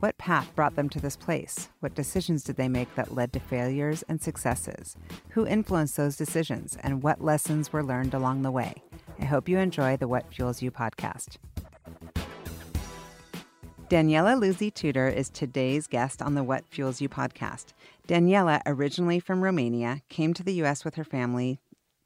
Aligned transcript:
What 0.00 0.16
path 0.16 0.54
brought 0.54 0.76
them 0.76 0.88
to 0.90 1.00
this 1.00 1.16
place? 1.16 1.70
What 1.80 1.96
decisions 1.96 2.44
did 2.44 2.54
they 2.54 2.68
make 2.68 2.94
that 2.94 3.16
led 3.16 3.32
to 3.32 3.40
failures 3.40 4.04
and 4.08 4.22
successes? 4.22 4.96
Who 5.30 5.44
influenced 5.44 5.96
those 5.96 6.16
decisions? 6.16 6.78
And 6.84 7.02
what 7.02 7.20
lessons 7.24 7.72
were 7.72 7.82
learned 7.82 8.14
along 8.14 8.42
the 8.42 8.52
way? 8.52 8.74
I 9.18 9.24
hope 9.24 9.48
you 9.48 9.58
enjoy 9.58 9.96
the 9.96 10.06
What 10.06 10.32
Fuels 10.32 10.62
You 10.62 10.70
podcast. 10.70 11.38
Daniela 13.90 14.38
Luzzi 14.38 14.72
Tudor 14.72 15.08
is 15.08 15.30
today's 15.30 15.88
guest 15.88 16.22
on 16.22 16.34
the 16.34 16.44
What 16.44 16.68
Fuels 16.68 17.00
You 17.00 17.08
podcast. 17.08 17.72
Daniela, 18.06 18.62
originally 18.66 19.18
from 19.18 19.42
Romania, 19.42 20.02
came 20.08 20.32
to 20.34 20.44
the 20.44 20.54
U.S. 20.54 20.84
with 20.84 20.94
her 20.94 21.04
family 21.04 21.58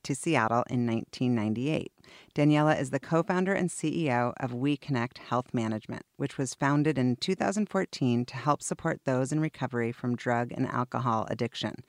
to 0.05 0.15
Seattle 0.15 0.65
in 0.69 0.87
1998. 0.87 1.93
Daniela 2.35 2.81
is 2.81 2.91
the 2.91 3.01
co 3.01 3.23
founder 3.23 3.53
and 3.55 3.71
CEO 3.71 4.33
of 4.39 4.53
We 4.53 4.77
Connect 4.77 5.19
Health 5.19 5.53
Management, 5.53 6.05
which 6.17 6.39
was 6.39 6.55
founded 6.55 6.99
in 6.99 7.17
2014 7.17 8.25
to 8.25 8.37
help 8.37 8.63
support 8.63 9.01
those 9.05 9.33
in 9.33 9.41
recovery 9.41 9.93
from 9.93 10.17
drug 10.17 10.53
and 10.53 10.67
alcohol 10.67 11.27
addiction. 11.31 11.85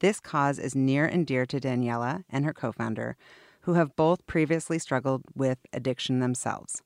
This 0.00 0.20
cause 0.20 0.58
is 0.58 0.74
near 0.74 1.06
and 1.06 1.26
dear 1.26 1.46
to 1.46 1.60
Daniela 1.60 2.24
and 2.28 2.44
her 2.44 2.52
co 2.52 2.72
founder, 2.72 3.16
who 3.62 3.74
have 3.74 3.96
both 3.96 4.26
previously 4.26 4.78
struggled 4.78 5.22
with 5.34 5.58
addiction 5.72 6.20
themselves. 6.20 6.82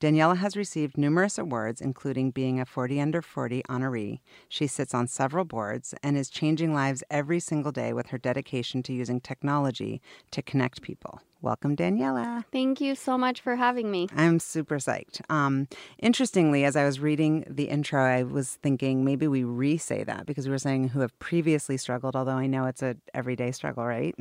Daniela 0.00 0.38
has 0.38 0.56
received 0.56 0.96
numerous 0.96 1.36
awards, 1.36 1.82
including 1.82 2.30
being 2.30 2.58
a 2.58 2.64
40 2.64 2.98
Under 3.02 3.20
40 3.20 3.62
honoree. 3.68 4.20
She 4.48 4.66
sits 4.66 4.94
on 4.94 5.06
several 5.06 5.44
boards 5.44 5.94
and 6.02 6.16
is 6.16 6.30
changing 6.30 6.72
lives 6.72 7.04
every 7.10 7.38
single 7.38 7.70
day 7.70 7.92
with 7.92 8.06
her 8.06 8.16
dedication 8.16 8.82
to 8.84 8.94
using 8.94 9.20
technology 9.20 10.00
to 10.30 10.40
connect 10.40 10.80
people. 10.80 11.20
Welcome, 11.42 11.74
Daniela. 11.74 12.44
Thank 12.52 12.80
you 12.82 12.94
so 12.94 13.16
much 13.16 13.40
for 13.40 13.56
having 13.56 13.90
me. 13.90 14.08
I'm 14.14 14.38
super 14.38 14.76
psyched. 14.76 15.22
Um, 15.30 15.68
interestingly, 15.98 16.64
as 16.64 16.76
I 16.76 16.84
was 16.84 17.00
reading 17.00 17.44
the 17.48 17.64
intro, 17.64 18.02
I 18.02 18.24
was 18.24 18.56
thinking 18.62 19.04
maybe 19.04 19.26
we 19.26 19.44
re 19.44 19.78
say 19.78 20.04
that 20.04 20.26
because 20.26 20.46
we 20.46 20.50
were 20.50 20.58
saying 20.58 20.88
who 20.88 21.00
have 21.00 21.18
previously 21.18 21.78
struggled, 21.78 22.14
although 22.14 22.32
I 22.32 22.46
know 22.46 22.66
it's 22.66 22.82
a 22.82 22.96
everyday 23.14 23.52
struggle, 23.52 23.86
right? 23.86 24.14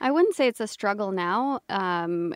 I 0.00 0.10
wouldn't 0.10 0.34
say 0.34 0.48
it's 0.48 0.60
a 0.60 0.66
struggle 0.66 1.12
now, 1.12 1.60
um, 1.68 2.34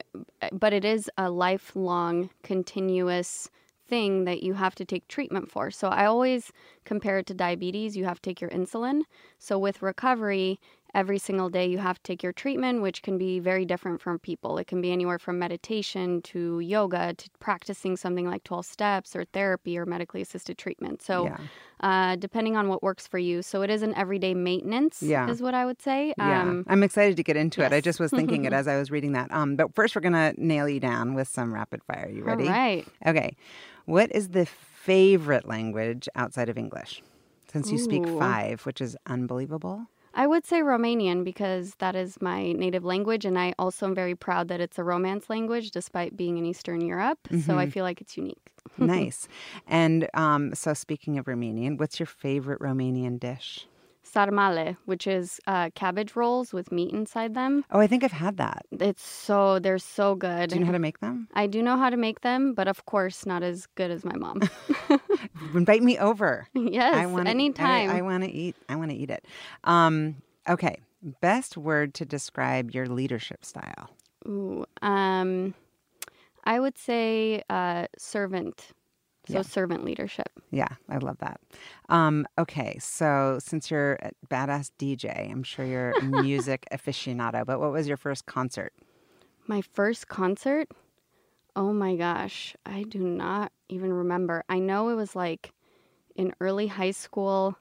but 0.52 0.72
it 0.72 0.84
is 0.84 1.10
a 1.16 1.30
lifelong, 1.30 2.30
continuous 2.42 3.50
thing 3.88 4.24
that 4.24 4.42
you 4.42 4.54
have 4.54 4.74
to 4.74 4.84
take 4.84 5.08
treatment 5.08 5.50
for. 5.50 5.70
So 5.70 5.88
I 5.88 6.04
always 6.04 6.52
compare 6.84 7.18
it 7.18 7.26
to 7.26 7.34
diabetes. 7.34 7.96
You 7.96 8.04
have 8.04 8.20
to 8.20 8.30
take 8.30 8.40
your 8.40 8.50
insulin. 8.50 9.02
So 9.38 9.58
with 9.58 9.82
recovery, 9.82 10.60
every 10.94 11.18
single 11.18 11.48
day 11.48 11.66
you 11.66 11.78
have 11.78 11.96
to 11.96 12.02
take 12.02 12.22
your 12.22 12.32
treatment, 12.32 12.82
which 12.82 13.02
can 13.02 13.18
be 13.18 13.38
very 13.38 13.64
different 13.64 14.00
from 14.00 14.18
people. 14.18 14.58
It 14.58 14.66
can 14.66 14.80
be 14.80 14.90
anywhere 14.92 15.18
from 15.18 15.38
meditation 15.38 16.22
to 16.22 16.60
yoga 16.60 17.14
to 17.14 17.30
practicing 17.40 17.96
something 17.96 18.26
like 18.26 18.44
12 18.44 18.66
steps 18.66 19.14
or 19.14 19.24
therapy 19.24 19.78
or 19.78 19.86
medically 19.86 20.22
assisted 20.22 20.58
treatment. 20.58 21.02
So, 21.02 21.24
yeah. 21.26 21.38
uh, 21.80 22.16
depending 22.16 22.56
on 22.56 22.68
what 22.68 22.82
works 22.82 23.06
for 23.06 23.18
you. 23.18 23.42
So, 23.42 23.62
it 23.62 23.70
is 23.70 23.82
an 23.82 23.94
everyday 23.94 24.34
maintenance, 24.34 25.02
yeah. 25.02 25.28
is 25.28 25.42
what 25.42 25.54
I 25.54 25.64
would 25.64 25.80
say. 25.80 26.14
Yeah. 26.16 26.42
Um, 26.42 26.64
I'm 26.68 26.82
excited 26.82 27.16
to 27.16 27.22
get 27.22 27.36
into 27.36 27.60
yes. 27.60 27.72
it. 27.72 27.74
I 27.74 27.80
just 27.80 28.00
was 28.00 28.10
thinking 28.10 28.44
it 28.44 28.52
as 28.54 28.66
I 28.66 28.76
was 28.76 28.90
reading 28.90 29.12
that. 29.12 29.30
Um, 29.32 29.56
but 29.56 29.74
first, 29.74 29.94
we're 29.94 30.02
going 30.02 30.12
to 30.12 30.34
nail 30.36 30.68
you 30.68 30.80
down 30.80 31.14
with 31.14 31.28
some 31.28 31.52
rapid 31.52 31.82
fire. 31.84 32.10
You 32.12 32.24
ready? 32.24 32.44
All 32.44 32.50
right. 32.50 32.86
Okay. 33.06 33.36
What 33.84 34.14
is 34.14 34.30
the 34.30 34.46
favorite 34.46 35.46
language 35.46 36.08
outside 36.14 36.48
of 36.48 36.58
English? 36.58 37.02
Since 37.50 37.70
you 37.70 37.78
Ooh. 37.78 37.82
speak 37.82 38.06
five, 38.18 38.66
which 38.66 38.80
is 38.80 38.96
unbelievable. 39.06 39.86
I 40.18 40.26
would 40.26 40.44
say 40.44 40.62
Romanian 40.62 41.22
because 41.22 41.76
that 41.78 41.94
is 41.94 42.20
my 42.20 42.50
native 42.50 42.84
language, 42.84 43.24
and 43.24 43.38
I 43.38 43.54
also 43.56 43.86
am 43.86 43.94
very 43.94 44.16
proud 44.16 44.48
that 44.48 44.60
it's 44.60 44.76
a 44.76 44.82
Romance 44.82 45.30
language 45.30 45.70
despite 45.70 46.16
being 46.16 46.38
in 46.38 46.44
Eastern 46.44 46.80
Europe. 46.80 47.20
Mm-hmm. 47.28 47.42
So 47.42 47.56
I 47.56 47.62
mm-hmm. 47.62 47.70
feel 47.70 47.84
like 47.84 48.00
it's 48.00 48.16
unique. 48.16 48.50
nice. 48.78 49.28
And 49.68 50.08
um, 50.14 50.56
so, 50.56 50.74
speaking 50.74 51.18
of 51.18 51.26
Romanian, 51.26 51.78
what's 51.78 52.00
your 52.00 52.08
favorite 52.08 52.58
Romanian 52.58 53.20
dish? 53.20 53.68
Sarmale, 54.12 54.76
which 54.86 55.06
is 55.06 55.40
uh, 55.46 55.70
cabbage 55.74 56.16
rolls 56.16 56.52
with 56.52 56.72
meat 56.72 56.92
inside 56.92 57.34
them. 57.34 57.64
Oh, 57.70 57.80
I 57.80 57.86
think 57.86 58.04
I've 58.04 58.12
had 58.12 58.36
that. 58.38 58.66
It's 58.72 59.06
so 59.06 59.58
they're 59.58 59.78
so 59.78 60.14
good. 60.14 60.50
Do 60.50 60.56
you 60.56 60.60
know 60.60 60.66
how 60.66 60.72
to 60.72 60.78
make 60.78 61.00
them? 61.00 61.28
I 61.34 61.46
do 61.46 61.62
know 61.62 61.76
how 61.76 61.90
to 61.90 61.96
make 61.96 62.20
them, 62.22 62.54
but 62.54 62.68
of 62.68 62.86
course 62.86 63.26
not 63.26 63.42
as 63.42 63.66
good 63.74 63.90
as 63.90 64.04
my 64.04 64.16
mom. 64.16 64.40
Invite 65.54 65.82
me 65.82 65.98
over. 65.98 66.46
Yes, 66.54 66.94
I 66.94 67.06
wanna, 67.06 67.30
anytime. 67.30 67.90
I, 67.90 67.98
I 67.98 68.02
want 68.02 68.24
to 68.24 68.30
eat. 68.30 68.56
I 68.68 68.76
want 68.76 68.90
to 68.90 68.96
eat 68.96 69.10
it. 69.10 69.24
Um, 69.64 70.16
okay, 70.48 70.78
best 71.20 71.56
word 71.56 71.94
to 71.94 72.04
describe 72.04 72.72
your 72.72 72.86
leadership 72.86 73.44
style. 73.44 73.90
Ooh, 74.26 74.64
um, 74.82 75.54
I 76.44 76.60
would 76.60 76.78
say 76.78 77.42
uh, 77.50 77.86
servant 77.96 78.72
so 79.28 79.38
yeah. 79.38 79.42
servant 79.42 79.84
leadership. 79.84 80.28
Yeah, 80.50 80.68
I 80.88 80.98
love 80.98 81.18
that. 81.18 81.40
Um, 81.88 82.26
okay, 82.38 82.78
so 82.80 83.38
since 83.40 83.70
you're 83.70 83.94
a 83.94 84.10
badass 84.28 84.70
DJ, 84.78 85.30
I'm 85.30 85.42
sure 85.42 85.64
you're 85.64 85.92
a 85.92 86.02
music 86.22 86.66
aficionado, 86.72 87.44
but 87.44 87.60
what 87.60 87.72
was 87.72 87.86
your 87.86 87.96
first 87.96 88.26
concert? 88.26 88.72
My 89.46 89.62
first 89.62 90.08
concert? 90.08 90.68
Oh 91.54 91.72
my 91.72 91.96
gosh, 91.96 92.54
I 92.64 92.84
do 92.84 93.00
not 93.00 93.52
even 93.68 93.92
remember. 93.92 94.44
I 94.48 94.58
know 94.58 94.88
it 94.88 94.94
was 94.94 95.16
like 95.16 95.52
in 96.16 96.34
early 96.40 96.66
high 96.66 96.90
school. 96.92 97.56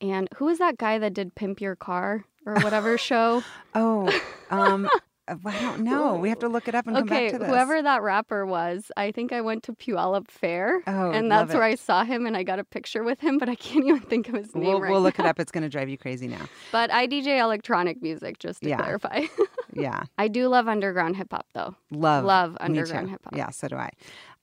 And 0.00 0.28
who 0.36 0.46
was 0.46 0.58
that 0.58 0.78
guy 0.78 0.98
that 0.98 1.14
did 1.14 1.34
Pimp 1.34 1.60
Your 1.60 1.76
Car 1.76 2.24
or 2.44 2.54
whatever 2.54 2.98
show? 2.98 3.42
Oh, 3.74 4.20
um, 4.50 4.88
I 5.44 5.60
don't 5.60 5.80
know. 5.80 6.16
We 6.16 6.28
have 6.28 6.38
to 6.40 6.48
look 6.48 6.68
it 6.68 6.74
up 6.74 6.86
and 6.86 6.96
okay, 6.96 7.00
come 7.00 7.08
back 7.08 7.30
to 7.32 7.38
this. 7.38 7.48
Whoever 7.48 7.82
that 7.82 8.02
rapper 8.02 8.46
was, 8.46 8.90
I 8.96 9.10
think 9.12 9.32
I 9.32 9.40
went 9.40 9.62
to 9.64 9.72
Puyallup 9.72 10.28
Fair. 10.28 10.82
Oh, 10.86 11.10
and 11.10 11.30
that's 11.30 11.52
where 11.52 11.62
I 11.62 11.74
saw 11.74 12.04
him 12.04 12.26
and 12.26 12.36
I 12.36 12.42
got 12.42 12.58
a 12.58 12.64
picture 12.64 13.02
with 13.02 13.20
him, 13.20 13.38
but 13.38 13.48
I 13.48 13.54
can't 13.54 13.86
even 13.86 14.00
think 14.00 14.28
of 14.28 14.34
his 14.34 14.54
name 14.54 14.64
we'll, 14.64 14.80
right 14.80 14.90
We'll 14.90 15.00
look 15.00 15.18
now. 15.18 15.24
it 15.24 15.28
up. 15.28 15.40
It's 15.40 15.52
going 15.52 15.62
to 15.62 15.68
drive 15.68 15.88
you 15.88 15.98
crazy 15.98 16.28
now. 16.28 16.48
But 16.72 16.90
I 16.90 17.06
DJ 17.06 17.38
electronic 17.38 18.00
music, 18.02 18.38
just 18.38 18.62
to 18.62 18.70
yeah. 18.70 18.78
clarify. 18.78 19.26
yeah. 19.72 20.04
I 20.16 20.28
do 20.28 20.48
love 20.48 20.68
underground 20.68 21.16
hip 21.16 21.28
hop, 21.30 21.46
though. 21.52 21.74
Love. 21.90 22.24
Love 22.24 22.56
underground 22.60 23.10
hip 23.10 23.20
hop. 23.24 23.36
Yeah, 23.36 23.50
so 23.50 23.68
do 23.68 23.76
I. 23.76 23.90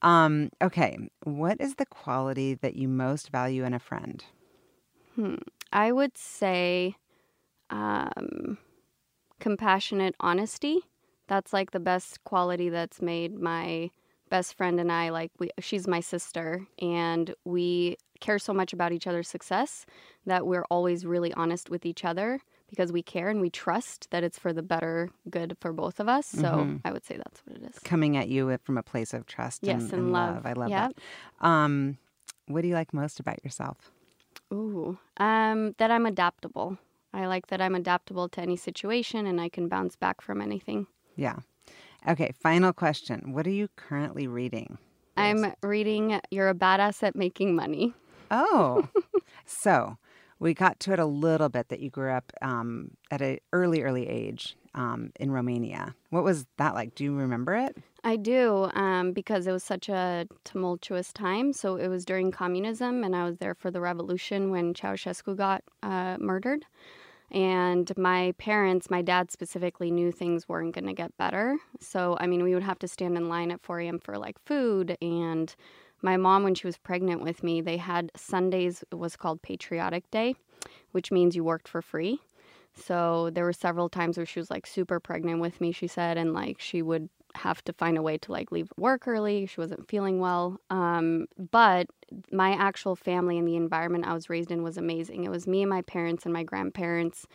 Um, 0.02 0.50
okay. 0.62 0.98
What 1.24 1.60
is 1.60 1.76
the 1.76 1.86
quality 1.86 2.54
that 2.56 2.76
you 2.76 2.88
most 2.88 3.30
value 3.32 3.64
in 3.64 3.74
a 3.74 3.80
friend? 3.80 4.24
Hmm. 5.16 5.36
I 5.72 5.92
would 5.92 6.18
say 6.18 6.96
um, 7.70 8.58
compassionate 9.40 10.16
honesty 10.20 10.82
that's 11.28 11.54
like 11.54 11.72
the 11.72 11.80
best 11.80 12.24
quality 12.24 12.70
that's 12.70 13.02
made 13.02 13.40
my 13.40 13.90
best 14.30 14.56
friend 14.56 14.80
and 14.80 14.92
I 14.92 15.10
like 15.10 15.32
we 15.40 15.50
she's 15.60 15.88
my 15.88 16.00
sister 16.00 16.66
and 16.80 17.34
we 17.46 17.98
care 18.20 18.40
so 18.40 18.54
much 18.54 18.74
about 18.74 18.92
each 18.92 19.08
other's 19.08 19.28
success 19.28 19.86
that 20.26 20.46
we're 20.46 20.66
always 20.70 21.06
really 21.06 21.34
honest 21.34 21.70
with 21.70 21.86
each 21.86 22.06
other 22.06 22.42
because 22.70 22.92
we 22.92 23.02
care 23.02 23.30
and 23.30 23.42
we 23.42 23.50
trust 23.50 24.08
that 24.12 24.24
it's 24.24 24.38
for 24.38 24.54
the 24.54 24.62
better 24.62 25.10
good 25.30 25.58
for 25.60 25.74
both 25.74 26.00
of 26.00 26.08
us. 26.08 26.28
So 26.28 26.44
mm-hmm. 26.44 26.78
I 26.86 26.92
would 26.92 27.04
say 27.04 27.18
that's 27.18 27.42
what 27.46 27.58
it 27.58 27.64
is. 27.64 27.80
Coming 27.80 28.16
at 28.16 28.30
you 28.30 28.56
from 28.64 28.78
a 28.78 28.84
place 28.84 29.14
of 29.14 29.26
trust 29.26 29.62
yes, 29.64 29.82
and, 29.82 29.94
and, 29.94 29.94
and 29.94 30.12
love. 30.14 30.36
love. 30.36 30.46
I 30.46 30.54
love 30.54 30.70
that. 30.70 30.94
Um, 31.42 31.98
what 32.48 32.62
do 32.62 32.68
you 32.68 32.76
like 32.76 32.94
most 32.94 33.20
about 33.20 33.44
yourself? 33.44 33.92
Ooh, 34.54 34.98
um, 35.18 35.74
that 35.78 35.90
I'm 35.92 36.06
adaptable. 36.06 36.78
I 37.14 37.25
like 37.25 37.47
that 37.47 37.62
I'm 37.62 37.75
adaptable 37.75 38.30
to 38.30 38.42
any 38.42 38.56
situation 38.56 39.25
and 39.25 39.42
I 39.42 39.50
can 39.50 39.68
bounce 39.68 39.95
back 39.95 40.22
from 40.22 40.42
anything. 40.42 40.88
Yeah. 41.16 41.38
Okay, 42.07 42.31
final 42.42 42.72
question. 42.72 43.34
What 43.34 43.45
are 43.48 43.51
you 43.51 43.68
currently 43.75 44.28
reading? 44.28 44.78
I'm 45.18 45.54
reading 45.62 46.22
You're 46.31 46.50
a 46.50 46.56
Badass 46.56 47.04
at 47.04 47.16
Making 47.16 47.56
Money. 47.56 47.94
Oh, 48.31 48.88
so 49.45 49.98
we 50.39 50.54
got 50.54 50.80
to 50.81 50.94
it 50.94 51.00
a 51.00 51.06
little 51.06 51.50
bit 51.50 51.68
that 51.69 51.81
you 51.81 51.89
grew 51.89 52.12
up 52.12 52.31
um, 52.42 52.92
at 53.12 53.22
an 53.22 53.39
early, 53.51 53.84
early 53.84 54.07
age 54.07 54.56
um, 54.74 55.12
in 55.19 55.31
Romania. 55.31 55.95
What 56.10 56.24
was 56.24 56.45
that 56.57 56.74
like? 56.74 56.95
Do 56.95 57.04
you 57.04 57.13
remember 57.13 57.56
it? 57.56 57.75
I 58.04 58.16
do, 58.16 58.69
um, 58.74 59.12
because 59.12 59.45
it 59.45 59.51
was 59.51 59.63
such 59.63 59.89
a 59.89 60.25
tumultuous 60.45 61.12
time. 61.12 61.51
So 61.51 61.75
it 61.75 61.89
was 61.89 62.06
during 62.06 62.31
communism, 62.31 63.04
and 63.04 63.13
I 63.16 63.25
was 63.25 63.38
there 63.38 63.54
for 63.54 63.72
the 63.72 63.81
revolution 63.81 64.51
when 64.51 64.74
Ceausescu 64.74 65.36
got 65.36 65.63
uh, 65.84 66.18
murdered. 66.19 66.66
And 67.31 67.92
my 67.98 68.34
parents, 68.38 68.90
my 68.90 69.02
dad 69.02 69.31
specifically, 69.31 69.92
knew 69.92 70.12
things 70.12 70.50
weren't 70.50 70.74
going 70.74 70.88
to 70.88 70.94
get 70.94 71.16
better. 71.18 71.58
So, 71.80 72.18
I 72.20 72.28
mean, 72.28 72.44
we 72.44 72.54
would 72.54 72.64
have 72.64 72.80
to 72.80 72.88
stand 72.88 73.18
in 73.18 73.30
line 73.30 73.52
at 73.52 73.62
4 73.62 73.80
a.m. 73.81 74.00
for 74.00 74.18
like 74.18 74.38
food. 74.46 74.98
And 75.02 75.54
my 76.02 76.18
mom, 76.18 76.44
when 76.44 76.56
she 76.56 76.68
was 76.68 76.78
pregnant 76.78 77.22
with 77.22 77.44
me, 77.44 77.62
they 77.62 77.78
had 77.78 78.12
Sundays, 78.16 78.84
it 78.92 78.96
was 78.96 79.16
called 79.16 79.42
Patriotic 79.42 80.10
Day, 80.12 80.36
which 80.92 81.12
means 81.12 81.36
you 81.36 81.44
worked 81.44 81.68
for 81.68 81.81
free. 81.81 82.20
So 82.74 83.30
there 83.32 83.44
were 83.44 83.54
several 83.54 83.90
times 83.90 84.18
where 84.18 84.25
she 84.25 84.40
was 84.40 84.50
like 84.50 84.66
super 84.66 85.00
pregnant 85.00 85.42
with 85.42 85.60
me, 85.60 85.72
she 85.72 85.88
said, 85.88 86.18
and 86.18 86.34
like 86.34 86.60
she 86.60 86.82
would 86.82 87.10
have 87.39 87.63
to 87.65 87.74
find 87.74 87.97
a 87.97 88.01
way 88.01 88.18
to 88.18 88.31
like 88.31 88.51
leave 88.51 88.71
work 88.77 89.07
early. 89.07 89.45
She 89.45 89.59
wasn't 89.59 89.89
feeling 89.89 90.19
well. 90.19 90.59
Um, 90.69 91.27
but 91.51 91.88
my 92.31 92.51
actual 92.51 92.95
family 92.95 93.38
and 93.38 93.47
the 93.47 93.56
environment 93.56 94.06
I 94.07 94.13
was 94.13 94.30
raised 94.30 94.51
in 94.51 94.63
was 94.63 94.77
amazing. 94.77 95.24
It 95.24 95.30
was 95.30 95.47
me 95.47 95.62
and 95.62 95.69
my 95.69 95.81
parents 95.81 96.25
and 96.25 96.33
my 96.33 96.44
grandparents. 96.44 97.27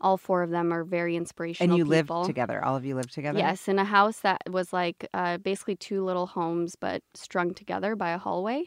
All 0.00 0.16
four 0.16 0.42
of 0.42 0.50
them 0.50 0.72
are 0.72 0.82
very 0.82 1.14
inspirational. 1.16 1.74
And 1.74 1.78
you 1.78 1.84
people. 1.84 2.18
lived 2.18 2.26
together. 2.26 2.64
All 2.64 2.74
of 2.74 2.84
you 2.84 2.96
lived 2.96 3.14
together. 3.14 3.38
Yes, 3.38 3.68
in 3.68 3.78
a 3.78 3.84
house 3.84 4.18
that 4.20 4.42
was 4.50 4.72
like 4.72 5.08
uh, 5.14 5.38
basically 5.38 5.76
two 5.76 6.04
little 6.04 6.26
homes, 6.26 6.74
but 6.74 7.02
strung 7.14 7.54
together 7.54 7.94
by 7.94 8.10
a 8.10 8.18
hallway. 8.18 8.64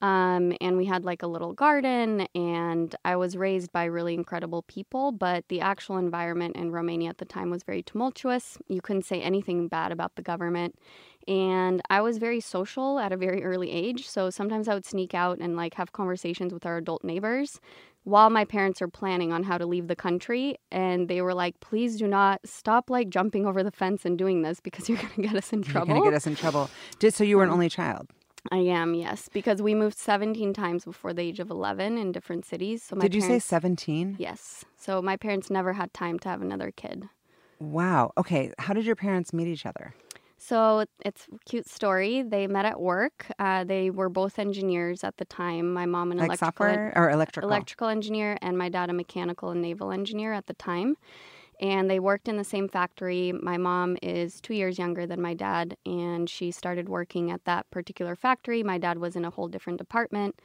Um, 0.00 0.52
and 0.60 0.76
we 0.76 0.84
had 0.84 1.04
like 1.04 1.22
a 1.22 1.26
little 1.26 1.52
garden, 1.52 2.26
and 2.34 2.94
I 3.04 3.16
was 3.16 3.36
raised 3.36 3.72
by 3.72 3.84
really 3.84 4.14
incredible 4.14 4.62
people, 4.62 5.12
but 5.12 5.44
the 5.48 5.60
actual 5.60 5.96
environment 5.96 6.56
in 6.56 6.70
Romania 6.70 7.10
at 7.10 7.18
the 7.18 7.24
time 7.24 7.50
was 7.50 7.62
very 7.62 7.82
tumultuous. 7.82 8.58
You 8.68 8.80
couldn't 8.80 9.04
say 9.04 9.20
anything 9.20 9.68
bad 9.68 9.92
about 9.92 10.16
the 10.16 10.22
government. 10.22 10.78
And 11.26 11.82
I 11.90 12.00
was 12.00 12.16
very 12.16 12.40
social 12.40 12.98
at 12.98 13.12
a 13.12 13.16
very 13.16 13.44
early 13.44 13.70
age. 13.70 14.08
So 14.08 14.30
sometimes 14.30 14.66
I 14.66 14.74
would 14.74 14.86
sneak 14.86 15.12
out 15.12 15.38
and 15.38 15.56
like 15.56 15.74
have 15.74 15.92
conversations 15.92 16.54
with 16.54 16.64
our 16.64 16.78
adult 16.78 17.04
neighbors 17.04 17.60
while 18.04 18.30
my 18.30 18.44
parents 18.44 18.80
are 18.80 18.88
planning 18.88 19.32
on 19.32 19.42
how 19.42 19.58
to 19.58 19.66
leave 19.66 19.86
the 19.86 19.96
country 19.96 20.56
and 20.70 21.08
they 21.08 21.20
were 21.20 21.34
like 21.34 21.60
please 21.60 21.96
do 21.96 22.06
not 22.06 22.40
stop 22.44 22.88
like 22.88 23.10
jumping 23.10 23.44
over 23.44 23.62
the 23.62 23.70
fence 23.70 24.06
and 24.06 24.16
doing 24.16 24.40
this 24.40 24.60
because 24.60 24.88
you're 24.88 24.96
going 24.96 25.12
to 25.14 25.22
get 25.22 25.36
us 25.36 25.52
in 25.52 25.62
trouble 25.62 25.88
You're 25.88 25.96
going 25.96 26.04
to 26.04 26.10
get 26.12 26.16
us 26.16 26.26
in 26.26 26.34
trouble. 26.34 26.70
Did, 26.98 27.12
so 27.12 27.24
you 27.24 27.36
were 27.36 27.44
an 27.44 27.50
only 27.50 27.68
child. 27.68 28.08
I 28.50 28.58
am 28.58 28.94
yes 28.94 29.28
because 29.32 29.60
we 29.60 29.74
moved 29.74 29.98
17 29.98 30.52
times 30.52 30.84
before 30.84 31.12
the 31.12 31.22
age 31.22 31.40
of 31.40 31.50
11 31.50 31.98
in 31.98 32.12
different 32.12 32.44
cities 32.44 32.82
so 32.82 32.96
my 32.96 33.02
Did 33.02 33.14
you 33.14 33.20
say 33.20 33.38
17? 33.38 34.16
yes 34.18 34.64
so 34.76 35.02
my 35.02 35.16
parents 35.16 35.50
never 35.50 35.72
had 35.74 35.92
time 35.92 36.18
to 36.20 36.28
have 36.28 36.42
another 36.42 36.70
kid 36.70 37.08
Wow. 37.60 38.12
Okay. 38.16 38.52
How 38.60 38.72
did 38.72 38.84
your 38.86 38.94
parents 38.94 39.32
meet 39.32 39.48
each 39.48 39.66
other? 39.66 39.92
So 40.38 40.84
it's 41.04 41.26
a 41.26 41.38
cute 41.44 41.68
story. 41.68 42.22
They 42.22 42.46
met 42.46 42.64
at 42.64 42.80
work. 42.80 43.26
Uh, 43.36 43.64
they 43.64 43.90
were 43.90 44.08
both 44.08 44.38
engineers 44.38 45.02
at 45.02 45.16
the 45.16 45.24
time. 45.24 45.72
My 45.72 45.84
mom 45.84 46.12
an 46.12 46.18
Like 46.18 46.28
electrical 46.28 46.66
software 46.66 46.92
or 46.94 47.10
electrical? 47.10 47.50
electrical 47.50 47.88
engineer, 47.88 48.38
and 48.40 48.56
my 48.56 48.68
dad 48.68 48.90
a 48.90 48.92
mechanical 48.92 49.50
and 49.50 49.60
naval 49.60 49.90
engineer 49.90 50.32
at 50.32 50.46
the 50.46 50.54
time. 50.54 50.96
And 51.60 51.90
they 51.90 51.98
worked 51.98 52.28
in 52.28 52.36
the 52.36 52.44
same 52.44 52.68
factory. 52.68 53.32
My 53.32 53.56
mom 53.56 53.96
is 54.00 54.40
two 54.40 54.54
years 54.54 54.78
younger 54.78 55.06
than 55.06 55.20
my 55.20 55.34
dad, 55.34 55.76
and 55.84 56.30
she 56.30 56.52
started 56.52 56.88
working 56.88 57.32
at 57.32 57.44
that 57.46 57.68
particular 57.70 58.14
factory. 58.14 58.62
My 58.62 58.78
dad 58.78 58.98
was 58.98 59.16
in 59.16 59.24
a 59.24 59.30
whole 59.30 59.48
different 59.48 59.78
department. 59.78 60.40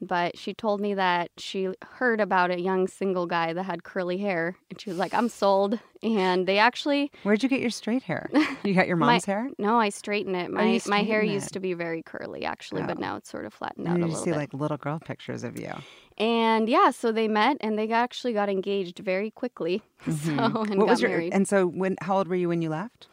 But 0.00 0.36
she 0.36 0.52
told 0.52 0.80
me 0.82 0.92
that 0.94 1.30
she 1.38 1.68
heard 1.82 2.20
about 2.20 2.50
a 2.50 2.60
young 2.60 2.86
single 2.86 3.24
guy 3.26 3.54
that 3.54 3.62
had 3.62 3.82
curly 3.82 4.18
hair, 4.18 4.54
and 4.70 4.78
she 4.78 4.90
was 4.90 4.98
like, 4.98 5.14
I'm 5.14 5.30
sold. 5.30 5.78
And 6.02 6.46
they 6.46 6.58
actually 6.58 7.10
Where'd 7.22 7.42
you 7.42 7.48
get 7.48 7.60
your 7.60 7.70
straight 7.70 8.02
hair? 8.02 8.28
You 8.62 8.74
got 8.74 8.86
your 8.86 8.96
My- 8.98 9.12
mom's 9.14 9.24
hair? 9.24 9.48
no, 9.58 9.78
I 9.80 9.88
straighten 9.88 10.34
it. 10.34 10.48
you 10.48 10.54
My 10.54 10.80
my 10.86 11.02
hair 11.02 11.20
straighten 11.22 11.32
used 11.34 11.52
to 11.54 11.60
be 11.60 11.72
very 11.72 12.02
curly 12.02 12.44
actually, 12.44 12.82
but 12.82 12.98
Oh. 12.98 13.00
now 13.00 13.16
it's 13.16 13.30
sort 13.30 13.46
of 13.46 13.54
flattened 13.54 13.86
And 13.88 13.94
out 13.94 13.98
you 14.00 14.04
a 14.04 14.08
little 14.08 14.22
see 14.24 14.30
bit. 14.32 14.36
like 14.36 14.52
little 14.54 14.76
girl 14.76 14.98
pictures 15.00 15.42
of 15.44 15.58
you. 15.58 15.72
and 16.18 16.68
yeah, 16.68 16.90
so 16.90 17.10
they 17.10 17.26
met 17.28 17.56
and 17.60 17.78
they 17.78 17.88
actually 17.90 18.34
got 18.34 18.48
engaged 18.50 18.98
very 18.98 19.30
quickly. 19.30 19.82
So 20.04 20.12
and 20.12 20.36
Mm-hmm. 20.36 20.76
what 20.78 20.86
got 20.86 20.90
was 20.92 21.00
your 21.00 21.10
married. 21.10 21.32
and 21.32 21.48
so 21.48 21.66
when 21.66 21.96
how 22.02 22.18
old 22.18 22.28
were 22.28 22.36
you 22.36 22.48
when 22.48 22.60
you 22.60 22.68
left? 22.68 23.08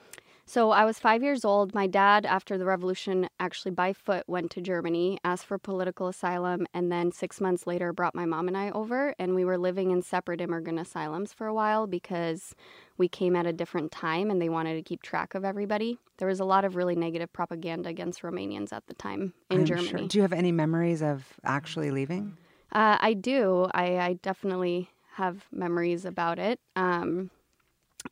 So 0.46 0.72
I 0.72 0.84
was 0.84 1.00
five 1.00 1.24
years 1.24 1.46
old. 1.46 1.74
My 1.74 1.88
dad, 1.88 2.26
after 2.26 2.58
the 2.58 2.66
revolution, 2.66 3.30
actually 3.40 3.72
by 3.72 3.94
foot 3.94 4.26
went 4.28 4.52
to 4.52 4.62
Germany, 4.62 5.18
asked 5.24 5.46
for 5.46 5.58
political 5.58 6.10
asylum, 6.10 6.68
and 6.74 6.92
then 6.92 7.12
six 7.12 7.40
months 7.40 7.66
later 7.66 7.94
brought 7.94 8.14
my 8.14 8.26
mom 8.26 8.50
and 8.50 8.58
I 8.58 8.70
over. 8.72 9.16
And 9.18 9.36
we 9.36 9.46
were 9.46 9.58
living 9.58 9.92
in 9.92 10.02
separate 10.02 10.42
immigrant 10.42 10.80
asylums 10.80 11.32
for 11.32 11.48
a 11.48 11.54
while 11.54 11.88
because 11.88 12.54
we 12.98 13.08
came 13.08 13.36
at 13.38 13.46
a 13.46 13.54
different 13.54 13.92
time 13.92 14.30
and 14.30 14.42
they 14.42 14.50
wanted 14.50 14.76
to 14.76 14.82
keep 14.82 15.02
track 15.02 15.34
of 15.34 15.46
everybody. 15.46 15.98
There 16.18 16.28
was 16.28 16.42
a 16.42 16.46
lot 16.46 16.66
of 16.66 16.76
really 16.76 16.96
negative 16.96 17.32
propaganda 17.32 17.90
against 17.90 18.22
Romanians 18.22 18.74
at 18.74 18.86
the 18.88 18.94
time 18.94 19.34
in 19.50 19.62
I'm 19.62 19.66
Germany. 19.66 19.88
Sure. 19.88 20.08
Do 20.08 20.18
you 20.18 20.22
have 20.24 20.34
any 20.34 20.52
memories 20.52 21.02
of 21.02 21.26
actually 21.46 21.90
leaving? 21.90 22.38
Uh, 22.72 22.98
I 23.00 23.14
do. 23.14 23.70
I, 23.74 23.98
I 23.98 24.14
definitely 24.22 24.90
have 25.14 25.46
memories 25.52 26.06
about 26.06 26.38
it. 26.38 26.60
Um, 26.76 27.30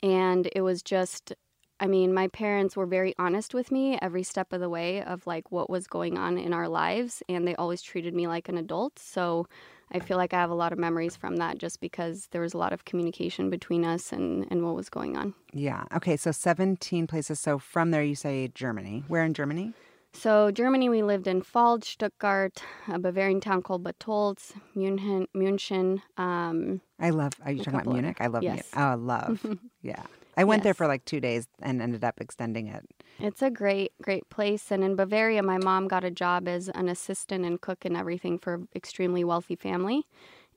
and 0.01 0.49
it 0.55 0.61
was 0.61 0.81
just, 0.81 1.33
I 1.81 1.87
mean, 1.87 2.13
my 2.13 2.27
parents 2.27 2.77
were 2.77 2.85
very 2.85 3.15
honest 3.17 3.55
with 3.55 3.71
me 3.71 3.97
every 4.03 4.21
step 4.21 4.53
of 4.53 4.61
the 4.61 4.69
way 4.69 5.01
of 5.01 5.25
like 5.25 5.51
what 5.51 5.67
was 5.67 5.87
going 5.87 6.15
on 6.15 6.37
in 6.37 6.53
our 6.53 6.69
lives. 6.69 7.23
And 7.27 7.47
they 7.47 7.55
always 7.55 7.81
treated 7.81 8.13
me 8.13 8.27
like 8.27 8.47
an 8.47 8.57
adult. 8.57 8.99
So 8.99 9.47
I 9.91 9.99
feel 9.99 10.15
like 10.15 10.31
I 10.31 10.39
have 10.39 10.51
a 10.51 10.55
lot 10.55 10.71
of 10.71 10.77
memories 10.77 11.15
from 11.15 11.37
that 11.37 11.57
just 11.57 11.81
because 11.81 12.27
there 12.31 12.41
was 12.41 12.53
a 12.53 12.57
lot 12.59 12.71
of 12.71 12.85
communication 12.85 13.49
between 13.49 13.83
us 13.83 14.13
and, 14.13 14.45
and 14.51 14.63
what 14.63 14.75
was 14.75 14.89
going 14.89 15.17
on. 15.17 15.33
Yeah. 15.53 15.83
Okay. 15.95 16.17
So 16.17 16.31
17 16.31 17.07
places. 17.07 17.39
So 17.39 17.57
from 17.57 17.89
there, 17.89 18.03
you 18.03 18.15
say 18.15 18.49
Germany. 18.53 19.03
Where 19.07 19.25
in 19.25 19.33
Germany? 19.33 19.73
So 20.13 20.51
Germany, 20.51 20.87
we 20.89 21.01
lived 21.01 21.25
in 21.25 21.41
Pfalz, 21.41 21.85
Stuttgart, 21.85 22.61
a 22.89 22.99
Bavarian 22.99 23.39
town 23.39 23.63
called 23.63 23.83
Bad 23.83 23.97
Tolz, 23.97 24.51
München, 24.75 25.25
München. 25.35 26.01
Um, 26.17 26.81
I 26.99 27.09
love. 27.11 27.31
Are 27.43 27.51
you 27.51 27.59
talking 27.59 27.73
about 27.73 27.79
couple 27.85 27.93
of- 27.93 28.01
Munich? 28.01 28.17
I 28.19 28.27
love 28.27 28.43
Munich. 28.43 28.65
Oh, 28.75 28.81
I 28.81 28.93
love. 28.95 29.45
yeah. 29.81 30.03
I 30.37 30.43
went 30.43 30.63
there 30.63 30.73
for 30.73 30.87
like 30.87 31.05
two 31.05 31.19
days 31.19 31.47
and 31.61 31.81
ended 31.81 32.03
up 32.03 32.21
extending 32.21 32.67
it. 32.67 32.85
It's 33.19 33.41
a 33.41 33.49
great, 33.51 33.91
great 34.01 34.29
place. 34.29 34.71
And 34.71 34.83
in 34.83 34.95
Bavaria, 34.95 35.43
my 35.43 35.57
mom 35.57 35.87
got 35.87 36.03
a 36.03 36.11
job 36.11 36.47
as 36.47 36.69
an 36.69 36.89
assistant 36.89 37.45
and 37.45 37.59
cook 37.59 37.85
and 37.85 37.95
everything 37.95 38.39
for 38.39 38.55
an 38.55 38.67
extremely 38.75 39.23
wealthy 39.23 39.55
family. 39.55 40.07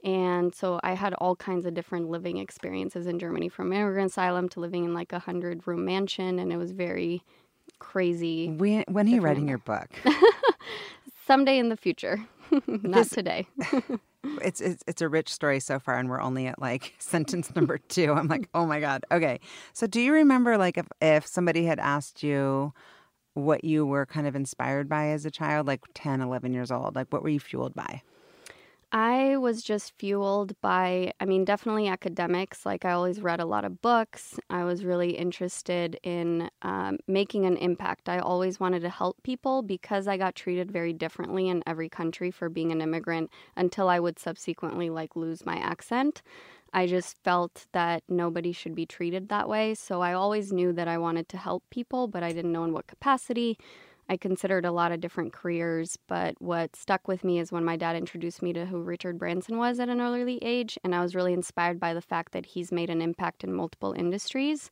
And 0.02 0.54
so 0.54 0.80
I 0.82 0.92
had 0.92 1.14
all 1.14 1.34
kinds 1.36 1.66
of 1.66 1.74
different 1.74 2.08
living 2.10 2.36
experiences 2.38 3.06
in 3.06 3.18
Germany, 3.18 3.48
from 3.48 3.72
immigrant 3.72 4.10
asylum 4.10 4.48
to 4.50 4.60
living 4.60 4.84
in 4.84 4.94
like 4.94 5.12
a 5.12 5.18
hundred 5.18 5.66
room 5.66 5.84
mansion. 5.84 6.38
And 6.38 6.52
it 6.52 6.56
was 6.56 6.72
very 6.72 7.22
crazy. 7.78 8.50
When, 8.50 8.84
when 8.88 9.06
are 9.06 9.10
you 9.10 9.20
writing 9.20 9.48
your 9.48 9.58
book? 9.58 9.88
Someday 11.26 11.58
in 11.58 11.70
the 11.70 11.76
future, 11.76 12.20
not 12.66 12.92
This- 12.92 13.08
today. 13.10 13.48
it's, 14.42 14.60
it's 14.60 14.82
it's 14.86 15.02
a 15.02 15.08
rich 15.08 15.32
story 15.32 15.60
so 15.60 15.78
far, 15.78 15.98
and 15.98 16.08
we're 16.08 16.20
only 16.20 16.46
at 16.46 16.60
like 16.60 16.94
sentence 16.98 17.54
number 17.54 17.78
two. 17.88 18.12
I'm 18.12 18.28
like, 18.28 18.48
oh 18.54 18.66
my 18.66 18.80
god. 18.80 19.04
Okay, 19.10 19.40
so 19.72 19.86
do 19.86 20.00
you 20.00 20.12
remember 20.12 20.58
like 20.58 20.78
if 20.78 20.86
if 21.00 21.26
somebody 21.26 21.64
had 21.64 21.78
asked 21.78 22.22
you 22.22 22.72
what 23.34 23.64
you 23.64 23.84
were 23.84 24.06
kind 24.06 24.26
of 24.26 24.36
inspired 24.36 24.88
by 24.88 25.08
as 25.08 25.26
a 25.26 25.30
child, 25.30 25.66
like 25.66 25.80
10, 25.94 26.20
11 26.20 26.52
years 26.52 26.70
old, 26.70 26.94
like 26.94 27.08
what 27.12 27.22
were 27.22 27.28
you 27.28 27.40
fueled 27.40 27.74
by? 27.74 28.00
I 28.96 29.38
was 29.38 29.64
just 29.64 29.92
fueled 29.98 30.52
by, 30.60 31.12
I 31.18 31.24
mean, 31.24 31.44
definitely 31.44 31.88
academics. 31.88 32.64
Like, 32.64 32.84
I 32.84 32.92
always 32.92 33.20
read 33.20 33.40
a 33.40 33.44
lot 33.44 33.64
of 33.64 33.82
books. 33.82 34.38
I 34.50 34.62
was 34.62 34.84
really 34.84 35.16
interested 35.18 35.98
in 36.04 36.48
um, 36.62 36.98
making 37.08 37.44
an 37.44 37.56
impact. 37.56 38.08
I 38.08 38.20
always 38.20 38.60
wanted 38.60 38.82
to 38.82 38.88
help 38.88 39.20
people 39.24 39.62
because 39.62 40.06
I 40.06 40.16
got 40.16 40.36
treated 40.36 40.70
very 40.70 40.92
differently 40.92 41.48
in 41.48 41.64
every 41.66 41.88
country 41.88 42.30
for 42.30 42.48
being 42.48 42.70
an 42.70 42.80
immigrant 42.80 43.30
until 43.56 43.88
I 43.88 43.98
would 43.98 44.20
subsequently, 44.20 44.90
like, 44.90 45.16
lose 45.16 45.44
my 45.44 45.56
accent. 45.56 46.22
I 46.72 46.86
just 46.86 47.16
felt 47.24 47.66
that 47.72 48.04
nobody 48.08 48.52
should 48.52 48.76
be 48.76 48.86
treated 48.86 49.28
that 49.28 49.48
way. 49.48 49.74
So 49.74 50.02
I 50.02 50.12
always 50.12 50.52
knew 50.52 50.72
that 50.72 50.86
I 50.86 50.98
wanted 50.98 51.28
to 51.30 51.36
help 51.36 51.64
people, 51.68 52.06
but 52.06 52.22
I 52.22 52.32
didn't 52.32 52.52
know 52.52 52.62
in 52.62 52.72
what 52.72 52.86
capacity. 52.86 53.58
I 54.08 54.16
considered 54.16 54.64
a 54.64 54.72
lot 54.72 54.92
of 54.92 55.00
different 55.00 55.32
careers, 55.32 55.98
but 56.08 56.34
what 56.40 56.76
stuck 56.76 57.08
with 57.08 57.24
me 57.24 57.38
is 57.38 57.50
when 57.50 57.64
my 57.64 57.76
dad 57.76 57.96
introduced 57.96 58.42
me 58.42 58.52
to 58.52 58.66
who 58.66 58.80
Richard 58.82 59.18
Branson 59.18 59.56
was 59.56 59.80
at 59.80 59.88
an 59.88 60.00
early 60.00 60.38
age, 60.42 60.78
and 60.84 60.94
I 60.94 61.00
was 61.00 61.14
really 61.14 61.32
inspired 61.32 61.80
by 61.80 61.94
the 61.94 62.02
fact 62.02 62.32
that 62.32 62.46
he's 62.46 62.70
made 62.70 62.90
an 62.90 63.00
impact 63.00 63.44
in 63.44 63.52
multiple 63.52 63.92
industries. 63.96 64.70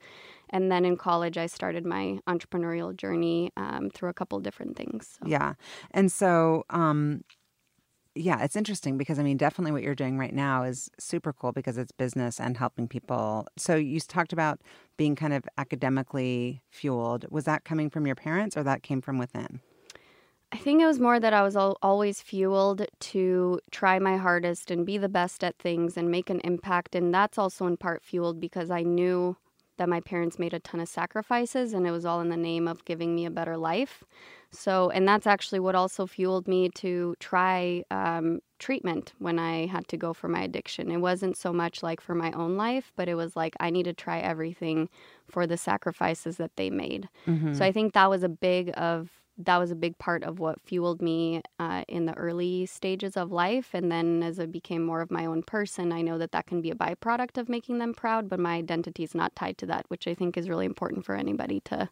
And 0.50 0.70
then 0.70 0.84
in 0.84 0.96
college, 0.96 1.38
I 1.38 1.46
started 1.46 1.86
my 1.86 2.18
entrepreneurial 2.28 2.94
journey 2.94 3.50
um, 3.56 3.90
through 3.90 4.10
a 4.10 4.14
couple 4.14 4.38
different 4.40 4.76
things. 4.76 5.18
So. 5.18 5.28
Yeah. 5.28 5.54
And 5.92 6.12
so, 6.12 6.64
um, 6.68 7.24
yeah, 8.14 8.42
it's 8.42 8.56
interesting 8.56 8.98
because 8.98 9.18
I 9.18 9.22
mean, 9.22 9.36
definitely 9.36 9.72
what 9.72 9.82
you're 9.82 9.94
doing 9.94 10.18
right 10.18 10.34
now 10.34 10.64
is 10.64 10.90
super 10.98 11.32
cool 11.32 11.52
because 11.52 11.78
it's 11.78 11.92
business 11.92 12.40
and 12.40 12.56
helping 12.56 12.88
people. 12.88 13.46
So 13.56 13.74
you 13.74 14.00
talked 14.00 14.32
about 14.32 14.60
being 14.96 15.16
kind 15.16 15.32
of 15.32 15.44
academically 15.56 16.62
fueled. 16.70 17.26
Was 17.30 17.44
that 17.44 17.64
coming 17.64 17.90
from 17.90 18.06
your 18.06 18.16
parents 18.16 18.56
or 18.56 18.62
that 18.64 18.82
came 18.82 19.00
from 19.00 19.18
within? 19.18 19.60
I 20.52 20.58
think 20.58 20.82
it 20.82 20.86
was 20.86 21.00
more 21.00 21.18
that 21.18 21.32
I 21.32 21.42
was 21.42 21.56
al- 21.56 21.78
always 21.80 22.20
fueled 22.20 22.84
to 23.00 23.60
try 23.70 23.98
my 23.98 24.18
hardest 24.18 24.70
and 24.70 24.84
be 24.84 24.98
the 24.98 25.08
best 25.08 25.42
at 25.42 25.56
things 25.58 25.96
and 25.96 26.10
make 26.10 26.28
an 26.28 26.40
impact. 26.40 26.94
And 26.94 27.14
that's 27.14 27.38
also 27.38 27.66
in 27.66 27.78
part 27.78 28.02
fueled 28.02 28.38
because 28.38 28.70
I 28.70 28.82
knew 28.82 29.38
that 29.78 29.88
my 29.88 30.00
parents 30.00 30.38
made 30.38 30.54
a 30.54 30.60
ton 30.60 30.80
of 30.80 30.88
sacrifices 30.88 31.72
and 31.72 31.86
it 31.86 31.90
was 31.90 32.04
all 32.04 32.20
in 32.20 32.28
the 32.28 32.36
name 32.36 32.68
of 32.68 32.84
giving 32.84 33.14
me 33.14 33.24
a 33.24 33.30
better 33.30 33.56
life. 33.56 34.04
So, 34.50 34.90
and 34.90 35.08
that's 35.08 35.26
actually 35.26 35.60
what 35.60 35.74
also 35.74 36.06
fueled 36.06 36.46
me 36.46 36.68
to 36.76 37.14
try 37.20 37.84
um, 37.90 38.40
treatment 38.58 39.14
when 39.18 39.38
I 39.38 39.66
had 39.66 39.88
to 39.88 39.96
go 39.96 40.12
for 40.12 40.28
my 40.28 40.42
addiction. 40.42 40.90
It 40.90 40.98
wasn't 40.98 41.38
so 41.38 41.54
much 41.54 41.82
like 41.82 42.02
for 42.02 42.14
my 42.14 42.32
own 42.32 42.56
life, 42.58 42.92
but 42.94 43.08
it 43.08 43.14
was 43.14 43.34
like 43.34 43.54
I 43.60 43.70
need 43.70 43.84
to 43.84 43.94
try 43.94 44.18
everything 44.18 44.90
for 45.30 45.46
the 45.46 45.56
sacrifices 45.56 46.36
that 46.36 46.56
they 46.56 46.68
made. 46.68 47.08
Mm-hmm. 47.26 47.54
So 47.54 47.64
I 47.64 47.72
think 47.72 47.94
that 47.94 48.10
was 48.10 48.22
a 48.22 48.28
big 48.28 48.72
of 48.76 49.21
that 49.44 49.58
was 49.58 49.70
a 49.70 49.76
big 49.76 49.98
part 49.98 50.22
of 50.24 50.38
what 50.38 50.60
fueled 50.62 51.02
me 51.02 51.42
uh, 51.58 51.84
in 51.88 52.06
the 52.06 52.14
early 52.14 52.66
stages 52.66 53.16
of 53.16 53.30
life. 53.32 53.70
And 53.72 53.90
then 53.90 54.22
as 54.22 54.38
I 54.38 54.46
became 54.46 54.84
more 54.84 55.00
of 55.00 55.10
my 55.10 55.26
own 55.26 55.42
person, 55.42 55.92
I 55.92 56.02
know 56.02 56.18
that 56.18 56.32
that 56.32 56.46
can 56.46 56.60
be 56.60 56.70
a 56.70 56.74
byproduct 56.74 57.38
of 57.38 57.48
making 57.48 57.78
them 57.78 57.94
proud, 57.94 58.28
but 58.28 58.40
my 58.40 58.54
identity 58.54 59.02
is 59.02 59.14
not 59.14 59.34
tied 59.36 59.58
to 59.58 59.66
that, 59.66 59.84
which 59.88 60.06
I 60.06 60.14
think 60.14 60.36
is 60.36 60.48
really 60.48 60.66
important 60.66 61.04
for 61.04 61.14
anybody 61.14 61.60
to 61.66 61.88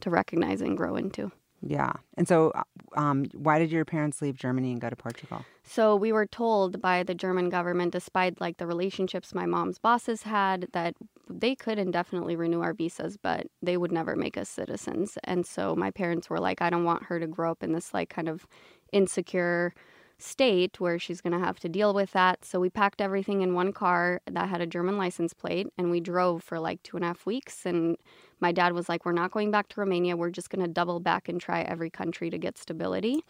to 0.00 0.10
recognize 0.10 0.60
and 0.60 0.76
grow 0.76 0.96
into. 0.96 1.30
Yeah. 1.66 1.92
And 2.16 2.28
so, 2.28 2.52
uh, 2.54 2.62
um, 2.96 3.24
why 3.32 3.58
did 3.58 3.72
your 3.72 3.84
parents 3.84 4.20
leave 4.20 4.36
Germany 4.36 4.72
and 4.72 4.80
go 4.80 4.90
to 4.90 4.96
Portugal? 4.96 5.44
So 5.62 5.96
we 5.96 6.12
were 6.12 6.26
told 6.26 6.82
by 6.82 7.02
the 7.02 7.14
German 7.14 7.48
government, 7.48 7.92
despite 7.92 8.40
like 8.40 8.58
the 8.58 8.66
relationships 8.66 9.34
my 9.34 9.46
mom's 9.46 9.78
bosses 9.78 10.24
had, 10.24 10.68
that 10.72 10.94
they 11.28 11.54
could 11.54 11.78
indefinitely 11.78 12.36
renew 12.36 12.60
our 12.60 12.74
visas, 12.74 13.16
but 13.16 13.46
they 13.62 13.76
would 13.76 13.92
never 13.92 14.16
make 14.16 14.36
us 14.36 14.48
citizens. 14.48 15.18
And 15.24 15.46
so 15.46 15.74
my 15.74 15.90
parents 15.90 16.28
were 16.28 16.40
like, 16.40 16.62
I 16.62 16.70
don't 16.70 16.84
want 16.84 17.04
her 17.04 17.18
to 17.20 17.26
grow 17.26 17.50
up 17.50 17.62
in 17.62 17.72
this 17.72 17.94
like 17.94 18.10
kind 18.10 18.28
of 18.28 18.46
insecure 18.92 19.74
state 20.18 20.80
where 20.80 20.98
she's 20.98 21.20
going 21.20 21.32
to 21.32 21.44
have 21.44 21.58
to 21.60 21.68
deal 21.68 21.92
with 21.92 22.12
that. 22.12 22.44
So 22.44 22.60
we 22.60 22.70
packed 22.70 23.00
everything 23.00 23.42
in 23.42 23.54
one 23.54 23.72
car 23.72 24.20
that 24.30 24.48
had 24.48 24.60
a 24.60 24.66
German 24.66 24.96
license 24.96 25.32
plate 25.32 25.66
and 25.76 25.90
we 25.90 26.00
drove 26.00 26.42
for 26.42 26.60
like 26.60 26.82
two 26.82 26.96
and 26.96 27.04
a 27.04 27.08
half 27.08 27.26
weeks. 27.26 27.66
And 27.66 27.96
my 28.40 28.52
dad 28.52 28.72
was 28.72 28.88
like, 28.88 29.04
We're 29.04 29.12
not 29.12 29.32
going 29.32 29.50
back 29.50 29.68
to 29.68 29.80
Romania. 29.80 30.16
We're 30.16 30.30
just 30.30 30.50
going 30.50 30.64
to 30.64 30.72
double 30.72 31.00
back 31.00 31.28
and 31.28 31.40
try 31.40 31.62
every 31.62 31.90
country 31.90 32.30
to 32.30 32.38
get 32.38 32.58
stability. 32.58 33.24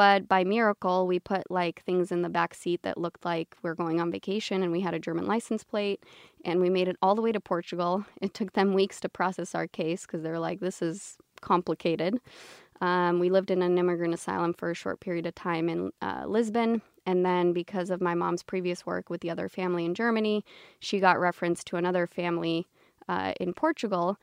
But 0.00 0.28
by 0.28 0.44
miracle, 0.44 1.06
we 1.06 1.18
put 1.18 1.50
like 1.50 1.82
things 1.84 2.10
in 2.10 2.22
the 2.22 2.30
back 2.30 2.54
seat 2.54 2.80
that 2.84 2.96
looked 2.96 3.22
like 3.22 3.54
we 3.62 3.68
are 3.68 3.74
going 3.74 4.00
on 4.00 4.10
vacation 4.10 4.62
and 4.62 4.72
we 4.72 4.80
had 4.80 4.94
a 4.94 4.98
German 4.98 5.26
license 5.26 5.62
plate 5.62 6.02
and 6.42 6.58
we 6.58 6.70
made 6.70 6.88
it 6.88 6.96
all 7.02 7.14
the 7.14 7.20
way 7.20 7.32
to 7.32 7.38
Portugal. 7.38 8.06
It 8.22 8.32
took 8.32 8.54
them 8.54 8.72
weeks 8.72 8.98
to 9.00 9.10
process 9.10 9.54
our 9.54 9.66
case 9.66 10.06
because 10.06 10.22
they're 10.22 10.38
like, 10.38 10.60
This 10.60 10.80
is 10.80 11.18
complicated. 11.42 12.18
Um, 12.80 13.18
we 13.18 13.28
lived 13.28 13.50
in 13.50 13.60
an 13.60 13.76
immigrant 13.76 14.14
asylum 14.14 14.54
for 14.54 14.70
a 14.70 14.74
short 14.74 15.00
period 15.00 15.26
of 15.26 15.34
time 15.34 15.68
in 15.68 15.90
uh, 16.00 16.24
Lisbon. 16.26 16.80
And 17.04 17.26
then, 17.26 17.52
because 17.52 17.90
of 17.90 18.00
my 18.00 18.14
mom's 18.14 18.42
previous 18.42 18.86
work 18.86 19.10
with 19.10 19.20
the 19.20 19.28
other 19.28 19.50
family 19.50 19.84
in 19.84 19.94
Germany, 19.94 20.46
she 20.78 20.98
got 20.98 21.20
reference 21.20 21.62
to 21.64 21.76
another 21.76 22.06
family 22.06 22.66
uh, 23.06 23.34
in 23.38 23.52
Portugal. 23.52 24.16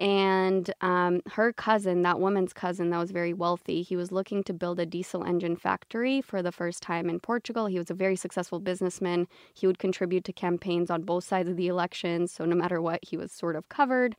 And 0.00 0.72
um, 0.80 1.20
her 1.32 1.52
cousin, 1.52 2.02
that 2.02 2.18
woman's 2.18 2.54
cousin 2.54 2.88
that 2.88 2.98
was 2.98 3.10
very 3.10 3.34
wealthy, 3.34 3.82
he 3.82 3.96
was 3.96 4.10
looking 4.10 4.42
to 4.44 4.54
build 4.54 4.80
a 4.80 4.86
diesel 4.86 5.24
engine 5.24 5.56
factory 5.56 6.22
for 6.22 6.42
the 6.42 6.50
first 6.50 6.82
time 6.82 7.10
in 7.10 7.20
Portugal. 7.20 7.66
He 7.66 7.78
was 7.78 7.90
a 7.90 7.94
very 7.94 8.16
successful 8.16 8.60
businessman. 8.60 9.28
He 9.52 9.66
would 9.66 9.78
contribute 9.78 10.24
to 10.24 10.32
campaigns 10.32 10.90
on 10.90 11.02
both 11.02 11.24
sides 11.24 11.50
of 11.50 11.56
the 11.56 11.68
elections. 11.68 12.32
So, 12.32 12.46
no 12.46 12.56
matter 12.56 12.80
what, 12.80 13.00
he 13.02 13.18
was 13.18 13.30
sort 13.30 13.56
of 13.56 13.68
covered. 13.68 14.16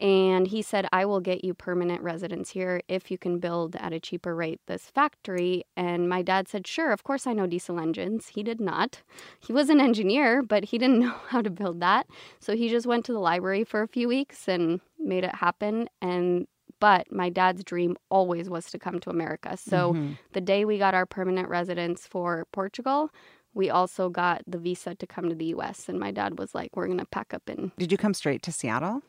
And 0.00 0.46
he 0.46 0.62
said, 0.62 0.86
I 0.92 1.06
will 1.06 1.20
get 1.20 1.44
you 1.44 1.54
permanent 1.54 2.02
residence 2.02 2.50
here 2.50 2.82
if 2.88 3.10
you 3.10 3.16
can 3.16 3.38
build 3.38 3.76
at 3.76 3.92
a 3.92 4.00
cheaper 4.00 4.34
rate 4.34 4.60
this 4.66 4.84
factory. 4.90 5.64
And 5.76 6.08
my 6.08 6.22
dad 6.22 6.48
said, 6.48 6.66
Sure, 6.66 6.92
of 6.92 7.04
course 7.04 7.26
I 7.26 7.32
know 7.32 7.46
diesel 7.46 7.78
engines. 7.78 8.28
He 8.28 8.42
did 8.42 8.60
not. 8.60 9.02
He 9.40 9.52
was 9.52 9.70
an 9.70 9.80
engineer, 9.80 10.42
but 10.42 10.64
he 10.64 10.78
didn't 10.78 10.98
know 11.00 11.14
how 11.28 11.40
to 11.40 11.50
build 11.50 11.80
that. 11.80 12.06
So 12.40 12.54
he 12.54 12.68
just 12.68 12.86
went 12.86 13.04
to 13.06 13.12
the 13.12 13.18
library 13.18 13.64
for 13.64 13.82
a 13.82 13.88
few 13.88 14.08
weeks 14.08 14.48
and 14.48 14.80
made 14.98 15.24
it 15.24 15.34
happen. 15.36 15.88
And 16.02 16.46
but 16.78 17.10
my 17.10 17.30
dad's 17.30 17.64
dream 17.64 17.96
always 18.10 18.50
was 18.50 18.70
to 18.70 18.78
come 18.78 19.00
to 19.00 19.10
America. 19.10 19.56
So 19.56 19.94
mm-hmm. 19.94 20.12
the 20.32 20.42
day 20.42 20.64
we 20.64 20.78
got 20.78 20.94
our 20.94 21.06
permanent 21.06 21.48
residence 21.48 22.06
for 22.06 22.46
Portugal, 22.52 23.10
we 23.54 23.70
also 23.70 24.10
got 24.10 24.42
the 24.46 24.58
visa 24.58 24.94
to 24.94 25.06
come 25.06 25.30
to 25.30 25.34
the 25.34 25.46
US. 25.46 25.88
And 25.88 25.98
my 25.98 26.10
dad 26.10 26.38
was 26.38 26.54
like, 26.54 26.76
We're 26.76 26.86
going 26.86 26.98
to 26.98 27.06
pack 27.06 27.32
up 27.32 27.48
and. 27.48 27.72
Did 27.78 27.90
you 27.90 27.98
come 27.98 28.14
straight 28.14 28.42
to 28.42 28.52
Seattle? 28.52 29.02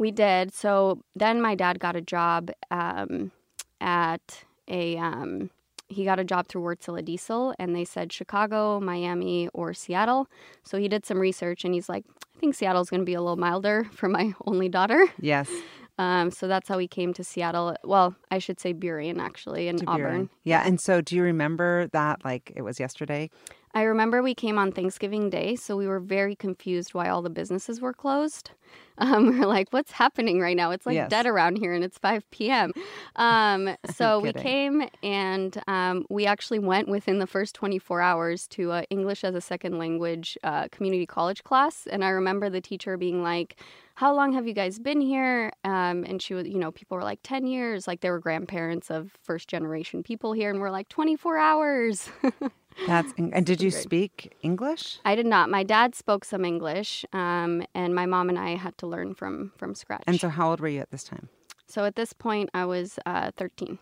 We 0.00 0.10
did. 0.10 0.54
So 0.54 1.02
then 1.14 1.42
my 1.42 1.54
dad 1.54 1.78
got 1.78 1.94
a 1.94 2.00
job 2.00 2.50
um, 2.70 3.32
at 3.80 4.44
a. 4.66 4.96
Um, 4.96 5.50
he 5.88 6.04
got 6.04 6.20
a 6.20 6.24
job 6.24 6.46
through 6.46 6.62
Wärtsilä 6.62 7.04
Diesel, 7.04 7.52
and 7.58 7.74
they 7.74 7.84
said 7.84 8.12
Chicago, 8.12 8.78
Miami, 8.78 9.48
or 9.52 9.74
Seattle. 9.74 10.28
So 10.62 10.78
he 10.78 10.88
did 10.88 11.04
some 11.04 11.18
research, 11.18 11.64
and 11.64 11.74
he's 11.74 11.88
like, 11.88 12.04
I 12.36 12.38
think 12.38 12.54
Seattle's 12.54 12.88
going 12.88 13.00
to 13.00 13.04
be 13.04 13.14
a 13.14 13.20
little 13.20 13.36
milder 13.36 13.88
for 13.92 14.08
my 14.08 14.32
only 14.46 14.68
daughter. 14.68 15.06
Yes. 15.20 15.50
Um, 15.98 16.30
so 16.30 16.48
that's 16.48 16.66
how 16.66 16.78
we 16.78 16.88
came 16.88 17.12
to 17.12 17.22
Seattle. 17.22 17.76
Well, 17.84 18.16
I 18.30 18.38
should 18.38 18.58
say 18.58 18.72
Burien, 18.72 19.20
actually, 19.20 19.68
in 19.68 19.86
Auburn. 19.86 20.30
Yeah. 20.44 20.62
And 20.64 20.80
so 20.80 21.02
do 21.02 21.14
you 21.14 21.22
remember 21.22 21.88
that 21.88 22.24
like 22.24 22.50
it 22.56 22.62
was 22.62 22.80
yesterday? 22.80 23.28
I 23.74 23.82
remember 23.82 24.22
we 24.22 24.34
came 24.34 24.58
on 24.58 24.72
Thanksgiving 24.72 25.28
Day, 25.28 25.56
so 25.56 25.76
we 25.76 25.86
were 25.86 26.00
very 26.00 26.34
confused 26.34 26.94
why 26.94 27.10
all 27.10 27.20
the 27.20 27.28
businesses 27.28 27.82
were 27.82 27.92
closed. 27.92 28.52
Um, 29.00 29.26
we 29.30 29.40
are 29.40 29.46
like, 29.46 29.68
what's 29.70 29.92
happening 29.92 30.40
right 30.40 30.56
now? 30.56 30.70
It's 30.70 30.86
like 30.86 30.94
yes. 30.94 31.10
dead 31.10 31.26
around 31.26 31.56
here 31.56 31.72
and 31.72 31.82
it's 31.82 31.98
5 31.98 32.30
p.m. 32.30 32.72
Um, 33.16 33.76
so 33.94 34.20
we 34.20 34.32
came 34.32 34.88
and 35.02 35.60
um, 35.66 36.06
we 36.08 36.26
actually 36.26 36.58
went 36.58 36.88
within 36.88 37.18
the 37.18 37.26
first 37.26 37.54
24 37.54 38.00
hours 38.00 38.46
to 38.48 38.72
a 38.72 38.82
English 38.90 39.24
as 39.24 39.34
a 39.34 39.40
second 39.40 39.78
language 39.78 40.38
uh, 40.44 40.68
community 40.68 41.06
college 41.06 41.42
class. 41.42 41.86
And 41.86 42.04
I 42.04 42.10
remember 42.10 42.50
the 42.50 42.60
teacher 42.60 42.96
being 42.96 43.22
like, 43.22 43.56
how 43.94 44.14
long 44.14 44.32
have 44.32 44.46
you 44.46 44.54
guys 44.54 44.78
been 44.78 45.00
here? 45.00 45.52
Um, 45.64 46.04
and 46.04 46.22
she 46.22 46.32
was, 46.32 46.48
you 46.48 46.58
know, 46.58 46.70
people 46.70 46.96
were 46.96 47.02
like 47.02 47.20
10 47.22 47.46
years, 47.46 47.86
like 47.86 48.00
they 48.00 48.10
were 48.10 48.18
grandparents 48.18 48.90
of 48.90 49.10
first 49.22 49.48
generation 49.48 50.02
people 50.02 50.32
here. 50.32 50.48
And 50.48 50.60
we're 50.60 50.70
like 50.70 50.88
24 50.88 51.36
hours. 51.36 52.08
That's 52.86 53.12
and 53.16 53.44
did 53.44 53.60
you 53.60 53.70
speak 53.70 54.36
English? 54.42 54.98
I 55.04 55.14
did 55.14 55.26
not. 55.26 55.50
My 55.50 55.62
dad 55.62 55.94
spoke 55.94 56.24
some 56.24 56.44
English, 56.44 57.04
um, 57.12 57.64
and 57.74 57.94
my 57.94 58.06
mom 58.06 58.28
and 58.28 58.38
I 58.38 58.56
had 58.56 58.76
to 58.78 58.86
learn 58.86 59.14
from 59.14 59.52
from 59.56 59.74
scratch. 59.74 60.02
And 60.06 60.20
so, 60.20 60.28
how 60.28 60.50
old 60.50 60.60
were 60.60 60.68
you 60.68 60.80
at 60.80 60.90
this 60.90 61.04
time? 61.04 61.28
So 61.66 61.84
at 61.84 61.94
this 61.94 62.12
point, 62.12 62.50
I 62.54 62.64
was 62.64 62.98
uh, 63.06 63.30
thirteen. 63.36 63.78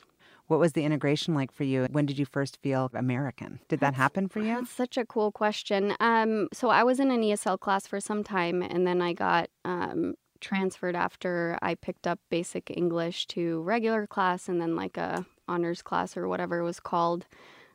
What 0.48 0.58
was 0.58 0.72
the 0.72 0.84
integration 0.84 1.34
like 1.34 1.52
for 1.52 1.64
you? 1.64 1.86
When 1.90 2.06
did 2.06 2.18
you 2.18 2.24
first 2.24 2.58
feel 2.62 2.90
American? 2.94 3.60
Did 3.68 3.80
that 3.80 3.94
happen 3.94 4.28
for 4.28 4.40
you? 4.40 4.54
That's 4.54 4.70
such 4.70 4.96
a 4.96 5.04
cool 5.04 5.30
question. 5.30 5.94
Um, 6.00 6.48
so 6.54 6.70
I 6.70 6.84
was 6.84 6.98
in 7.00 7.10
an 7.10 7.20
ESL 7.20 7.60
class 7.60 7.86
for 7.86 8.00
some 8.00 8.24
time, 8.24 8.62
and 8.62 8.86
then 8.86 9.02
I 9.02 9.12
got 9.12 9.50
um, 9.66 10.14
transferred 10.40 10.96
after 10.96 11.58
I 11.60 11.74
picked 11.74 12.06
up 12.06 12.18
basic 12.30 12.70
English 12.74 13.26
to 13.28 13.60
regular 13.60 14.06
class, 14.06 14.48
and 14.48 14.60
then 14.60 14.74
like 14.74 14.96
a 14.96 15.26
honors 15.46 15.82
class 15.82 16.16
or 16.16 16.28
whatever 16.28 16.60
it 16.60 16.64
was 16.64 16.80
called. 16.80 17.26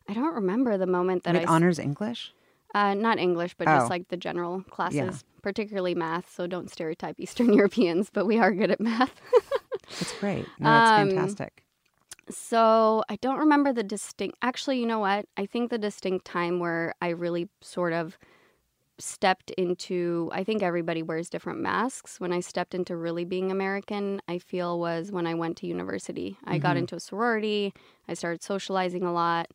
I 0.08 0.14
don't 0.14 0.34
remember 0.36 0.78
the 0.78 0.88
moment 0.88 1.24
that 1.24 1.36
Wait, 1.36 1.48
I 1.48 1.52
honors 1.52 1.80
English. 1.80 2.34
Uh, 2.74 2.94
not 2.96 3.20
English, 3.20 3.54
but 3.56 3.68
oh. 3.68 3.78
just 3.78 3.90
like 3.90 4.08
the 4.10 4.18
general 4.18 4.64
classes, 4.64 4.98
yeah. 4.98 5.42
particularly 5.42 5.94
math. 5.94 6.34
So 6.34 6.48
don't 6.48 6.72
stereotype 6.72 7.20
Eastern 7.20 7.54
Europeans, 7.54 8.10
but 8.12 8.26
we 8.26 8.40
are 8.40 8.52
good 8.52 8.72
at 8.72 8.80
math. 8.80 9.14
That's 10.00 10.14
great. 10.20 10.46
No, 10.60 10.70
that's 10.70 11.02
um, 11.02 11.10
fantastic. 11.10 11.64
So 12.30 13.04
I 13.10 13.18
don't 13.18 13.38
remember 13.38 13.74
the 13.74 13.84
distinct. 13.84 14.38
Actually, 14.42 14.80
you 14.80 14.86
know 14.86 15.00
what? 15.00 15.26
I 15.36 15.46
think 15.46 15.70
the 15.70 15.78
distinct 15.78 16.26
time 16.26 16.60
where 16.60 16.96
I 17.02 17.10
really 17.10 17.50
sort 17.62 17.92
of 17.92 18.18
stepped 18.98 19.52
into. 19.52 20.32
I 20.34 20.44
think 20.44 20.64
everybody 20.64 21.04
wears 21.04 21.30
different 21.30 21.60
masks. 21.60 22.20
When 22.20 22.32
I 22.32 22.40
stepped 22.40 22.74
into 22.74 22.96
really 22.96 23.26
being 23.26 23.52
American, 23.52 24.22
I 24.28 24.40
feel 24.40 24.80
was 24.80 25.12
when 25.12 25.28
I 25.28 25.34
went 25.34 25.58
to 25.58 25.68
university. 25.68 26.38
I 26.46 26.54
mm-hmm. 26.54 26.62
got 26.62 26.78
into 26.78 26.96
a 26.96 27.00
sorority. 27.00 27.74
I 28.08 28.14
started 28.14 28.42
socializing 28.42 29.04
a 29.04 29.14
lot. 29.14 29.48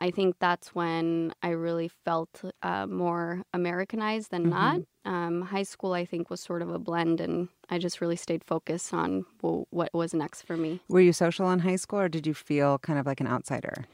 I 0.00 0.10
think 0.10 0.36
that's 0.38 0.74
when 0.74 1.32
I 1.42 1.50
really 1.50 1.90
felt 2.04 2.42
uh, 2.62 2.86
more 2.86 3.42
Americanized 3.52 4.30
than 4.30 4.42
mm-hmm. 4.42 4.50
not. 4.50 4.80
Um, 5.04 5.42
high 5.42 5.62
school, 5.62 5.92
I 5.92 6.04
think, 6.04 6.30
was 6.30 6.40
sort 6.40 6.62
of 6.62 6.70
a 6.70 6.78
blend, 6.78 7.20
and 7.20 7.48
I 7.70 7.78
just 7.78 8.00
really 8.00 8.16
stayed 8.16 8.44
focused 8.44 8.92
on 8.92 9.24
well, 9.42 9.66
what 9.70 9.92
was 9.92 10.14
next 10.14 10.42
for 10.42 10.56
me. 10.56 10.80
Were 10.88 11.00
you 11.00 11.12
social 11.12 11.50
in 11.50 11.60
high 11.60 11.76
school, 11.76 12.00
or 12.00 12.08
did 12.08 12.26
you 12.26 12.34
feel 12.34 12.78
kind 12.78 12.98
of 12.98 13.06
like 13.06 13.20
an 13.20 13.26
outsider? 13.26 13.86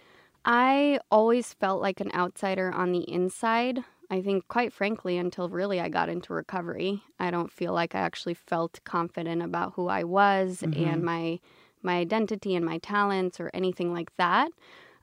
I 0.45 0.99
always 1.11 1.55
felt 1.55 1.81
like 1.81 2.01
an 2.01 2.11
outsider 2.15 2.73
on 2.73 2.93
the 2.93 3.09
inside. 3.11 3.83
I 4.11 4.21
think, 4.21 4.49
quite 4.49 4.73
frankly, 4.73 5.17
until 5.17 5.49
really 5.49 5.81
I 5.81 5.89
got 5.89 6.11
into 6.11 6.35
recovery, 6.35 7.03
I 7.19 7.31
don't 7.31 7.51
feel 7.51 7.73
like 7.73 7.95
I 7.95 8.01
actually 8.01 8.35
felt 8.35 8.81
confident 8.85 9.43
about 9.43 9.73
who 9.75 9.89
I 9.89 10.05
was 10.05 10.61
mm-hmm. 10.61 10.85
and 10.85 11.03
my 11.03 11.41
my 11.83 11.97
identity 11.97 12.55
and 12.55 12.65
my 12.65 12.79
talents 12.79 13.39
or 13.39 13.51
anything 13.55 13.93
like 13.93 14.11
that. 14.17 14.51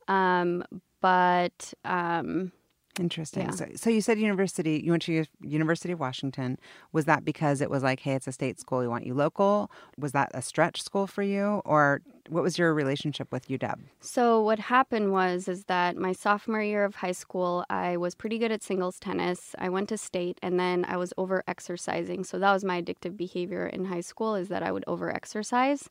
Um, 0.07 0.63
but 1.01 1.73
um, 1.83 2.51
Interesting. 2.99 3.43
Yeah. 3.43 3.51
So, 3.51 3.65
so 3.75 3.89
you 3.89 4.01
said 4.01 4.19
university. 4.19 4.81
You 4.83 4.91
went 4.91 5.03
to 5.03 5.25
University 5.41 5.93
of 5.93 5.99
Washington. 5.99 6.57
Was 6.91 7.05
that 7.05 7.23
because 7.23 7.61
it 7.61 7.69
was 7.69 7.83
like, 7.83 8.01
hey, 8.01 8.13
it's 8.13 8.27
a 8.27 8.31
state 8.31 8.59
school. 8.59 8.79
We 8.79 8.87
want 8.87 9.05
you 9.05 9.13
local. 9.13 9.71
Was 9.97 10.11
that 10.11 10.29
a 10.33 10.41
stretch 10.41 10.81
school 10.83 11.07
for 11.07 11.23
you, 11.23 11.61
or 11.63 12.01
what 12.29 12.43
was 12.43 12.57
your 12.57 12.73
relationship 12.73 13.31
with 13.31 13.47
UW? 13.47 13.83
So 13.99 14.41
what 14.41 14.59
happened 14.59 15.11
was 15.11 15.47
is 15.47 15.65
that 15.65 15.97
my 15.97 16.11
sophomore 16.11 16.61
year 16.61 16.83
of 16.83 16.95
high 16.95 17.11
school, 17.11 17.65
I 17.69 17.97
was 17.97 18.15
pretty 18.15 18.37
good 18.37 18.51
at 18.51 18.63
singles 18.63 18.99
tennis. 18.99 19.55
I 19.59 19.69
went 19.69 19.89
to 19.89 19.97
state, 19.97 20.37
and 20.41 20.59
then 20.59 20.85
I 20.87 20.97
was 20.97 21.13
over 21.17 21.43
exercising. 21.47 22.23
So 22.23 22.39
that 22.39 22.53
was 22.53 22.63
my 22.63 22.81
addictive 22.81 23.17
behavior 23.17 23.65
in 23.67 23.85
high 23.85 24.01
school 24.01 24.35
is 24.35 24.49
that 24.49 24.63
I 24.63 24.71
would 24.71 24.83
over 24.87 25.13
exercise. 25.13 25.89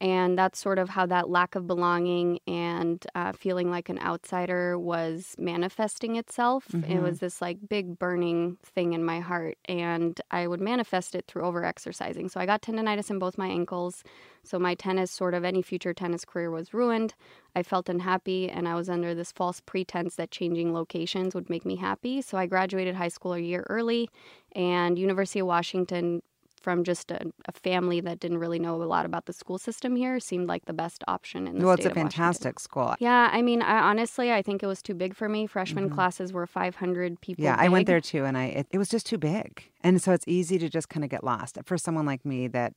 And 0.00 0.36
that's 0.36 0.58
sort 0.58 0.78
of 0.78 0.88
how 0.88 1.06
that 1.06 1.30
lack 1.30 1.54
of 1.54 1.66
belonging 1.66 2.40
and 2.46 3.04
uh, 3.14 3.32
feeling 3.32 3.70
like 3.70 3.88
an 3.88 3.98
outsider 4.00 4.78
was 4.78 5.34
manifesting 5.38 6.16
itself. 6.16 6.66
Mm-hmm. 6.72 6.92
It 6.92 7.02
was 7.02 7.20
this 7.20 7.40
like 7.40 7.58
big 7.68 7.98
burning 7.98 8.58
thing 8.64 8.92
in 8.92 9.04
my 9.04 9.20
heart, 9.20 9.56
and 9.66 10.20
I 10.30 10.46
would 10.46 10.60
manifest 10.60 11.14
it 11.14 11.26
through 11.26 11.44
over 11.44 11.64
exercising. 11.64 12.28
So 12.28 12.40
I 12.40 12.46
got 12.46 12.62
tendonitis 12.62 13.10
in 13.10 13.18
both 13.18 13.38
my 13.38 13.48
ankles. 13.48 14.02
So 14.44 14.58
my 14.58 14.74
tennis, 14.74 15.10
sort 15.10 15.34
of 15.34 15.44
any 15.44 15.62
future 15.62 15.94
tennis 15.94 16.24
career 16.24 16.50
was 16.50 16.74
ruined. 16.74 17.14
I 17.56 17.62
felt 17.62 17.88
unhappy, 17.88 18.50
and 18.50 18.68
I 18.68 18.74
was 18.74 18.88
under 18.88 19.14
this 19.14 19.32
false 19.32 19.60
pretense 19.60 20.16
that 20.16 20.30
changing 20.30 20.72
locations 20.72 21.34
would 21.34 21.50
make 21.50 21.64
me 21.64 21.76
happy. 21.76 22.22
So 22.22 22.36
I 22.38 22.46
graduated 22.46 22.94
high 22.94 23.08
school 23.08 23.32
a 23.34 23.38
year 23.38 23.66
early, 23.68 24.08
and 24.54 24.98
University 24.98 25.40
of 25.40 25.46
Washington 25.46 26.22
from 26.64 26.82
just 26.82 27.10
a, 27.10 27.20
a, 27.44 27.52
family 27.52 28.00
that 28.00 28.18
didn't 28.18 28.38
really 28.38 28.58
know 28.58 28.82
a 28.82 28.84
lot 28.84 29.04
about 29.04 29.26
the 29.26 29.34
school 29.34 29.58
system 29.58 29.94
here 29.94 30.18
seemed 30.18 30.48
like 30.48 30.64
the 30.64 30.72
best 30.72 31.04
option 31.06 31.46
in 31.46 31.58
the 31.58 31.66
well 31.66 31.76
state 31.76 31.86
it's 31.86 31.92
a 31.92 31.94
fantastic 31.94 32.56
Washington. 32.56 32.62
school 32.62 32.94
yeah 33.00 33.28
i 33.32 33.42
mean 33.42 33.60
I, 33.60 33.80
honestly 33.80 34.32
i 34.32 34.40
think 34.40 34.62
it 34.62 34.66
was 34.66 34.80
too 34.80 34.94
big 34.94 35.14
for 35.14 35.28
me 35.28 35.46
freshman 35.46 35.84
mm-hmm. 35.84 35.94
classes 35.94 36.32
were 36.32 36.46
500 36.46 37.20
people 37.20 37.44
yeah 37.44 37.56
big. 37.56 37.66
i 37.66 37.68
went 37.68 37.86
there 37.86 38.00
too 38.00 38.24
and 38.24 38.38
i 38.38 38.46
it, 38.46 38.66
it 38.70 38.78
was 38.78 38.88
just 38.88 39.04
too 39.04 39.18
big 39.18 39.70
and 39.82 40.00
so 40.00 40.12
it's 40.12 40.24
easy 40.26 40.58
to 40.58 40.70
just 40.70 40.88
kind 40.88 41.04
of 41.04 41.10
get 41.10 41.22
lost 41.22 41.58
for 41.66 41.76
someone 41.76 42.06
like 42.06 42.24
me 42.24 42.48
that 42.48 42.72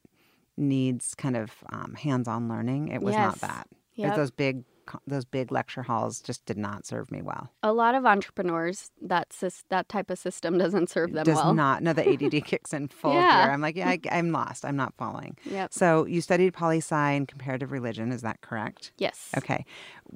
needs 0.58 1.14
kind 1.16 1.38
of 1.38 1.52
um, 1.72 1.94
hands-on 1.94 2.48
learning 2.50 2.90
it 2.90 3.02
was 3.02 3.14
yes. 3.14 3.42
not 3.42 3.50
that 3.50 3.68
yep. 3.96 4.16
those 4.16 4.32
big 4.32 4.64
those 5.06 5.26
big 5.26 5.52
lecture 5.52 5.84
halls 5.84 6.22
just 6.22 6.46
did 6.46 6.58
not 6.58 6.86
serve 6.86 7.12
me 7.12 7.22
well. 7.22 7.52
A 7.64 7.74
lot 7.74 7.96
of 7.96 8.06
entrepreneurs 8.06 8.92
that 9.02 9.36
that 9.70 9.90
type 9.90 10.10
of 10.10 10.18
system 10.18 10.58
doesn't 10.60 10.90
serve 10.90 11.14
them 11.14 11.26
Does 11.26 11.36
well. 11.36 11.46
Does 11.48 11.56
not. 11.56 11.84
No, 11.84 11.94
the 11.94 12.08
ADD 12.08 12.44
kicks 12.46 12.74
in 12.74 12.88
full 12.88 13.14
yeah. 13.14 13.44
here. 13.44 13.52
I'm 13.52 13.62
like, 13.62 13.76
yeah, 13.76 13.90
I, 13.90 14.00
am 14.12 14.32
lost. 14.32 14.66
I'm 14.66 14.76
not 14.76 14.94
following. 14.98 15.38
Yep. 15.46 15.74
So 15.74 16.06
you 16.06 16.22
studied 16.22 16.54
poli 16.54 16.78
sci 16.78 17.12
and 17.12 17.28
comparative 17.28 17.72
religion. 17.72 18.12
Is 18.12 18.22
that 18.22 18.42
correct? 18.42 18.92
Yes. 18.98 19.30
Okay. 19.38 19.66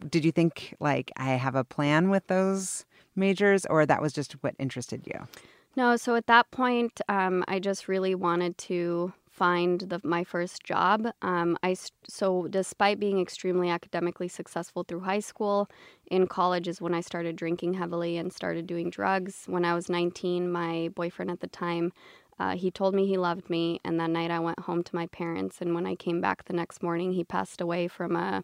Did 0.09 0.23
you 0.25 0.31
think 0.31 0.75
like 0.79 1.11
I 1.17 1.31
have 1.31 1.55
a 1.55 1.63
plan 1.63 2.09
with 2.09 2.27
those 2.27 2.85
majors, 3.15 3.65
or 3.65 3.85
that 3.85 4.01
was 4.01 4.13
just 4.13 4.33
what 4.41 4.55
interested 4.57 5.05
you? 5.05 5.27
No. 5.75 5.95
So 5.97 6.15
at 6.15 6.27
that 6.27 6.49
point, 6.51 7.01
um, 7.09 7.43
I 7.47 7.59
just 7.59 7.87
really 7.87 8.15
wanted 8.15 8.57
to 8.59 9.13
find 9.41 9.79
the, 9.81 9.99
my 10.03 10.23
first 10.23 10.63
job. 10.63 11.07
Um, 11.23 11.57
I 11.63 11.75
so 12.07 12.47
despite 12.47 12.99
being 12.99 13.19
extremely 13.19 13.71
academically 13.71 14.27
successful 14.27 14.83
through 14.83 14.99
high 14.99 15.19
school, 15.31 15.67
in 16.11 16.27
college 16.27 16.67
is 16.67 16.79
when 16.79 16.93
I 16.93 17.01
started 17.01 17.37
drinking 17.37 17.73
heavily 17.73 18.17
and 18.17 18.31
started 18.31 18.67
doing 18.67 18.91
drugs. 18.91 19.45
When 19.47 19.65
I 19.65 19.73
was 19.73 19.89
19, 19.89 20.51
my 20.51 20.91
boyfriend 20.93 21.31
at 21.31 21.39
the 21.39 21.47
time. 21.47 21.91
Uh, 22.39 22.55
he 22.55 22.69
told 22.69 22.93
me 22.93 23.07
he 23.07 23.17
loved 23.17 23.49
me, 23.49 23.79
and 23.83 23.99
that 23.99 24.11
night 24.11 24.29
I 24.29 24.39
went 24.39 24.59
home 24.59 24.83
to 24.83 24.95
my 24.95 25.07
parents. 25.07 25.59
And 25.59 25.73
when 25.73 25.87
I 25.87 25.95
came 25.95 26.21
back 26.21 26.45
the 26.45 26.53
next 26.53 26.83
morning, 26.83 27.13
he 27.13 27.23
passed 27.23 27.61
away 27.61 27.87
from 27.87 28.15
a 28.15 28.43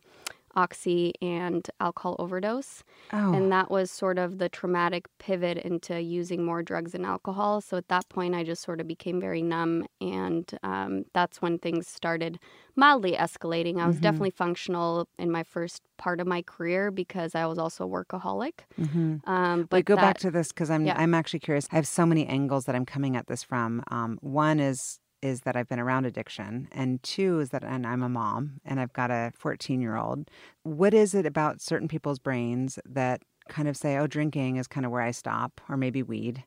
oxy 0.58 1.14
and 1.22 1.70
alcohol 1.80 2.16
overdose. 2.18 2.84
Oh. 3.14 3.34
And 3.34 3.52
that 3.52 3.70
was 3.70 3.92
sort 3.92 4.18
of 4.18 4.40
the 4.40 4.50
traumatic 4.50 5.06
pivot 5.20 5.60
into 5.60 6.02
using 6.02 6.44
more 6.44 6.64
drugs 6.64 6.96
and 6.96 7.06
alcohol. 7.06 7.62
So 7.62 7.78
at 7.78 7.88
that 7.90 8.10
point, 8.10 8.34
I 8.34 8.44
just 8.44 8.64
sort 8.64 8.82
of 8.82 8.88
became 8.88 9.22
very 9.22 9.44
numb. 9.44 9.86
And 10.02 10.52
um, 10.64 11.06
that's 11.14 11.42
when 11.42 11.60
things 11.60 11.88
started 11.88 12.40
mildly 12.76 13.14
escalating. 13.14 13.80
I 13.80 13.86
was 13.86 13.98
mm-hmm. 13.98 14.04
definitely 14.04 14.32
functional 14.32 15.08
in 15.20 15.32
my 15.32 15.44
first 15.44 15.84
part 15.98 16.20
of 16.20 16.26
my 16.26 16.42
career 16.42 16.90
because 16.90 17.36
I 17.36 17.46
was 17.46 17.60
also 17.60 17.86
a 17.86 17.88
workaholic. 17.88 18.54
Mm-hmm. 18.80 19.30
Um, 19.30 19.64
but 19.70 19.78
Wait, 19.78 19.86
go 19.86 19.96
that, 19.96 20.02
back 20.02 20.18
to 20.20 20.32
this 20.32 20.50
because 20.50 20.72
I'm 20.72 20.86
yeah. 20.86 20.96
I'm 20.98 21.14
actually 21.14 21.40
curious. 21.40 21.68
I 21.72 21.76
have 21.76 21.88
so 21.88 22.06
many 22.06 22.26
angles 22.26 22.66
that 22.66 22.76
I'm 22.76 22.86
coming 22.86 23.16
at 23.16 23.28
this 23.28 23.44
from. 23.44 23.84
Um, 23.90 24.18
one 24.22 24.60
is 24.60 25.00
is 25.22 25.42
that 25.42 25.56
I've 25.56 25.68
been 25.68 25.80
around 25.80 26.06
addiction, 26.06 26.68
and 26.72 27.02
two 27.04 27.40
is 27.40 27.50
that 27.50 27.64
and 27.64 27.86
I'm 27.86 28.04
a 28.04 28.10
mom 28.10 28.62
and 28.66 28.80
I've 28.80 28.94
got 28.94 29.12
a 29.12 29.32
14 29.36 29.82
year 29.82 29.96
old. 29.96 30.30
What 30.64 30.94
is 30.94 31.14
it 31.14 31.26
about 31.26 31.62
certain 31.62 31.88
people's 31.88 32.20
brains 32.20 32.80
that 32.86 33.24
kind 33.50 33.68
of 33.68 33.78
say, 33.78 33.98
"Oh, 33.98 34.08
drinking 34.08 34.58
is 34.58 34.68
kind 34.68 34.86
of 34.86 34.92
where 34.92 35.02
I 35.02 35.12
stop," 35.12 35.62
or 35.70 35.78
maybe 35.78 36.04
weed, 36.04 36.44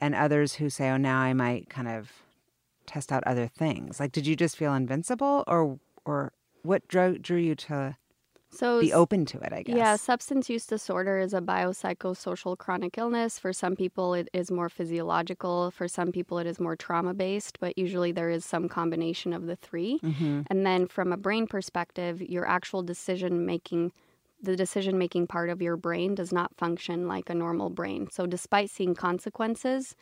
and 0.00 0.14
others 0.14 0.54
who 0.54 0.70
say, 0.70 0.90
"Oh, 0.90 0.96
now 0.96 1.20
I 1.20 1.32
might 1.34 1.68
kind 1.70 1.88
of 1.88 2.10
test 2.86 3.12
out 3.12 3.24
other 3.24 3.46
things." 3.46 4.00
Like, 4.00 4.12
did 4.12 4.26
you 4.26 4.36
just 4.36 4.56
feel 4.56 4.74
invincible, 4.74 5.44
or 5.46 5.78
or 6.04 6.32
what 6.62 6.88
drew 6.88 7.18
drew 7.18 7.38
you 7.38 7.54
to 7.54 7.96
so 8.50 8.80
be 8.80 8.92
open 8.92 9.26
to 9.26 9.38
it, 9.38 9.52
I 9.52 9.62
guess. 9.62 9.76
Yeah, 9.76 9.96
substance 9.96 10.48
use 10.48 10.66
disorder 10.66 11.18
is 11.18 11.34
a 11.34 11.40
biopsychosocial 11.40 12.56
chronic 12.56 12.96
illness. 12.96 13.38
For 13.38 13.52
some 13.52 13.76
people, 13.76 14.14
it 14.14 14.28
is 14.32 14.50
more 14.50 14.68
physiological. 14.68 15.70
For 15.70 15.86
some 15.86 16.12
people, 16.12 16.38
it 16.38 16.46
is 16.46 16.58
more 16.58 16.76
trauma 16.76 17.14
based, 17.14 17.60
but 17.60 17.76
usually 17.76 18.12
there 18.12 18.30
is 18.30 18.44
some 18.44 18.68
combination 18.68 19.32
of 19.32 19.46
the 19.46 19.56
3 19.56 20.00
mm-hmm. 20.02 20.40
And 20.48 20.66
then 20.66 20.86
from 20.86 21.12
a 21.12 21.16
brain 21.16 21.46
perspective, 21.46 22.22
your 22.22 22.46
actual 22.46 22.82
decision 22.82 23.44
making 23.44 23.92
the 24.40 24.56
decision 24.56 24.98
making 24.98 25.26
part 25.26 25.50
of 25.50 25.60
your 25.60 25.76
brain 25.76 26.14
does 26.14 26.32
not 26.32 26.56
function 26.56 27.08
like 27.08 27.28
a 27.28 27.34
normal 27.34 27.70
brain. 27.70 28.08
So, 28.10 28.24
despite 28.24 28.70
seeing 28.70 28.94
consequences, 28.94 29.96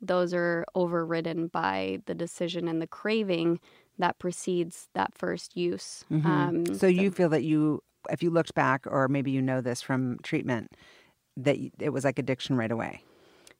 those 0.00 0.32
are 0.34 0.64
overridden 0.74 1.48
by 1.48 1.98
the 2.06 2.14
decision 2.14 2.68
and 2.68 2.80
the 2.80 2.86
craving 2.86 3.60
that 3.98 4.18
precedes 4.18 4.88
that 4.94 5.14
first 5.14 5.56
use. 5.56 6.04
Mm-hmm. 6.10 6.26
Um, 6.26 6.66
so, 6.66 6.74
so, 6.74 6.86
you 6.86 7.10
feel 7.10 7.28
that 7.30 7.44
you, 7.44 7.82
if 8.10 8.22
you 8.22 8.30
looked 8.30 8.54
back, 8.54 8.86
or 8.86 9.08
maybe 9.08 9.30
you 9.30 9.42
know 9.42 9.60
this 9.60 9.80
from 9.82 10.18
treatment, 10.22 10.72
that 11.36 11.56
it 11.78 11.90
was 11.90 12.04
like 12.04 12.18
addiction 12.18 12.56
right 12.56 12.70
away. 12.70 13.02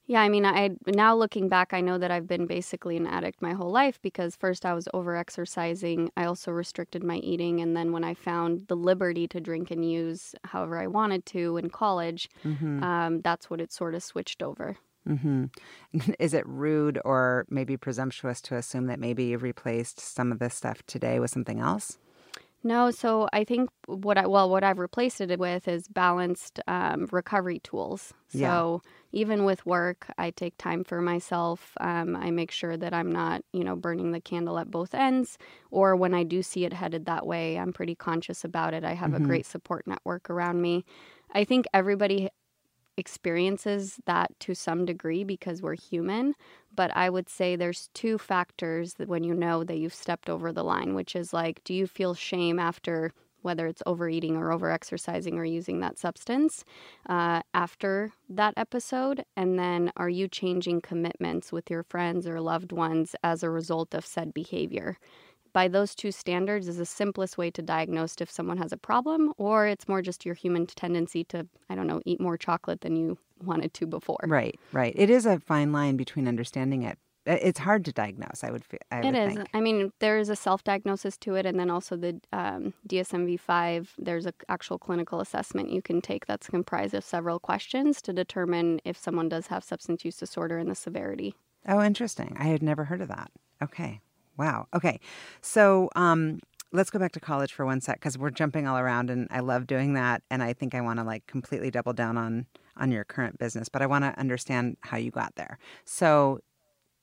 Yeah, 0.06 0.20
I 0.20 0.28
mean, 0.28 0.44
I 0.44 0.70
now 0.86 1.16
looking 1.16 1.48
back, 1.48 1.72
I 1.72 1.80
know 1.80 1.96
that 1.96 2.10
I've 2.10 2.26
been 2.26 2.46
basically 2.46 2.98
an 2.98 3.06
addict 3.06 3.40
my 3.40 3.54
whole 3.54 3.70
life 3.70 3.98
because 4.02 4.36
first 4.36 4.66
I 4.66 4.74
was 4.74 4.86
over 4.92 5.16
exercising. 5.16 6.10
I 6.14 6.26
also 6.26 6.50
restricted 6.50 7.02
my 7.02 7.16
eating, 7.16 7.60
and 7.60 7.74
then 7.74 7.90
when 7.90 8.04
I 8.04 8.12
found 8.12 8.66
the 8.68 8.76
liberty 8.76 9.26
to 9.28 9.40
drink 9.40 9.70
and 9.70 9.90
use 9.90 10.34
however 10.44 10.78
I 10.78 10.88
wanted 10.88 11.24
to 11.26 11.56
in 11.56 11.70
college, 11.70 12.28
mm-hmm. 12.44 12.82
um, 12.82 13.20
that's 13.22 13.48
what 13.48 13.62
it 13.62 13.72
sort 13.72 13.94
of 13.94 14.02
switched 14.02 14.42
over. 14.42 14.76
Mm-hmm. 15.08 15.46
Is 16.18 16.34
it 16.34 16.46
rude 16.46 17.00
or 17.04 17.46
maybe 17.48 17.76
presumptuous 17.76 18.40
to 18.42 18.56
assume 18.56 18.86
that 18.86 19.00
maybe 19.00 19.24
you've 19.24 19.42
replaced 19.42 20.00
some 20.00 20.32
of 20.32 20.38
this 20.38 20.54
stuff 20.54 20.82
today 20.86 21.20
with 21.20 21.30
something 21.30 21.60
else? 21.60 21.98
No, 22.66 22.90
so 22.90 23.28
I 23.30 23.44
think 23.44 23.68
what 23.84 24.16
I 24.16 24.26
well 24.26 24.48
what 24.48 24.64
I've 24.64 24.78
replaced 24.78 25.20
it 25.20 25.38
with 25.38 25.68
is 25.68 25.86
balanced 25.86 26.60
um, 26.66 27.06
recovery 27.12 27.58
tools. 27.58 28.14
So 28.28 28.80
yeah. 28.82 28.90
even 29.12 29.44
with 29.44 29.66
work, 29.66 30.06
I 30.16 30.30
take 30.30 30.56
time 30.56 30.82
for 30.82 31.02
myself. 31.02 31.72
Um, 31.78 32.16
I 32.16 32.30
make 32.30 32.50
sure 32.50 32.74
that 32.74 32.94
I'm 32.94 33.12
not 33.12 33.42
you 33.52 33.64
know 33.64 33.76
burning 33.76 34.12
the 34.12 34.20
candle 34.20 34.58
at 34.58 34.70
both 34.70 34.94
ends. 34.94 35.36
Or 35.70 35.94
when 35.94 36.14
I 36.14 36.22
do 36.24 36.42
see 36.42 36.64
it 36.64 36.72
headed 36.72 37.04
that 37.04 37.26
way, 37.26 37.58
I'm 37.58 37.74
pretty 37.74 37.94
conscious 37.94 38.44
about 38.44 38.72
it. 38.72 38.82
I 38.82 38.94
have 38.94 39.10
mm-hmm. 39.10 39.24
a 39.24 39.26
great 39.26 39.44
support 39.44 39.86
network 39.86 40.30
around 40.30 40.62
me. 40.62 40.86
I 41.34 41.44
think 41.44 41.66
everybody 41.74 42.30
experiences 42.96 44.00
that 44.06 44.38
to 44.40 44.54
some 44.54 44.84
degree 44.84 45.24
because 45.24 45.62
we're 45.62 45.74
human. 45.76 46.34
But 46.74 46.96
I 46.96 47.10
would 47.10 47.28
say 47.28 47.56
there's 47.56 47.88
two 47.94 48.18
factors 48.18 48.94
that 48.94 49.08
when 49.08 49.24
you 49.24 49.34
know 49.34 49.64
that 49.64 49.78
you've 49.78 49.94
stepped 49.94 50.28
over 50.28 50.52
the 50.52 50.64
line, 50.64 50.94
which 50.94 51.14
is 51.14 51.32
like, 51.32 51.62
do 51.64 51.74
you 51.74 51.86
feel 51.86 52.14
shame 52.14 52.58
after 52.58 53.12
whether 53.42 53.66
it's 53.66 53.82
overeating 53.84 54.36
or 54.36 54.50
over 54.50 54.70
exercising 54.70 55.38
or 55.38 55.44
using 55.44 55.80
that 55.80 55.98
substance 55.98 56.64
uh, 57.08 57.42
after 57.52 58.10
that 58.28 58.54
episode? 58.56 59.24
And 59.36 59.58
then 59.58 59.92
are 59.96 60.08
you 60.08 60.28
changing 60.28 60.80
commitments 60.80 61.52
with 61.52 61.70
your 61.70 61.82
friends 61.82 62.26
or 62.26 62.40
loved 62.40 62.72
ones 62.72 63.14
as 63.22 63.42
a 63.42 63.50
result 63.50 63.94
of 63.94 64.06
said 64.06 64.32
behavior? 64.32 64.96
By 65.54 65.68
those 65.68 65.94
two 65.94 66.12
standards 66.12 66.68
is 66.68 66.76
the 66.76 66.84
simplest 66.84 67.38
way 67.38 67.50
to 67.50 67.62
diagnose 67.62 68.16
if 68.20 68.30
someone 68.30 68.58
has 68.58 68.72
a 68.72 68.76
problem 68.76 69.32
or 69.38 69.66
it's 69.66 69.88
more 69.88 70.02
just 70.02 70.26
your 70.26 70.34
human 70.34 70.66
tendency 70.66 71.24
to 71.24 71.46
i 71.70 71.74
don't 71.74 71.86
know 71.86 72.02
eat 72.04 72.20
more 72.20 72.36
chocolate 72.36 72.82
than 72.82 72.96
you 72.96 73.16
wanted 73.42 73.72
to 73.74 73.86
before. 73.86 74.24
Right 74.26 74.58
right. 74.72 74.92
It 74.96 75.10
is 75.10 75.26
a 75.26 75.38
fine 75.40 75.72
line 75.72 75.96
between 75.96 76.28
understanding 76.28 76.82
it. 76.82 76.98
It's 77.26 77.58
hard 77.58 77.84
to 77.86 77.92
diagnose 77.92 78.44
i 78.44 78.50
would 78.50 78.64
feel 78.64 78.80
I 78.92 79.00
it 79.00 79.04
would 79.06 79.16
is. 79.16 79.34
think. 79.34 79.48
i 79.54 79.60
mean 79.60 79.92
there 80.00 80.18
is 80.18 80.28
a 80.28 80.36
self-diagnosis 80.36 81.16
to 81.18 81.36
it 81.36 81.46
and 81.46 81.58
then 81.58 81.70
also 81.70 81.96
the 81.96 82.20
um, 82.32 82.74
dsm-v5 82.86 83.88
there's 83.96 84.26
an 84.26 84.34
actual 84.50 84.78
clinical 84.78 85.20
assessment 85.20 85.70
you 85.70 85.80
can 85.80 86.02
take 86.02 86.26
that's 86.26 86.48
comprised 86.48 86.94
of 86.94 87.02
several 87.02 87.38
questions 87.38 88.02
to 88.02 88.12
determine 88.12 88.80
if 88.84 88.98
someone 88.98 89.28
does 89.30 89.46
have 89.46 89.64
substance 89.64 90.04
use 90.04 90.18
disorder 90.18 90.58
and 90.58 90.70
the 90.70 90.74
severity. 90.74 91.34
Oh 91.66 91.82
interesting. 91.82 92.36
I 92.38 92.44
had 92.44 92.62
never 92.62 92.84
heard 92.84 93.00
of 93.00 93.08
that. 93.08 93.30
Okay 93.62 94.00
Wow. 94.36 94.66
Okay. 94.74 95.00
So 95.40 95.90
um, 95.96 96.40
let's 96.72 96.90
go 96.90 96.98
back 96.98 97.12
to 97.12 97.20
college 97.20 97.52
for 97.52 97.64
one 97.64 97.80
sec 97.80 97.96
because 98.00 98.18
we're 98.18 98.30
jumping 98.30 98.66
all 98.66 98.78
around, 98.78 99.10
and 99.10 99.28
I 99.30 99.40
love 99.40 99.66
doing 99.66 99.94
that. 99.94 100.22
And 100.30 100.42
I 100.42 100.52
think 100.52 100.74
I 100.74 100.80
want 100.80 100.98
to 100.98 101.04
like 101.04 101.26
completely 101.26 101.70
double 101.70 101.92
down 101.92 102.18
on 102.18 102.46
on 102.76 102.90
your 102.90 103.04
current 103.04 103.38
business, 103.38 103.68
but 103.68 103.82
I 103.82 103.86
want 103.86 104.04
to 104.04 104.18
understand 104.18 104.76
how 104.80 104.96
you 104.96 105.12
got 105.12 105.36
there. 105.36 105.58
So 105.84 106.40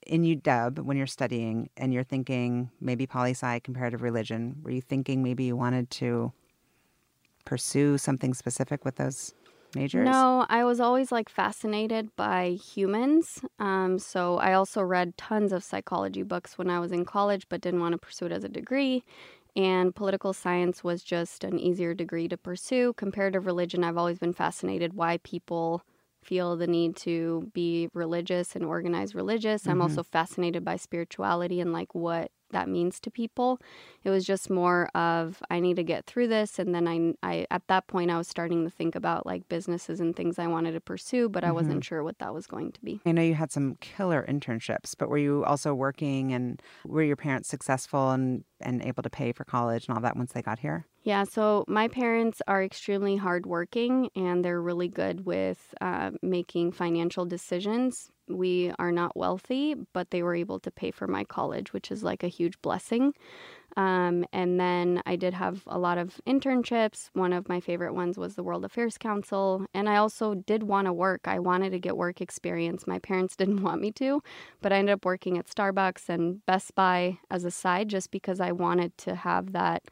in 0.06 0.24
UW, 0.24 0.80
when 0.84 0.98
you're 0.98 1.08
studying 1.08 1.70
and 1.78 1.94
you're 1.94 2.04
thinking 2.04 2.70
maybe 2.82 3.08
poli 3.08 3.32
sci, 3.32 3.60
comparative 3.60 4.02
religion, 4.02 4.58
were 4.63 4.72
you 4.72 4.82
thinking 4.82 5.24
maybe 5.24 5.46
you 5.46 5.56
wanted 5.56 5.89
to 5.91 6.34
pursue 7.46 7.98
something 7.98 8.34
specific 8.34 8.84
with 8.86 8.96
those 8.96 9.34
majors? 9.75 10.05
No, 10.05 10.45
I 10.49 10.63
was 10.63 10.79
always 10.79 11.12
like 11.12 11.29
fascinated 11.29 12.15
by 12.15 12.51
humans. 12.51 13.41
Um, 13.60 13.99
so 13.99 14.38
I 14.38 14.53
also 14.53 14.81
read 14.81 15.17
tons 15.17 15.51
of 15.51 15.63
psychology 15.63 16.23
books 16.23 16.57
when 16.57 16.69
I 16.69 16.79
was 16.79 16.91
in 16.91 17.05
college, 17.05 17.47
but 17.49 17.62
didn't 17.62 17.81
want 17.81 17.93
to 17.93 17.97
pursue 17.97 18.25
it 18.25 18.31
as 18.31 18.43
a 18.43 18.49
degree. 18.49 19.03
And 19.55 19.93
political 19.93 20.31
science 20.34 20.84
was 20.84 21.03
just 21.03 21.43
an 21.43 21.60
easier 21.60 21.93
degree 21.93 22.27
to 22.29 22.38
pursue. 22.38 22.93
Comparative 22.93 23.45
religion, 23.45 23.84
I've 23.84 23.97
always 23.97 24.19
been 24.19 24.34
fascinated 24.34 24.93
why 24.93 25.17
people 25.23 25.84
feel 26.23 26.55
the 26.55 26.67
need 26.67 26.95
to 26.95 27.49
be 27.53 27.89
religious 27.93 28.55
and 28.55 28.63
organize 28.63 29.13
religious. 29.15 29.63
Mm-hmm. 29.63 29.71
I'm 29.71 29.81
also 29.81 30.03
fascinated 30.03 30.63
by 30.63 30.77
spirituality 30.77 31.60
and 31.60 31.73
like 31.73 31.93
what 31.93 32.31
that 32.51 32.69
means 32.69 32.99
to 33.01 33.11
people. 33.11 33.59
It 34.03 34.09
was 34.09 34.25
just 34.25 34.49
more 34.49 34.89
of 34.95 35.41
I 35.49 35.59
need 35.59 35.75
to 35.75 35.83
get 35.83 36.05
through 36.05 36.27
this, 36.27 36.59
and 36.59 36.73
then 36.73 36.87
I, 36.87 37.13
I 37.23 37.47
at 37.51 37.67
that 37.67 37.87
point 37.87 38.11
I 38.11 38.17
was 38.17 38.27
starting 38.27 38.63
to 38.63 38.69
think 38.69 38.95
about 38.95 39.25
like 39.25 39.47
businesses 39.49 39.99
and 39.99 40.15
things 40.15 40.39
I 40.39 40.47
wanted 40.47 40.73
to 40.73 40.81
pursue, 40.81 41.29
but 41.29 41.43
I 41.43 41.51
wasn't 41.51 41.83
sure 41.83 42.03
what 42.03 42.19
that 42.19 42.33
was 42.33 42.47
going 42.47 42.71
to 42.71 42.81
be. 42.81 43.01
I 43.05 43.11
know 43.11 43.21
you 43.21 43.35
had 43.35 43.51
some 43.51 43.75
killer 43.81 44.25
internships, 44.27 44.95
but 44.97 45.09
were 45.09 45.17
you 45.17 45.43
also 45.45 45.73
working 45.73 46.33
and 46.33 46.61
were 46.85 47.03
your 47.03 47.15
parents 47.15 47.49
successful 47.49 48.11
and, 48.11 48.43
and 48.59 48.81
able 48.81 49.03
to 49.03 49.09
pay 49.09 49.31
for 49.31 49.43
college 49.43 49.87
and 49.87 49.95
all 49.95 50.01
that 50.01 50.15
once 50.15 50.33
they 50.33 50.41
got 50.41 50.59
here? 50.59 50.85
Yeah, 51.03 51.23
so 51.23 51.65
my 51.67 51.87
parents 51.87 52.41
are 52.47 52.63
extremely 52.63 53.15
hardworking 53.17 54.09
and 54.15 54.45
they're 54.45 54.61
really 54.61 54.87
good 54.87 55.25
with 55.25 55.73
uh, 55.81 56.11
making 56.21 56.73
financial 56.73 57.25
decisions. 57.25 58.11
We 58.38 58.74
are 58.80 58.91
not 58.91 59.15
wealthy, 59.15 59.76
but 59.94 60.12
they 60.12 60.24
were 60.24 60.36
able 60.36 60.60
to 60.60 60.72
pay 60.72 60.91
for 60.91 61.08
my 61.08 61.24
college, 61.24 61.74
which 61.74 61.91
is 61.91 62.04
like 62.04 62.24
a 62.24 62.28
huge 62.28 62.62
blessing. 62.62 63.13
Um, 63.78 64.26
and 64.34 64.60
then 64.60 65.02
I 65.06 65.15
did 65.15 65.34
have 65.34 65.63
a 65.67 65.80
lot 65.80 65.98
of 65.98 66.20
internships. 66.28 67.10
One 67.13 67.34
of 67.34 67.48
my 67.48 67.60
favorite 67.60 67.94
ones 67.94 68.17
was 68.17 68.36
the 68.36 68.44
World 68.44 68.65
Affairs 68.65 68.98
Council. 68.98 69.65
And 69.74 69.88
I 69.88 69.96
also 69.96 70.36
did 70.36 70.63
want 70.63 70.88
to 70.88 70.94
work. 70.94 71.22
I 71.26 71.39
wanted 71.39 71.72
to 71.72 71.80
get 71.80 71.98
work 71.98 72.22
experience. 72.22 72.86
My 72.86 73.00
parents 73.00 73.36
didn't 73.38 73.63
want 73.63 73.82
me 73.82 73.91
to, 73.94 74.22
but 74.62 74.74
I 74.74 74.78
ended 74.78 74.94
up 74.94 75.06
working 75.06 75.38
at 75.38 75.48
Starbucks 75.48 76.10
and 76.10 76.46
Best 76.46 76.76
Buy 76.76 77.20
as 77.30 77.46
a 77.46 77.52
side 77.52 77.88
just 77.88 78.12
because 78.12 78.39
I 78.39 78.52
wanted 78.52 78.98
to 79.00 79.15
have 79.15 79.54
that 79.54 79.84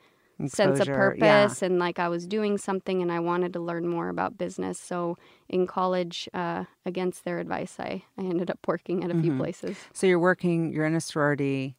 sense 0.48 0.80
of 0.80 0.88
purpose 0.88 1.62
yeah. 1.62 1.66
and 1.66 1.80
like 1.80 2.00
I 2.00 2.08
was 2.08 2.26
doing 2.26 2.58
something 2.58 3.02
and 3.02 3.12
I 3.12 3.20
wanted 3.20 3.54
to 3.54 3.60
learn 3.60 3.88
more 3.88 4.10
about 4.10 4.38
business. 4.38 4.80
So 4.80 5.18
in 5.50 5.68
college, 5.68 6.30
uh, 6.34 6.66
against 6.86 7.26
their 7.26 7.40
advice, 7.40 7.76
I, 7.80 8.04
I 8.18 8.22
ended 8.24 8.50
up 8.50 8.60
working 8.68 9.04
at 9.04 9.12
a 9.12 9.20
few 9.22 9.32
Mhm. 9.32 9.38
places. 9.38 9.78
So 9.94 10.08
you're 10.08 10.20
working, 10.20 10.72
you're 10.72 10.86
in 10.86 10.96
a 10.96 11.02
sorority, 11.02 11.76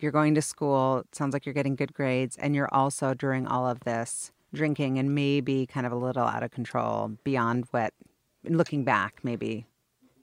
you're 0.00 0.12
going 0.12 0.34
to 0.34 0.42
school. 0.42 0.98
It 0.98 1.14
sounds 1.14 1.32
like 1.32 1.46
you're 1.46 1.54
getting 1.54 1.76
good 1.76 1.94
grades, 1.94 2.36
and 2.36 2.54
you're 2.54 2.72
also 2.72 3.14
during 3.14 3.46
all 3.46 3.66
of 3.68 3.80
this 3.80 4.32
drinking 4.52 4.98
and 4.98 5.14
maybe 5.14 5.66
kind 5.66 5.86
of 5.86 5.92
a 5.92 5.96
little 5.96 6.24
out 6.24 6.42
of 6.42 6.50
control 6.50 7.12
beyond 7.24 7.64
what, 7.70 7.94
looking 8.44 8.84
back, 8.84 9.20
maybe 9.22 9.64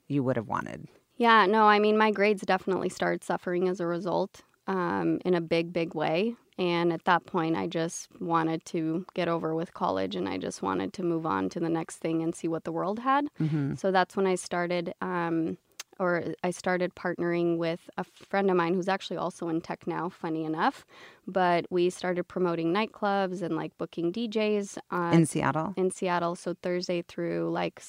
you 0.06 0.22
would 0.22 0.36
have 0.36 0.46
wanted. 0.46 0.86
Yeah, 1.16 1.46
no, 1.46 1.64
I 1.64 1.78
mean, 1.80 1.98
my 1.98 2.10
grades 2.10 2.42
definitely 2.42 2.88
started 2.88 3.24
suffering 3.24 3.68
as 3.68 3.80
a 3.80 3.86
result 3.86 4.42
um, 4.66 5.18
in 5.24 5.34
a 5.34 5.40
big, 5.40 5.72
big 5.72 5.94
way. 5.94 6.36
And 6.60 6.92
at 6.92 7.06
that 7.06 7.24
point, 7.24 7.56
I 7.56 7.66
just 7.66 8.08
wanted 8.20 8.66
to 8.66 9.06
get 9.14 9.28
over 9.28 9.54
with 9.54 9.72
college 9.72 10.14
and 10.14 10.28
I 10.28 10.36
just 10.36 10.60
wanted 10.60 10.92
to 10.92 11.02
move 11.02 11.24
on 11.24 11.48
to 11.48 11.60
the 11.60 11.70
next 11.70 11.96
thing 11.96 12.22
and 12.22 12.34
see 12.34 12.48
what 12.48 12.64
the 12.64 12.70
world 12.70 12.98
had. 12.98 13.28
Mm-hmm. 13.40 13.76
So 13.76 13.90
that's 13.90 14.14
when 14.14 14.26
I 14.26 14.34
started, 14.34 14.92
um, 15.00 15.56
or 15.98 16.22
I 16.44 16.50
started 16.50 16.94
partnering 16.94 17.56
with 17.56 17.88
a 17.96 18.04
friend 18.04 18.50
of 18.50 18.58
mine 18.58 18.74
who's 18.74 18.88
actually 18.88 19.16
also 19.16 19.48
in 19.48 19.62
tech 19.62 19.86
now, 19.86 20.10
funny 20.10 20.44
enough. 20.44 20.84
But 21.26 21.64
we 21.70 21.88
started 21.88 22.28
promoting 22.28 22.74
nightclubs 22.74 23.40
and 23.40 23.56
like 23.56 23.76
booking 23.78 24.12
DJs 24.12 24.76
uh, 24.90 25.10
In 25.14 25.24
Seattle? 25.24 25.72
in 25.78 25.90
Seattle. 25.90 26.36
So 26.36 26.54
Thursday 26.62 27.00
through 27.00 27.50
like 27.50 27.82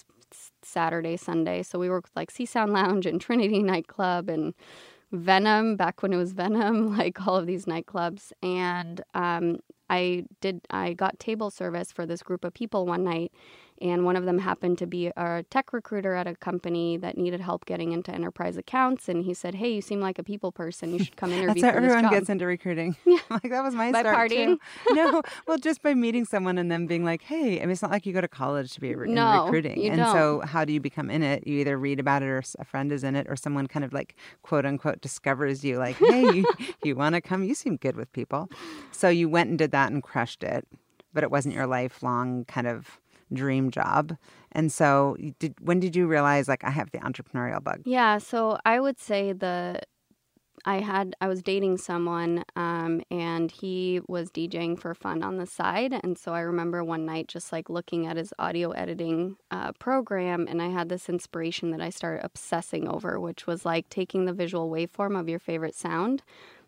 Saturday, 0.62 1.18
Sunday. 1.18 1.62
So 1.62 1.78
we 1.78 1.90
worked 1.90 2.08
with 2.08 2.16
like 2.16 2.32
Sea 2.32 2.46
Sound 2.46 2.72
Lounge 2.72 3.06
and 3.06 3.20
Trinity 3.20 3.62
Nightclub 3.62 4.30
and 4.30 4.54
Venom 5.12 5.76
back 5.76 6.02
when 6.02 6.14
it 6.14 6.18
was 6.18 6.34
Venom, 6.34 6.98
like 6.98 7.26
all 7.28 7.36
of 7.36 7.46
these 7.48 7.66
nightclubs. 7.66 8.32
And 8.42 9.02
um, 9.14 9.60
I 9.90 10.26
did, 10.42 10.62
I 10.70 10.94
got 10.94 11.20
table 11.20 11.50
service 11.52 11.92
for 11.92 12.06
this 12.06 12.24
group 12.24 12.44
of 12.46 12.54
people 12.54 12.86
one 12.86 13.04
night. 13.04 13.32
And 13.82 14.06
one 14.06 14.16
of 14.16 14.26
them 14.26 14.38
happened 14.40 14.78
to 14.78 14.86
be 14.86 15.08
a 15.18 15.44
tech 15.50 15.74
recruiter 15.74 16.14
at 16.14 16.28
a 16.28 16.36
company 16.36 16.98
that 16.98 17.18
needed 17.18 17.42
help 17.42 17.66
getting 17.66 17.92
into 17.94 18.12
enterprise 18.14 18.56
accounts. 18.58 19.10
And 19.10 19.24
he 19.26 19.34
said, 19.34 19.56
Hey, 19.56 19.74
you 19.74 19.82
seem 19.82 20.00
like 20.00 20.20
a 20.20 20.24
people 20.24 20.52
person. 20.52 20.94
You 20.94 21.04
should 21.04 21.16
come 21.16 21.32
interview 21.34 21.62
That's 21.62 21.74
how 21.76 21.78
everyone 21.84 22.10
gets 22.12 22.30
into 22.30 22.46
recruiting. 22.46 22.96
Yeah. 23.06 23.18
like 23.30 23.50
that 23.50 23.64
was 23.64 23.74
my 23.74 23.92
By 23.92 24.02
start 24.02 24.16
partying? 24.30 24.58
too. 24.88 24.94
No, 24.94 25.22
well, 25.48 25.58
just 25.58 25.82
by 25.82 25.94
meeting 25.94 26.26
someone 26.26 26.58
and 26.58 26.72
then 26.72 26.86
being 26.88 27.04
like, 27.04 27.22
"Hey," 27.24 27.58
I 27.58 27.62
mean, 27.62 27.72
it's 27.72 27.82
not 27.82 27.92
like 27.92 28.06
you 28.06 28.14
go 28.14 28.22
to 28.22 28.28
college 28.28 28.74
to 28.74 28.80
be 28.82 28.94
re- 28.96 29.10
No, 29.12 29.40
in 29.40 29.44
recruiting. 29.46 29.90
and 29.90 30.02
so, 30.12 30.42
how 30.46 30.64
do 30.64 30.72
you 30.72 30.80
become 30.80 31.10
in 31.10 31.24
it? 31.24 31.46
You 31.48 31.60
either 31.60 31.78
read 31.78 32.00
about 32.00 32.22
it, 32.24 32.28
or 32.28 32.42
a 32.60 32.64
friend 32.66 32.92
is 32.92 33.04
in 33.04 33.16
it, 33.16 33.26
or 33.30 33.36
someone 33.36 33.68
kind 33.68 33.84
of 33.84 33.92
like 33.94 34.16
quote 34.44 34.66
unquote 34.66 35.02
discovers 35.02 35.64
you. 35.64 35.78
Like, 35.80 35.98
"Hey, 35.98 36.22
you, 36.22 36.46
you 36.84 36.96
want 36.96 37.16
to 37.16 37.22
come? 37.22 37.44
You 37.44 37.56
seem 37.56 37.78
good 37.78 37.96
with 37.96 38.12
people." 38.14 38.50
So 38.92 39.10
you 39.10 39.28
went 39.28 39.50
and 39.50 39.58
did 39.58 39.72
that 39.72 39.92
and 39.92 40.02
crushed 40.04 40.44
it, 40.44 40.68
but 41.14 41.24
it 41.24 41.32
wasn't 41.32 41.56
your 41.56 41.68
lifelong 41.68 42.46
kind 42.46 42.68
of 42.68 43.00
dream 43.34 43.72
job. 43.72 44.18
And 44.52 44.72
so, 44.72 45.18
did 45.40 45.56
when 45.60 45.80
did 45.80 45.96
you 45.96 46.08
realize 46.08 46.48
like 46.48 46.64
I 46.64 46.72
have 46.72 46.92
the 46.92 47.00
entrepreneurial 47.00 47.64
bug? 47.64 47.82
Yeah, 47.86 48.18
so 48.18 48.58
I 48.66 48.80
would 48.80 49.00
say 49.00 49.34
the 49.34 49.82
I 50.66 50.80
had 50.80 51.16
I 51.20 51.28
was 51.28 51.42
dating 51.42 51.78
someone 51.78 52.44
um, 52.56 53.02
and 53.10 53.50
he 53.50 54.02
was 54.08 54.30
DJing 54.30 54.80
for 54.80 54.94
fun 54.94 55.24
on 55.24 55.38
the 55.38 55.48
side, 55.48 55.94
and 56.04 56.18
so 56.18 56.34
I 56.34 56.42
remember 56.42 56.84
one 56.84 57.06
night 57.06 57.28
just 57.28 57.52
like 57.52 57.70
looking 57.70 58.06
at 58.06 58.18
his 58.18 58.34
audio 58.38 58.72
editing 58.72 59.38
uh, 59.50 59.72
program, 59.74 60.48
and 60.48 60.62
I 60.62 60.70
had 60.70 60.90
this 60.90 61.10
inspiration 61.10 61.72
that 61.72 61.82
I 61.82 61.90
started 61.90 62.24
obsessing 62.24 62.88
over, 62.88 63.20
which 63.20 63.48
was 63.48 63.66
like 63.66 63.90
taking 63.90 64.26
the 64.26 64.34
visual 64.34 64.70
waveform 64.70 65.20
of 65.20 65.30
your 65.30 65.40
favorite 65.40 65.76
sound. 65.76 66.22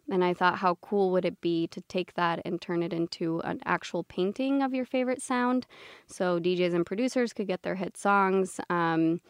And 0.09 0.23
I 0.23 0.33
thought, 0.33 0.57
how 0.57 0.75
cool 0.75 1.11
would 1.11 1.25
it 1.25 1.39
be 1.39 1.67
to 1.67 1.81
take 1.81 2.15
that 2.15 2.41
and 2.43 2.61
turn 2.61 2.83
it 2.83 2.91
into 2.91 3.39
an 3.41 3.61
actual 3.65 4.03
painting 4.03 4.61
of 4.61 4.73
your 4.73 4.85
favorite 4.85 5.21
sound? 5.21 5.65
So 6.07 6.39
DJs 6.39 6.73
and 6.73 6.85
producers 6.85 7.31
could 7.31 7.47
get 7.47 7.63
their 7.63 7.75
hit 7.75 7.95
songs. 7.95 8.59
Um, 8.69 9.21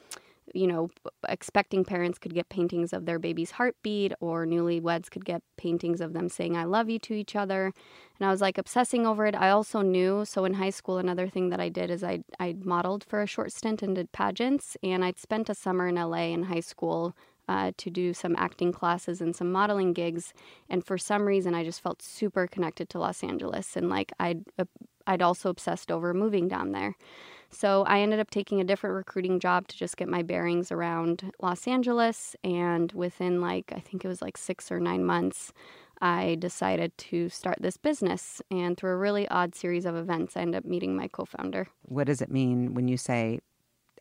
you 0.54 0.68
know, 0.68 0.90
expecting 1.28 1.86
parents 1.86 2.20
could 2.20 2.34
get 2.34 2.50
paintings 2.50 2.92
of 2.92 3.06
their 3.06 3.20
baby's 3.20 3.52
heartbeat, 3.52 4.14
or 4.20 4.46
newlyweds 4.46 5.10
could 5.10 5.26
get 5.26 5.42
paintings 5.58 6.02
of 6.02 6.14
them 6.14 6.28
saying, 6.28 6.58
I 6.58 6.66
love 6.66 6.90
you 6.90 7.00
to 7.00 7.14
each 7.14 7.36
other. 7.36 7.74
And 8.20 8.28
I 8.28 8.32
was 8.32 8.42
like 8.42 8.58
obsessing 8.58 9.08
over 9.08 9.26
it. 9.26 9.36
I 9.36 9.50
also 9.50 9.82
knew, 9.82 10.26
so 10.26 10.46
in 10.46 10.56
high 10.56 10.70
school, 10.70 10.98
another 10.98 11.28
thing 11.28 11.50
that 11.50 11.60
I 11.60 11.70
did 11.70 11.90
is 11.90 12.04
I, 12.04 12.24
I 12.40 12.56
modeled 12.62 13.04
for 13.04 13.22
a 13.22 13.28
short 13.28 13.52
stint 13.52 13.82
and 13.82 13.96
did 13.96 14.12
pageants. 14.12 14.76
And 14.84 15.04
I'd 15.04 15.20
spent 15.20 15.50
a 15.50 15.56
summer 15.56 15.88
in 15.88 15.96
LA 15.96 16.34
in 16.34 16.44
high 16.44 16.60
school 16.60 17.16
uh, 17.48 17.72
to 17.78 17.90
do 17.90 18.14
some 18.14 18.36
acting 18.38 18.72
classes 18.72 19.22
and 19.22 19.36
some 19.36 19.52
modeling 19.52 19.94
gigs. 19.94 20.34
And 20.70 20.86
for 20.86 20.98
some 20.98 21.26
reason, 21.26 21.54
I 21.54 21.64
just 21.64 21.82
felt 21.82 22.02
super 22.02 22.48
connected 22.48 22.90
to 22.90 23.00
Los 23.00 23.24
Angeles. 23.24 23.76
And 23.76 23.90
like 23.90 24.12
I'd, 24.20 24.44
uh, 24.58 24.66
I'd 25.06 25.22
also 25.22 25.50
obsessed 25.50 25.92
over 25.92 26.14
moving 26.14 26.48
down 26.48 26.72
there. 26.72 26.96
So 27.50 27.84
I 27.84 28.00
ended 28.00 28.20
up 28.20 28.32
taking 28.32 28.60
a 28.60 28.64
different 28.64 28.96
recruiting 28.96 29.40
job 29.40 29.68
to 29.68 29.78
just 29.78 29.98
get 29.98 30.08
my 30.08 30.24
bearings 30.24 30.72
around 30.72 31.32
Los 31.42 31.68
Angeles. 31.68 32.36
And 32.44 32.92
within 32.94 33.42
like, 33.42 33.72
I 33.76 33.80
think 33.80 34.04
it 34.04 34.08
was 34.08 34.22
like 34.22 34.38
six 34.38 34.72
or 34.72 34.80
nine 34.80 35.06
months, 35.06 35.54
I 36.02 36.36
decided 36.40 36.98
to 36.98 37.30
start 37.30 37.58
this 37.62 37.78
business. 37.78 38.42
And 38.50 38.76
through 38.76 38.92
a 38.92 38.98
really 38.98 39.28
odd 39.28 39.56
series 39.56 39.86
of 39.86 39.96
events, 39.96 40.36
I 40.36 40.42
ended 40.42 40.64
up 40.64 40.66
meeting 40.66 40.96
my 40.96 41.08
co 41.08 41.26
founder. 41.26 41.68
What 41.84 42.08
does 42.08 42.22
it 42.22 42.32
mean 42.32 42.74
when 42.74 42.88
you 42.88 42.98
say 42.98 43.40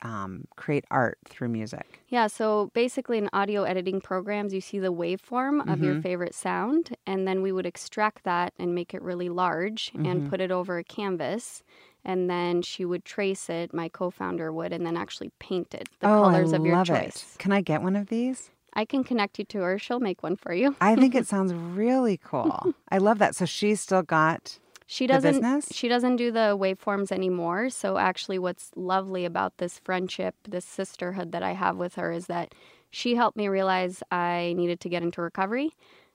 um, 0.03 0.45
create 0.57 0.85
art 0.91 1.19
through 1.29 1.49
music? 1.49 2.01
Yeah, 2.09 2.27
so 2.27 2.71
basically 2.75 3.19
in 3.19 3.29
audio 3.33 3.63
editing 3.63 4.01
programs, 4.01 4.53
you 4.53 4.61
see 4.61 4.79
the 4.79 4.93
waveform 4.93 5.67
of 5.73 5.83
your 5.83 5.95
Mhm. 5.95 6.03
favorite 6.03 6.35
sound, 6.35 6.97
and 7.07 7.27
then 7.27 7.41
we 7.43 7.53
would 7.53 7.67
extract 7.67 8.25
that 8.25 8.53
and 8.59 8.75
make 8.75 8.93
it 8.95 9.03
really 9.03 9.29
large 9.29 9.93
Mhm. 9.95 10.07
and 10.07 10.29
put 10.29 10.41
it 10.41 10.51
over 10.51 10.79
a 10.79 10.85
canvas. 10.85 11.63
And 12.05 12.29
then 12.29 12.63
she 12.63 12.85
would 12.85 13.05
trace 13.05 13.49
it, 13.49 13.73
my 13.73 13.89
co 13.89 14.11
founder 14.11 14.53
would, 14.53 14.73
and 14.73 14.85
then 14.85 14.97
actually 14.97 15.31
paint 15.39 15.73
it, 15.75 15.89
the 16.01 16.09
oh, 16.09 16.23
colors 16.23 16.53
I 16.53 16.57
of 16.57 16.67
your 16.67 16.85
choice. 16.85 17.35
it. 17.35 17.39
Can 17.39 17.53
I 17.53 17.61
get 17.61 17.81
one 17.83 17.97
of 17.97 18.09
these? 18.09 18.51
I 18.75 18.85
can 18.85 19.05
connect 19.05 19.39
you 19.39 19.45
to 19.47 19.59
her. 19.61 19.79
She'll 19.79 20.01
make 20.01 20.23
one 20.23 20.37
for 20.37 20.53
you. 20.53 20.75
I 20.81 20.97
think 20.97 21.15
it 21.15 21.27
sounds 21.29 21.53
really 21.55 22.17
cool. 22.17 22.75
I 22.91 22.99
love 22.99 23.19
that. 23.19 23.37
So 23.37 23.45
she's 23.45 23.81
still 23.81 24.03
got 24.03 24.59
She 24.93 25.07
doesn't 25.07 25.41
business. 25.41 25.69
she 25.73 25.89
doesn't 25.89 26.17
do 26.17 26.31
the 26.31 26.55
waveforms 26.61 27.11
anymore. 27.11 27.71
So 27.71 27.97
actually 27.97 28.39
what's 28.39 28.71
lovely 28.77 29.25
about 29.25 29.57
this 29.57 29.79
friendship, 29.79 30.35
this 30.47 30.67
sisterhood 30.67 31.33
that 31.33 31.43
I 31.43 31.53
have 31.53 31.79
with 31.79 31.95
her 31.95 32.13
is 32.13 32.27
that 32.27 32.55
she 32.91 33.15
helped 33.15 33.39
me 33.39 33.49
realize 33.49 34.03
I 34.11 34.53
needed 34.55 34.81
to 34.81 34.91
get 34.91 35.03
into 35.03 35.23
recovery. 35.23 35.71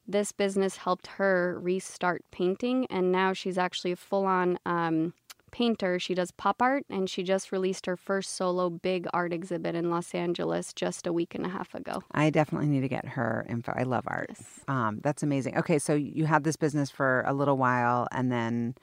This 0.08 0.32
business 0.32 0.78
helped 0.78 1.08
her 1.08 1.58
restart 1.60 2.22
painting 2.30 2.86
and 2.92 3.12
now 3.12 3.34
she's 3.34 3.58
actually 3.58 3.94
a 3.94 3.96
full-on 3.96 4.60
um, 4.64 5.16
painter. 5.52 6.00
She 6.00 6.14
does 6.14 6.32
pop 6.32 6.62
art 6.62 6.86
and 6.90 7.10
she 7.10 7.24
just 7.24 7.52
released 7.52 7.86
her 7.86 7.98
first 7.98 8.36
solo 8.36 8.70
big 8.70 9.08
art 9.14 9.34
exhibit 9.34 9.76
in 9.76 9.90
Los 9.90 10.14
Angeles 10.14 10.74
just 10.74 11.08
a 11.08 11.14
week 11.14 11.36
and 11.36 11.46
a 11.46 11.50
half 11.50 11.74
ago. 11.74 12.04
I 12.12 12.30
definitely 12.30 12.68
need 12.68 12.82
to 12.82 12.88
get 12.88 13.06
her 13.06 13.46
info. 13.50 13.74
I 13.76 13.84
love 13.84 14.04
art. 14.08 14.28
Yes. 14.30 14.60
Um, 14.68 15.00
that's 15.04 15.24
amazing. 15.24 15.58
Okay, 15.58 15.80
so 15.80 15.94
you 15.94 16.26
had 16.26 16.44
this 16.44 16.56
business 16.56 16.90
for 16.90 17.24
a 17.28 17.34
little 17.34 17.58
while, 17.58 18.08
and 18.12 18.32
then, 18.32 18.76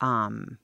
um, 0.00 0.58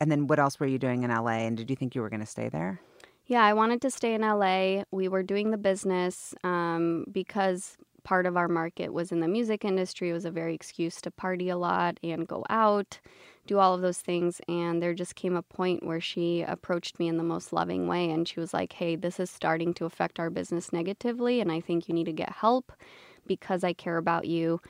and 0.00 0.10
then 0.10 0.26
what 0.26 0.38
else 0.38 0.58
were 0.58 0.66
you 0.66 0.78
doing 0.78 1.02
in 1.02 1.10
LA? 1.10 1.46
And 1.46 1.56
did 1.56 1.70
you 1.70 1.76
think 1.76 1.94
you 1.94 2.02
were 2.02 2.10
going 2.10 2.20
to 2.20 2.26
stay 2.26 2.48
there? 2.48 2.80
Yeah, 3.26 3.44
I 3.44 3.52
wanted 3.52 3.82
to 3.82 3.90
stay 3.90 4.14
in 4.14 4.22
LA. 4.22 4.84
We 4.90 5.08
were 5.08 5.22
doing 5.22 5.50
the 5.50 5.58
business 5.58 6.34
um, 6.44 7.04
because 7.12 7.76
part 8.08 8.24
of 8.24 8.38
our 8.38 8.48
market 8.48 8.90
was 8.94 9.12
in 9.12 9.20
the 9.20 9.28
music 9.28 9.66
industry. 9.66 10.08
It 10.08 10.14
was 10.14 10.24
a 10.24 10.30
very 10.30 10.54
excuse 10.54 10.98
to 11.02 11.10
party 11.10 11.50
a 11.50 11.58
lot 11.58 12.00
and 12.02 12.26
go 12.26 12.42
out, 12.48 13.00
do 13.48 13.58
all 13.58 13.74
of 13.74 13.82
those 13.82 14.00
things. 14.00 14.40
And 14.48 14.82
there 14.82 14.94
just 14.94 15.16
came 15.16 15.36
a 15.36 15.42
point 15.42 15.84
where 15.84 16.00
she 16.02 16.42
approached 16.42 16.98
me 17.00 17.08
in 17.08 17.18
the 17.18 17.24
most 17.24 17.52
loving 17.52 17.88
way. 17.88 18.10
And 18.10 18.28
she 18.28 18.40
was 18.40 18.54
like, 18.54 18.74
hey, 18.74 18.96
this 18.96 19.20
is 19.20 19.30
starting 19.30 19.74
to 19.74 19.86
affect 19.86 20.20
our 20.20 20.30
business 20.30 20.72
negatively. 20.72 21.40
And 21.40 21.52
I 21.52 21.60
think 21.60 21.88
you 21.88 21.94
need 21.94 22.06
to 22.06 22.12
get 22.12 22.30
help 22.32 22.72
because 23.26 23.64
I 23.64 23.72
care 23.74 23.98
about 23.98 24.26
you. 24.26 24.60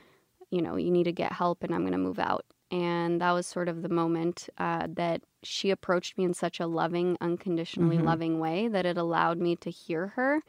you 0.51 0.61
know, 0.61 0.75
you 0.77 0.91
need 0.91 1.03
to 1.03 1.11
get 1.11 1.31
help 1.31 1.63
and 1.63 1.73
I'm 1.73 1.81
going 1.81 1.91
to 1.93 1.97
move 1.97 2.19
out. 2.19 2.45
And 2.71 3.21
that 3.21 3.31
was 3.31 3.47
sort 3.47 3.67
of 3.67 3.81
the 3.81 3.89
moment 3.89 4.49
uh, 4.57 4.87
that 4.93 5.21
she 5.43 5.71
approached 5.71 6.17
me 6.17 6.23
in 6.23 6.33
such 6.33 6.59
a 6.59 6.67
loving, 6.67 7.17
unconditionally 7.21 7.97
Mhm. 7.97 8.05
loving 8.05 8.39
way 8.39 8.67
that 8.67 8.85
it 8.85 8.97
allowed 8.97 9.39
me 9.39 9.55
to 9.57 9.69
hear 9.71 10.07
her. 10.09 10.41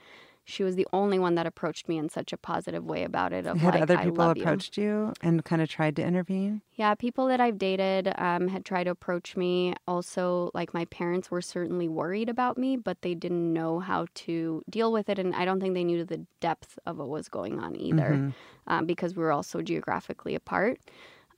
She 0.50 0.64
was 0.64 0.76
the 0.76 0.86
only 0.92 1.18
one 1.18 1.34
that 1.36 1.46
approached 1.46 1.88
me 1.88 1.96
in 1.96 2.08
such 2.08 2.32
a 2.32 2.36
positive 2.36 2.84
way 2.84 3.04
about 3.04 3.32
it. 3.32 3.46
Of 3.46 3.58
Had 3.58 3.74
like, 3.74 3.82
other 3.84 3.96
I 3.98 4.04
people 4.04 4.24
love 4.26 4.36
you. 4.36 4.42
approached 4.42 4.76
you. 4.76 5.12
and 5.22 5.44
kind 5.44 5.62
of 5.62 5.68
tried 5.68 5.96
to 5.96 6.02
intervene? 6.04 6.62
Yeah, 6.74 6.94
people 6.94 7.26
that 7.28 7.40
I've 7.40 7.58
dated 7.58 8.12
um, 8.18 8.48
had 8.48 8.64
tried 8.64 8.84
to 8.84 8.90
approach 8.90 9.36
me. 9.36 9.74
Also, 9.86 10.50
like 10.54 10.72
my 10.74 10.86
parents 10.86 11.30
were 11.30 11.42
certainly 11.42 11.88
worried 11.88 12.28
about 12.28 12.58
me, 12.58 12.76
but 12.76 13.02
they 13.02 13.14
didn't 13.14 13.52
know 13.52 13.78
how 13.80 14.06
to 14.26 14.62
deal 14.68 14.90
with 14.92 15.08
it. 15.08 15.18
And 15.18 15.34
I 15.34 15.44
don't 15.44 15.60
think 15.60 15.74
they 15.74 15.84
knew 15.84 16.04
the 16.04 16.26
depth 16.40 16.78
of 16.86 16.98
what 16.98 17.08
was 17.08 17.28
going 17.28 17.58
on 17.60 17.76
either 17.76 18.10
Mhm. 18.16 18.34
um, 18.66 18.86
because 18.86 19.14
we 19.16 19.22
were 19.22 19.32
all 19.32 19.42
so 19.42 19.62
geographically 19.62 20.34
apart. 20.34 20.78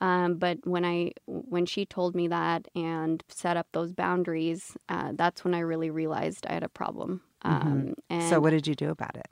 Um, 0.01 0.35
but 0.38 0.59
when 0.64 0.85
I 0.85 1.12
when 1.27 1.64
she 1.64 1.87
told 1.87 2.16
me 2.16 2.27
that 2.29 2.66
and 2.75 3.22
set 3.29 3.57
up 3.57 3.68
those 3.72 3.92
boundaries, 3.92 4.77
uh, 4.88 5.12
that's 5.14 5.44
when 5.44 5.55
I 5.55 5.61
really 5.61 5.90
realized 5.90 6.44
I 6.48 6.55
had 6.55 6.64
a 6.64 6.68
problem. 6.68 7.20
Um, 7.44 7.94
and 8.11 8.31
So 8.31 8.40
what 8.40 8.50
did 8.50 8.66
you 8.66 8.74
do 8.74 8.90
about 8.90 9.16
it? 9.16 9.26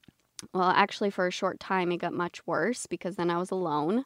well, 0.54 0.70
actually, 0.70 1.10
for 1.10 1.26
a 1.26 1.30
short 1.30 1.60
time, 1.60 1.92
it 1.92 1.98
got 1.98 2.14
much 2.14 2.46
worse 2.46 2.86
because 2.86 3.16
then 3.16 3.30
I 3.30 3.36
was 3.38 3.50
alone. 3.50 4.04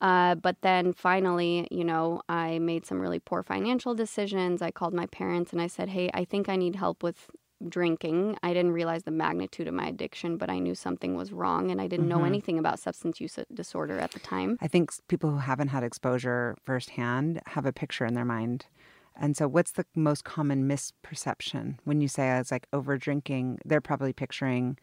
Uh, 0.00 0.34
but 0.34 0.60
then 0.62 0.92
finally, 0.92 1.66
you 1.70 1.84
know, 1.84 2.22
I 2.28 2.58
made 2.58 2.86
some 2.86 3.00
really 3.00 3.18
poor 3.18 3.42
financial 3.42 3.94
decisions. 3.94 4.62
I 4.62 4.70
called 4.70 4.94
my 4.94 5.06
parents 5.06 5.52
and 5.52 5.60
I 5.62 5.66
said, 5.68 5.88
hey, 5.88 6.10
I 6.14 6.24
think 6.24 6.48
I 6.48 6.56
need 6.56 6.76
help 6.76 7.02
with 7.02 7.30
drinking. 7.68 8.36
I 8.42 8.52
didn't 8.52 8.72
realize 8.72 9.04
the 9.04 9.10
magnitude 9.10 9.66
of 9.66 9.74
my 9.74 9.86
addiction, 9.86 10.36
but 10.36 10.50
I 10.50 10.58
knew 10.58 10.74
something 10.74 11.16
was 11.16 11.32
wrong 11.32 11.70
and 11.70 11.80
I 11.80 11.86
didn't 11.88 12.08
know 12.08 12.20
Mhm. 12.20 12.26
anything 12.26 12.58
about 12.58 12.78
substance 12.78 13.20
use 13.20 13.38
disorder 13.54 13.98
at 13.98 14.12
the 14.12 14.20
time. 14.20 14.58
I 14.60 14.68
think 14.68 14.92
people 15.08 15.30
who 15.30 15.38
haven't 15.38 15.68
had 15.68 15.82
exposure 15.82 16.56
firsthand 16.62 17.40
have 17.46 17.64
a 17.66 17.72
picture 17.72 18.04
in 18.04 18.14
their 18.14 18.24
mind. 18.26 18.66
And 19.18 19.36
so, 19.36 19.48
what's 19.48 19.72
the 19.72 19.86
most 19.94 20.24
common 20.24 20.68
misperception 20.68 21.78
when 21.84 22.00
you 22.00 22.08
say 22.08 22.30
I 22.30 22.38
was 22.38 22.50
like 22.50 22.66
over 22.72 22.98
drinking? 22.98 23.58
They're 23.64 23.80
probably 23.80 24.12
picturing 24.12 24.78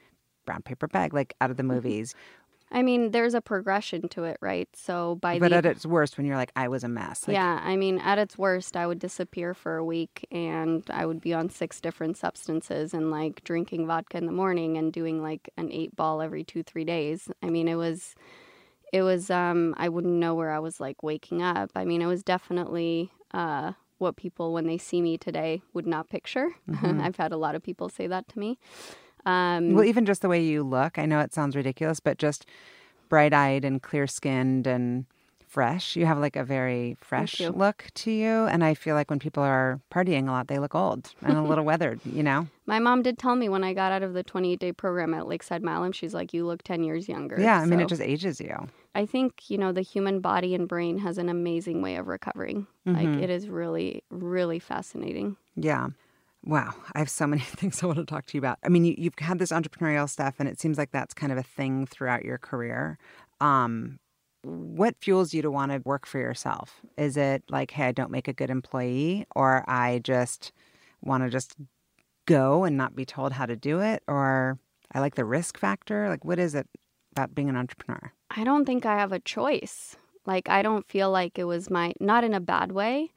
brown 0.46 0.62
paper 0.62 0.88
bag, 0.88 1.14
like 1.14 1.36
out 1.40 1.52
of 1.52 1.58
the 1.58 1.64
movies. 1.64 2.16
I 2.74 2.82
mean, 2.82 3.12
there's 3.12 3.36
a 3.36 3.42
progression 3.42 4.10
to 4.10 4.24
it, 4.24 4.38
right? 4.42 4.68
So 4.76 5.16
by 5.16 5.38
but 5.38 5.52
the 5.52 5.58
at 5.58 5.66
its 5.66 5.86
worst, 5.86 6.18
when 6.18 6.26
you're 6.26 6.36
like, 6.36 6.52
I 6.56 6.68
was 6.68 6.84
a 6.84 6.90
mess. 6.90 7.28
Like, 7.28 7.36
yeah, 7.36 7.60
I 7.64 7.78
mean, 7.78 8.00
at 8.00 8.18
its 8.18 8.36
worst, 8.36 8.76
I 8.76 8.88
would 8.88 8.98
disappear 8.98 9.54
for 9.54 9.78
a 9.78 9.86
week 9.86 10.26
and 10.32 10.84
I 10.90 11.06
would 11.06 11.22
be 11.22 11.36
on 11.36 11.50
six 11.50 11.80
different 11.80 12.18
substances 12.18 12.96
and 12.96 13.12
like 13.12 13.44
drinking 13.44 13.86
vodka 13.86 14.18
in 14.18 14.26
the 14.26 14.32
morning 14.32 14.78
and 14.78 14.92
doing 14.92 15.22
like 15.22 15.52
an 15.56 15.72
eight 15.72 15.96
ball 15.96 16.20
every 16.20 16.44
two, 16.44 16.64
three 16.64 16.84
days. 16.84 17.30
I 17.44 17.52
mean, 17.52 17.68
it 17.68 17.76
was, 17.76 18.16
it 18.92 19.04
was, 19.04 19.30
um, 19.30 19.76
I 19.78 19.90
wouldn't 19.90 20.16
know 20.16 20.34
where 20.34 20.50
I 20.50 20.60
was 20.60 20.80
like 20.80 21.04
waking 21.04 21.44
up. 21.44 21.70
I 21.76 21.86
mean, 21.86 22.02
it 22.02 22.08
was 22.08 22.24
definitely, 22.24 23.12
uh, 23.36 23.74
what 24.04 24.16
people, 24.16 24.54
when 24.54 24.68
they 24.68 24.78
see 24.78 25.02
me 25.02 25.18
today, 25.18 25.64
would 25.74 25.88
not 25.88 26.10
picture. 26.10 26.50
Mhm. 26.70 27.02
I've 27.06 27.16
had 27.18 27.32
a 27.32 27.38
lot 27.38 27.56
of 27.56 27.64
people 27.64 27.90
say 27.90 28.06
that 28.08 28.28
to 28.30 28.38
me. 28.40 28.60
Um, 29.26 29.74
Well, 29.74 29.86
even 29.86 30.06
just 30.06 30.22
the 30.22 30.30
way 30.30 30.44
you 30.44 30.64
look, 30.64 31.00
I 31.00 31.06
know 31.08 31.20
it 31.22 31.34
sounds 31.34 31.56
ridiculous, 31.56 32.00
but 32.00 32.18
just 32.18 32.46
bright 33.10 33.34
eyed 33.34 33.64
and 33.66 33.82
clear 33.82 34.06
skinned 34.06 34.68
and 34.68 35.06
fresh. 35.54 35.96
You 35.96 36.06
have 36.08 36.18
like 36.18 36.36
a 36.36 36.44
very 36.44 36.98
fresh 37.00 37.40
look 37.40 37.86
to 37.96 38.12
you. 38.12 38.46
And 38.48 38.64
I 38.64 38.74
feel 38.74 38.96
like 38.96 39.10
when 39.12 39.20
people 39.20 39.44
are 39.44 39.80
partying 39.92 40.28
a 40.28 40.32
lot, 40.32 40.48
they 40.48 40.58
look 40.58 40.74
old 40.74 41.12
and 41.22 41.38
a 41.38 41.42
little 41.52 41.64
weathered, 41.64 42.00
you 42.06 42.24
know? 42.24 42.48
My 42.66 42.80
mom 42.80 43.04
did 43.04 43.20
tell 43.20 43.36
me 43.36 43.50
when 43.50 43.64
I 43.64 43.74
got 43.74 43.92
out 43.92 44.02
of 44.02 44.14
the 44.14 44.24
28 44.24 44.60
day 44.60 44.72
program 44.72 45.14
at 45.14 45.28
Lakeside 45.28 45.62
Milam, 45.62 45.92
she's 45.92 46.14
like, 46.14 46.34
you 46.34 46.46
look 46.48 46.64
10 46.64 46.84
years 46.84 47.08
younger. 47.08 47.40
Yeah. 47.40 47.60
I 47.62 47.66
mean, 47.66 47.80
it 47.80 47.88
just 47.88 48.02
ages 48.02 48.42
you. 48.42 48.68
I 48.96 49.06
think, 49.06 49.50
you 49.50 49.58
know, 49.60 49.72
the 49.72 49.82
human 49.82 50.20
body 50.22 50.56
and 50.56 50.68
brain 50.68 50.98
has 51.00 51.18
an 51.20 51.30
amazing 51.30 51.82
way 51.84 51.98
of 51.98 52.08
recovering. 52.08 52.66
Like, 52.86 53.08
Mhm. 53.08 53.22
it 53.22 53.30
is 53.30 53.48
really, 53.48 54.04
really 54.10 54.60
fascinating. 54.60 55.38
Yeah. 55.56 55.90
Wow. 56.46 56.74
I 56.94 57.00
have 57.00 57.10
so 57.10 57.28
many 57.28 57.42
things 57.60 57.82
I 57.84 57.86
want 57.86 58.00
to 58.00 58.06
talk 58.06 58.26
to 58.28 58.38
you 58.38 58.40
about. 58.40 58.58
I 58.64 58.70
mean, 58.70 58.86
you, 58.86 58.96
you've 58.98 59.18
had 59.20 59.38
this 59.40 59.52
entrepreneurial 59.52 60.10
stuff, 60.10 60.36
and 60.40 60.50
it 60.50 60.60
seems 60.60 60.78
like 60.80 60.92
that's 60.92 61.14
kind 61.14 61.32
of 61.32 61.38
a 61.38 61.44
thing 61.44 61.86
throughout 61.86 62.26
your 62.26 62.38
career. 62.38 62.98
Um, 63.40 64.00
what 64.44 64.96
fuels 65.00 65.34
you 65.34 65.42
to 65.42 65.52
want 65.52 65.72
to 65.72 65.82
work 65.86 66.06
for 66.06 66.20
yourself? 66.20 66.82
Is 66.98 67.18
it 67.18 67.44
like, 67.50 67.72
hey, 67.72 67.86
I 67.88 67.92
don't 67.92 68.12
make 68.12 68.28
a 68.28 68.34
good 68.34 68.50
employee, 68.50 69.26
or 69.36 69.64
I 69.70 70.00
just 70.04 70.52
want 71.02 71.24
to 71.24 71.30
just 71.30 71.56
go 72.26 72.64
and 72.64 72.78
not 72.78 72.96
be 72.96 73.06
told 73.06 73.34
how 73.34 73.46
to 73.46 73.56
do 73.56 73.80
it, 73.80 74.04
or 74.08 74.60
I 74.94 75.00
like 75.00 75.16
the 75.16 75.26
risk 75.26 75.58
factor? 75.58 76.10
Like, 76.10 76.26
what 76.26 76.40
is 76.40 76.56
it 76.56 76.68
about 77.14 77.34
being 77.34 77.50
an 77.50 77.56
entrepreneur? 77.56 78.12
I 78.32 78.44
don't 78.44 78.66
think 78.66 78.86
I 78.86 78.98
have 78.98 79.12
a 79.12 79.20
choice. 79.20 79.96
Like, 80.26 80.50
I 80.50 80.62
don't 80.62 80.88
feel 80.88 81.12
like 81.12 81.38
it 81.38 81.44
was 81.46 81.70
my, 81.70 81.94
not 82.00 82.24
in 82.24 82.34
a 82.34 82.40
bad 82.40 82.72
way. 82.72 83.12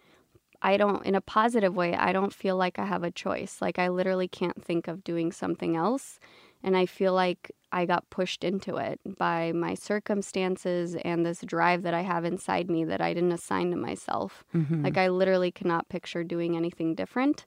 I 0.62 0.76
don't, 0.76 1.04
in 1.04 1.14
a 1.14 1.20
positive 1.20 1.76
way, 1.76 1.94
I 1.94 2.12
don't 2.12 2.32
feel 2.32 2.56
like 2.56 2.78
I 2.78 2.86
have 2.86 3.04
a 3.04 3.10
choice. 3.10 3.58
Like, 3.60 3.78
I 3.78 3.88
literally 3.88 4.28
can't 4.28 4.64
think 4.64 4.88
of 4.88 5.04
doing 5.04 5.30
something 5.30 5.76
else. 5.76 6.18
And 6.62 6.76
I 6.76 6.86
feel 6.86 7.12
like 7.12 7.52
I 7.72 7.84
got 7.86 8.08
pushed 8.10 8.44
into 8.44 8.76
it 8.76 9.00
by 9.18 9.52
my 9.52 9.74
circumstances 9.74 10.94
and 11.04 11.26
this 11.26 11.40
drive 11.40 11.82
that 11.82 11.94
I 11.94 12.02
have 12.02 12.24
inside 12.24 12.70
me 12.70 12.84
that 12.84 13.00
I 13.00 13.12
didn't 13.14 13.32
assign 13.32 13.70
to 13.70 13.76
myself. 13.76 14.44
Mhm. 14.54 14.84
Like, 14.84 14.96
I 14.96 15.08
literally 15.08 15.50
cannot 15.50 15.88
picture 15.88 16.24
doing 16.24 16.56
anything 16.56 16.94
different. 16.94 17.44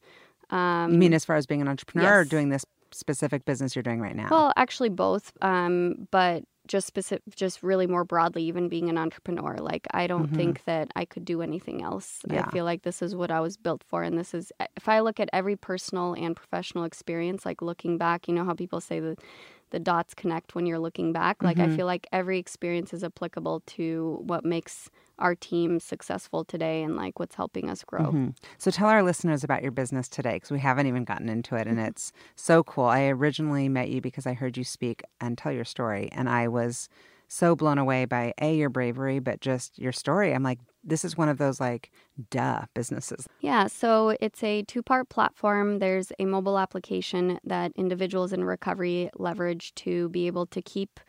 Um, 0.50 0.92
you 0.92 0.98
mean 0.98 1.14
as 1.14 1.26
far 1.26 1.36
as 1.36 1.46
being 1.46 1.62
an 1.62 1.68
entrepreneur 1.68 2.22
or 2.22 2.26
doing 2.26 2.50
this 2.50 2.66
specific 2.92 3.46
business 3.46 3.76
you're 3.76 3.84
doing 3.84 4.02
right 4.02 4.16
now? 4.16 4.28
Well, 4.32 4.54
actually, 4.56 4.90
both. 4.90 5.32
Um, 5.42 6.08
but 6.12 6.44
just 6.70 6.88
specific, 6.88 7.24
just 7.36 7.64
really 7.64 7.88
more 7.88 8.06
broadly, 8.06 8.44
even 8.46 8.70
being 8.70 8.90
an 8.90 8.98
entrepreneur. 8.98 9.58
Like, 9.58 9.88
I 9.92 10.08
don't 10.08 10.32
Mhm. 10.32 10.34
think 10.34 10.64
that 10.66 10.92
I 10.96 11.06
could 11.06 11.26
do 11.26 11.42
anything 11.42 11.82
else. 11.84 12.26
Yeah. 12.28 12.42
I 12.42 12.52
feel 12.52 12.66
like 12.66 12.84
this 12.84 13.02
is 13.02 13.16
what 13.16 13.32
I 13.32 13.42
was 13.42 13.58
built 13.58 13.84
for, 13.84 14.04
and 14.04 14.18
this 14.18 14.34
is. 14.34 14.54
If 14.78 14.90
I 14.90 15.02
look 15.02 15.20
at 15.20 15.30
every 15.34 15.58
personal 15.58 16.14
and 16.16 16.36
professional 16.38 16.86
experience, 16.86 17.46
like 17.46 17.62
looking 17.62 17.98
back, 17.98 18.28
you 18.30 18.34
know 18.36 18.46
how 18.46 18.54
people 18.56 18.82
say 18.82 19.02
that 19.02 19.20
the 19.72 19.80
dots 19.80 20.14
connect 20.16 20.56
when 20.56 20.66
you're 20.68 20.80
looking 20.80 21.14
back. 21.14 21.44
Like, 21.44 21.60
I 21.60 21.68
Mhm. 21.68 21.70
feel 21.70 21.88
like 21.88 22.08
every 22.14 22.40
experience 22.40 22.94
is 22.94 23.04
applicable 23.04 23.62
to 23.78 24.20
what 24.26 24.46
makes 24.46 24.90
our 25.20 25.36
team 25.36 25.80
successful 25.80 26.44
today, 26.46 26.84
and 26.84 26.96
like 26.98 27.20
what's 27.20 27.36
helping 27.36 27.70
us 27.70 27.84
grow. 27.84 28.18
Mhm. 28.18 28.36
So 28.58 28.72
tell 28.72 28.88
our 28.88 29.04
listeners 29.04 29.44
about 29.44 29.62
your 29.62 29.74
business 29.74 30.08
today 30.08 30.36
because 30.36 30.52
we 30.52 30.60
haven't 30.60 30.88
even 30.88 31.04
gotten 31.04 31.28
into 31.28 31.56
it 31.56 31.68
and 31.68 31.78
Mm-hmm. 31.78 31.90
it's 31.90 32.14
so 32.36 32.64
cool. 32.64 32.86
I 32.86 33.08
originally 33.08 33.68
met 33.68 33.90
you 33.90 34.00
because 34.00 34.26
I 34.26 34.34
heard 34.34 34.58
you 34.58 34.64
speak 34.64 35.02
and 35.20 35.38
tell 35.38 35.52
your 35.52 35.66
story 35.66 36.10
and 36.14 36.30
I 36.30 36.48
was 36.48 36.88
so 37.28 37.56
blown 37.56 37.78
away 37.78 38.06
by 38.06 38.34
A, 38.42 38.56
your 38.56 38.70
bravery, 38.70 39.20
but 39.20 39.42
just 39.42 39.78
your 39.78 39.92
story. 39.92 40.34
I'm 40.34 40.44
like, 40.44 40.60
this 40.84 41.04
is 41.04 41.18
one 41.18 41.30
of 41.30 41.38
those 41.38 41.60
like 41.60 41.92
duh 42.32 42.66
businesses. 42.74 43.28
Yeah, 43.42 43.68
so 43.68 44.18
it's 44.20 44.44
a 44.44 44.64
two 44.64 44.84
part 44.84 45.10
platform. 45.10 45.80
There's 45.80 46.12
a 46.20 46.26
mobile 46.26 46.60
application 46.60 47.40
that 47.46 47.72
individuals 47.76 48.34
in 48.34 48.44
recovery 48.44 49.10
leverage 49.16 49.74
to 49.76 50.10
be 50.10 50.28
able 50.28 50.46
to 50.48 50.62
keep 50.62 51.00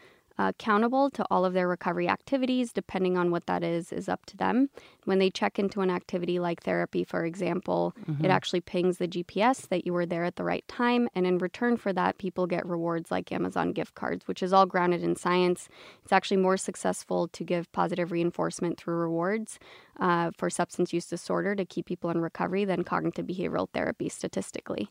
accountable 0.48 1.10
to 1.10 1.24
all 1.30 1.44
of 1.44 1.52
their 1.52 1.68
recovery 1.68 2.08
activities, 2.08 2.72
depending 2.72 3.16
on 3.16 3.30
what 3.30 3.46
that 3.46 3.62
is, 3.62 3.92
is 3.92 4.08
up 4.08 4.24
to 4.26 4.36
them. 4.36 4.70
When 5.04 5.18
they 5.18 5.30
check 5.30 5.58
into 5.58 5.80
an 5.80 5.90
activity 5.90 6.38
like 6.38 6.62
therapy, 6.62 7.04
for 7.04 7.24
example, 7.24 7.94
Mhm. 8.08 8.24
it 8.24 8.30
actually 8.30 8.60
pings 8.60 8.98
the 8.98 9.08
GPS 9.08 9.66
that 9.68 9.86
you 9.86 9.92
were 9.92 10.06
there 10.06 10.24
at 10.24 10.36
the 10.36 10.44
right 10.44 10.66
time. 10.68 11.08
And 11.14 11.26
in 11.26 11.38
return 11.38 11.76
for 11.76 11.92
that, 11.92 12.18
people 12.18 12.46
get 12.46 12.66
rewards 12.66 13.10
like 13.10 13.32
Amazon 13.32 13.72
gift 13.72 13.94
cards, 13.94 14.26
which 14.26 14.42
is 14.42 14.52
all 14.52 14.66
grounded 14.66 15.02
in 15.02 15.16
science. 15.16 15.68
It's 16.02 16.12
actually 16.12 16.38
more 16.38 16.56
successful 16.56 17.28
to 17.28 17.44
give 17.44 17.70
positive 17.72 18.12
reinforcement 18.12 18.78
through 18.78 18.96
rewards 18.96 19.58
uh, 19.98 20.30
for 20.36 20.48
substance 20.48 20.92
use 20.92 21.06
disorder 21.06 21.54
to 21.54 21.64
keep 21.64 21.86
people 21.86 22.10
in 22.10 22.20
recovery 22.20 22.64
than 22.64 22.84
cognitive 22.84 23.26
behavioral 23.26 23.68
therapy 23.72 24.08
statistically. 24.08 24.90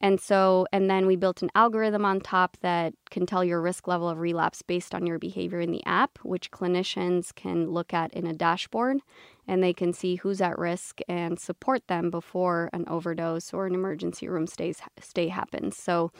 And 0.00 0.20
so, 0.20 0.66
and 0.72 0.90
then 0.90 1.06
we 1.06 1.16
built 1.16 1.42
an 1.42 1.50
algorithm 1.54 2.04
on 2.04 2.20
top 2.20 2.56
that 2.60 2.94
can 3.10 3.26
tell 3.26 3.44
your 3.44 3.60
risk 3.60 3.86
level 3.86 4.08
of 4.08 4.18
relapse 4.18 4.62
based 4.62 4.94
on 4.94 5.06
your 5.06 5.18
behavior 5.18 5.60
in 5.60 5.70
the 5.70 5.84
app, 5.86 6.18
which 6.22 6.50
clinicians 6.50 7.34
can 7.34 7.70
look 7.70 7.94
at 7.94 8.12
in 8.12 8.26
a 8.26 8.32
dashboard 8.32 8.98
and 9.46 9.62
they 9.62 9.72
can 9.72 9.92
see 9.92 10.16
who's 10.16 10.40
at 10.40 10.58
risk 10.58 11.00
and 11.08 11.38
support 11.38 11.86
them 11.88 12.10
before 12.10 12.70
an 12.72 12.84
overdose 12.88 13.52
or 13.52 13.66
an 13.66 13.74
emergency 13.74 14.28
room 14.28 14.46
stays, 14.46 14.80
stay 15.00 15.28
happens. 15.28 15.76
So, 15.76 16.10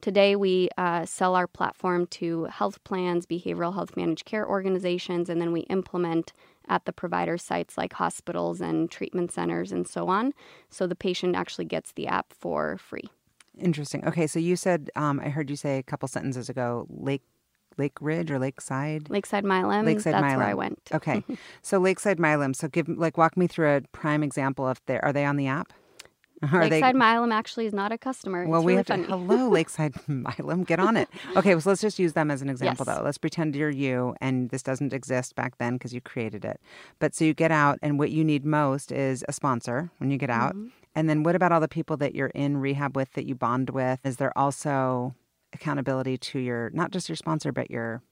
Today, 0.00 0.36
we 0.36 0.68
uh, 0.78 1.04
sell 1.06 1.34
our 1.34 1.48
platform 1.48 2.06
to 2.06 2.44
health 2.44 2.82
plans, 2.84 3.26
behavioral 3.26 3.74
health 3.74 3.96
managed 3.96 4.26
care 4.26 4.48
organizations, 4.48 5.28
and 5.28 5.40
then 5.40 5.50
we 5.50 5.62
implement 5.62 6.32
at 6.68 6.84
the 6.84 6.92
provider 6.92 7.38
sites 7.38 7.76
like 7.76 7.92
hospitals 7.94 8.60
and 8.60 8.90
treatment 8.90 9.32
centers 9.32 9.72
and 9.72 9.86
so 9.86 10.08
on. 10.08 10.32
So 10.70 10.86
the 10.86 10.94
patient 10.94 11.36
actually 11.36 11.64
gets 11.64 11.92
the 11.92 12.06
app 12.06 12.32
for 12.32 12.78
free. 12.78 13.08
Interesting. 13.58 14.06
Okay, 14.06 14.26
so 14.26 14.38
you 14.38 14.56
said 14.56 14.90
um, 14.96 15.20
I 15.20 15.28
heard 15.30 15.50
you 15.50 15.56
say 15.56 15.78
a 15.78 15.82
couple 15.82 16.08
sentences 16.08 16.48
ago, 16.48 16.86
Lake 16.90 17.22
Lake 17.76 17.96
Ridge 18.00 18.30
or 18.30 18.38
Lakeside. 18.38 19.08
Lakeside 19.08 19.44
Milam, 19.44 19.86
Lakeside 19.86 20.14
that's 20.14 20.36
where 20.36 20.46
I 20.46 20.54
went. 20.54 20.80
Okay, 20.92 21.24
so 21.62 21.78
Lakeside 21.78 22.18
Milam. 22.18 22.54
So 22.54 22.68
give 22.68 22.88
like 22.88 23.16
walk 23.16 23.36
me 23.36 23.46
through 23.46 23.76
a 23.76 23.80
prime 23.92 24.22
example 24.22 24.66
of 24.66 24.80
their. 24.86 25.04
Are 25.04 25.12
they 25.12 25.24
on 25.24 25.36
the 25.36 25.46
app? 25.46 25.72
Are 26.42 26.68
they- 26.68 26.76
Lakeside 26.76 26.94
Milam 26.96 27.32
actually 27.32 27.66
is 27.66 27.72
not 27.74 27.90
a 27.92 27.98
customer. 27.98 28.46
Well, 28.46 28.60
it's 28.60 28.66
we 28.66 28.72
really 28.76 28.84
have 28.86 29.06
to. 29.06 29.16
Hello, 29.16 29.48
Lakeside 29.50 29.94
Milam. 30.08 30.64
Get 30.64 30.78
on 30.80 30.96
it. 30.96 31.08
Okay, 31.36 31.58
so 31.58 31.68
let's 31.70 31.80
just 31.80 31.98
use 31.98 32.12
them 32.12 32.30
as 32.30 32.42
an 32.42 32.48
example, 32.48 32.84
Yes. 32.86 32.96
though. 32.96 33.02
Let's 33.04 33.18
pretend 33.18 33.56
you're 33.56 33.70
you, 33.70 34.14
and 34.20 34.50
this 34.50 34.62
doesn't 34.62 34.92
exist 34.92 35.34
back 35.34 35.58
then 35.58 35.74
because 35.74 35.92
you 35.92 36.00
created 36.00 36.44
it. 36.44 36.60
But 36.98 37.14
so 37.14 37.24
you 37.24 37.34
get 37.34 37.50
out, 37.50 37.78
and 37.82 37.98
what 37.98 38.10
you 38.10 38.24
need 38.24 38.44
most 38.44 38.92
is 38.92 39.24
a 39.28 39.32
sponsor 39.32 39.90
when 39.98 40.10
you 40.10 40.18
get 40.18 40.30
out. 40.30 40.54
Mm-hmm. 40.54 40.68
And 40.94 41.08
then 41.08 41.22
what 41.22 41.34
about 41.36 41.52
all 41.52 41.60
the 41.60 41.68
people 41.68 41.96
that 41.98 42.14
you're 42.14 42.28
in 42.28 42.56
rehab 42.56 42.96
with 42.96 43.12
that 43.12 43.24
you 43.26 43.34
bond 43.34 43.70
with? 43.70 44.00
Is 44.04 44.16
there 44.16 44.36
also 44.36 45.14
accountability 45.52 46.18
to 46.18 46.38
your 46.38 46.70
not 46.74 46.90
just 46.90 47.08
your 47.08 47.16
sponsor, 47.16 47.52
but 47.52 47.70
your 47.70 48.02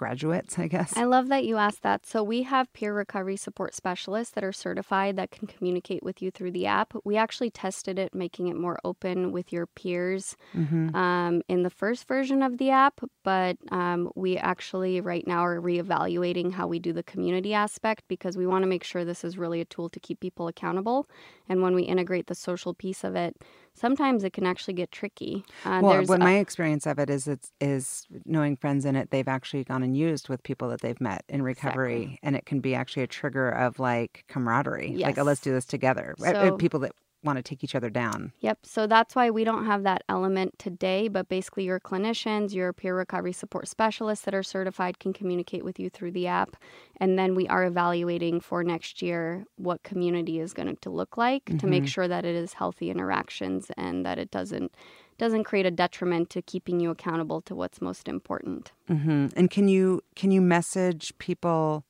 graduates? 0.00 0.58
I 0.58 0.66
guess. 0.74 0.96
I 0.96 1.04
love 1.04 1.28
that 1.28 1.44
you 1.44 1.56
asked 1.56 1.82
that. 1.82 2.06
So, 2.06 2.18
we 2.24 2.42
have 2.52 2.72
peer 2.72 2.92
recovery 2.94 3.36
support 3.36 3.74
specialists 3.74 4.32
that 4.34 4.44
are 4.48 4.52
certified 4.66 5.16
that 5.16 5.30
can 5.30 5.46
communicate 5.46 6.02
with 6.02 6.22
you 6.22 6.30
through 6.30 6.52
the 6.52 6.66
app. 6.66 6.88
We 7.04 7.16
actually 7.24 7.50
tested 7.50 7.98
it, 7.98 8.14
making 8.14 8.48
it 8.48 8.56
more 8.56 8.78
open 8.90 9.30
with 9.36 9.52
your 9.52 9.66
peers 9.66 10.36
Mhm. 10.56 10.94
um, 10.94 11.42
in 11.48 11.62
the 11.62 11.70
first 11.82 12.08
version 12.08 12.42
of 12.42 12.56
the 12.58 12.70
app, 12.70 13.00
but 13.22 13.56
um, 13.70 14.10
we 14.16 14.36
actually 14.52 15.00
right 15.12 15.26
now 15.26 15.40
are 15.44 15.60
reevaluating 15.60 16.52
how 16.52 16.66
we 16.66 16.78
do 16.78 16.92
the 16.92 17.02
community 17.12 17.52
aspect 17.54 18.02
because 18.08 18.36
we 18.36 18.46
want 18.46 18.62
to 18.62 18.68
make 18.74 18.84
sure 18.84 19.04
this 19.04 19.22
is 19.24 19.36
really 19.38 19.60
a 19.60 19.64
tool 19.74 19.88
to 19.90 20.00
keep 20.00 20.18
people 20.20 20.48
accountable. 20.48 21.06
And 21.48 21.62
when 21.62 21.74
we 21.74 21.82
integrate 21.82 22.26
the 22.26 22.34
social 22.34 22.72
piece 22.74 23.04
of 23.04 23.14
it, 23.16 23.36
sometimes 23.74 24.24
it 24.24 24.32
can 24.32 24.46
actually 24.46 24.74
get 24.74 24.90
tricky. 24.92 25.44
Uh, 25.64 25.80
well, 25.82 26.02
what 26.04 26.20
a- 26.20 26.24
my 26.24 26.36
experience 26.38 26.86
of 26.86 26.98
it 26.98 27.08
is, 27.10 27.26
it's 27.28 27.52
is 27.60 28.06
knowing 28.24 28.56
friends 28.56 28.84
in 28.84 28.96
it. 28.96 29.10
They've 29.10 29.28
actually 29.28 29.64
gone 29.64 29.82
and 29.82 29.96
used 29.96 30.28
with 30.28 30.42
people 30.42 30.68
that 30.70 30.80
they've 30.80 31.00
met 31.00 31.24
in 31.28 31.42
recovery, 31.42 31.94
Exactly. 32.02 32.18
and 32.22 32.36
it 32.36 32.46
can 32.46 32.60
be 32.60 32.74
actually 32.74 33.02
a 33.02 33.06
trigger 33.06 33.48
of 33.50 33.78
like 33.78 34.24
camaraderie. 34.28 34.96
Like, 34.96 35.18
oh, 35.18 35.22
let's 35.22 35.40
do 35.40 35.52
this 35.52 35.64
together. 35.66 36.14
Uh, 36.20 36.32
So- 36.32 36.56
people 36.56 36.80
that 36.80 36.92
want 37.22 37.36
to 37.36 37.42
take 37.42 37.62
each 37.62 37.74
other 37.74 37.90
down. 37.90 38.32
Yep. 38.40 38.60
So 38.62 38.86
that's 38.86 39.14
why 39.14 39.30
we 39.30 39.44
don't 39.44 39.66
have 39.66 39.82
that 39.82 40.04
element 40.08 40.58
today, 40.58 41.08
but 41.08 41.28
basically, 41.28 41.64
your 41.64 41.80
clinicians, 41.80 42.54
your 42.54 42.72
peer 42.72 42.96
recovery 42.96 43.32
support 43.32 43.68
specialists 43.68 44.24
that 44.24 44.34
are 44.34 44.42
certified 44.42 44.98
can 44.98 45.12
communicate 45.12 45.64
with 45.64 45.78
you 45.78 45.90
through 45.90 46.12
the 46.12 46.26
app. 46.26 46.56
And 46.98 47.18
then 47.18 47.34
we 47.34 47.46
are 47.48 47.64
evaluating 47.64 48.40
for 48.40 48.62
next 48.62 49.02
year 49.02 49.44
what 49.56 49.82
community 49.82 50.40
is 50.40 50.52
going 50.52 50.76
to 50.76 50.90
look 50.90 51.16
like 51.16 51.58
to 51.58 51.66
make 51.66 51.86
sure 51.86 52.08
that 52.08 52.24
it 52.24 52.34
is 52.34 52.54
healthy 52.54 52.90
interactions 52.90 53.70
and 53.76 54.04
that 54.06 54.18
it 54.18 54.30
doesn't 54.30 54.72
doesn't 55.18 55.44
create 55.44 55.66
a 55.66 55.70
detriment 55.70 56.30
to 56.30 56.40
keeping 56.40 56.80
you 56.80 56.88
accountable 56.90 57.42
to 57.42 57.54
what's 57.54 57.82
most 57.82 58.08
important. 58.08 58.72
hmm 58.88 59.26
And 59.36 59.50
can 59.50 59.68
you 59.68 60.02
can 60.16 60.30
you 60.30 60.40
message 60.40 61.12
people 61.18 61.84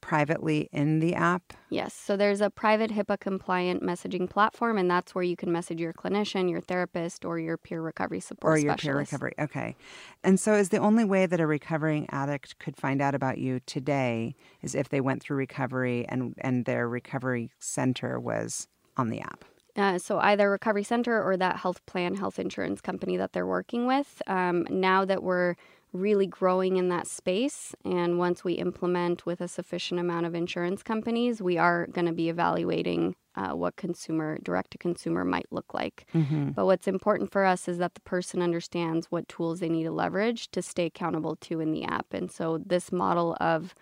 privately 0.00 0.68
in 0.72 1.00
the 1.00 1.14
app? 1.14 1.52
Yes. 1.68 1.94
So 1.94 2.16
there's 2.16 2.40
a 2.40 2.50
private 2.50 2.90
HIPAA 2.90 3.20
compliant 3.20 3.82
messaging 3.82 4.28
platform, 4.28 4.78
and 4.78 4.90
that's 4.90 5.14
where 5.14 5.24
you 5.24 5.36
can 5.36 5.52
message 5.52 5.80
your 5.80 5.92
clinician, 5.92 6.50
your 6.50 6.60
therapist, 6.60 7.24
or 7.24 7.38
your 7.38 7.56
peer 7.56 7.82
recovery 7.82 8.20
support 8.20 8.54
or 8.54 8.58
your 8.58 8.76
peer 8.76 8.96
recovery. 8.96 9.34
Okay. 9.38 9.76
And 10.24 10.38
so 10.38 10.54
is 10.54 10.70
the 10.70 10.78
only 10.78 11.04
way 11.04 11.26
that 11.26 11.40
a 11.40 11.46
recovering 11.46 12.06
addict 12.10 12.58
could 12.58 12.76
find 12.76 13.00
out 13.00 13.14
about 13.14 13.38
you 13.38 13.60
today 13.66 14.34
is 14.62 14.74
if 14.74 14.88
they 14.88 15.00
went 15.00 15.22
through 15.22 15.36
recovery 15.36 16.06
and 16.08 16.34
and 16.38 16.64
their 16.64 16.88
recovery 16.88 17.50
center 17.58 18.18
was 18.18 18.68
on 18.96 19.08
the 19.08 19.20
app. 19.20 19.44
Uh, 19.76 19.98
so 19.98 20.18
either 20.18 20.50
recovery 20.50 20.82
center 20.82 21.22
or 21.22 21.36
that 21.36 21.56
health 21.56 21.84
plan, 21.86 22.14
health 22.14 22.38
insurance 22.38 22.80
company 22.80 23.16
that 23.16 23.32
they're 23.32 23.46
working 23.46 23.86
with. 23.86 24.20
Um, 24.26 24.66
now 24.68 25.04
that 25.04 25.22
we're 25.22 25.54
really 25.92 26.26
growing 26.26 26.76
in 26.76 26.88
that 26.88 27.06
space, 27.06 27.74
and 27.84 28.18
once 28.18 28.44
we 28.44 28.54
implement 28.54 29.26
with 29.26 29.40
a 29.40 29.48
sufficient 29.48 29.98
amount 30.00 30.26
of 30.26 30.34
insurance 30.34 30.82
companies, 30.82 31.42
we 31.42 31.58
are 31.58 31.86
going 31.88 32.06
to 32.06 32.12
be 32.12 32.28
evaluating 32.28 33.16
uh, 33.34 33.50
what 33.50 33.76
consumer 33.76 34.38
direct 34.42 34.72
to 34.72 34.78
consumer 34.78 35.24
might 35.24 35.46
look 35.50 35.74
like. 35.74 36.06
Mm-hmm. 36.14 36.50
But 36.50 36.66
what's 36.66 36.88
important 36.88 37.32
for 37.32 37.44
us 37.44 37.68
is 37.68 37.78
that 37.78 37.94
the 37.94 38.00
person 38.00 38.42
understands 38.42 39.06
what 39.06 39.28
tools 39.28 39.60
they 39.60 39.68
need 39.68 39.84
to 39.84 39.92
leverage 39.92 40.50
to 40.52 40.62
stay 40.62 40.86
accountable 40.86 41.36
to 41.36 41.60
in 41.60 41.72
the 41.72 41.84
app. 41.84 42.06
And 42.12 42.30
so 42.30 42.58
this 42.64 42.92
model 42.92 43.36
of 43.40 43.74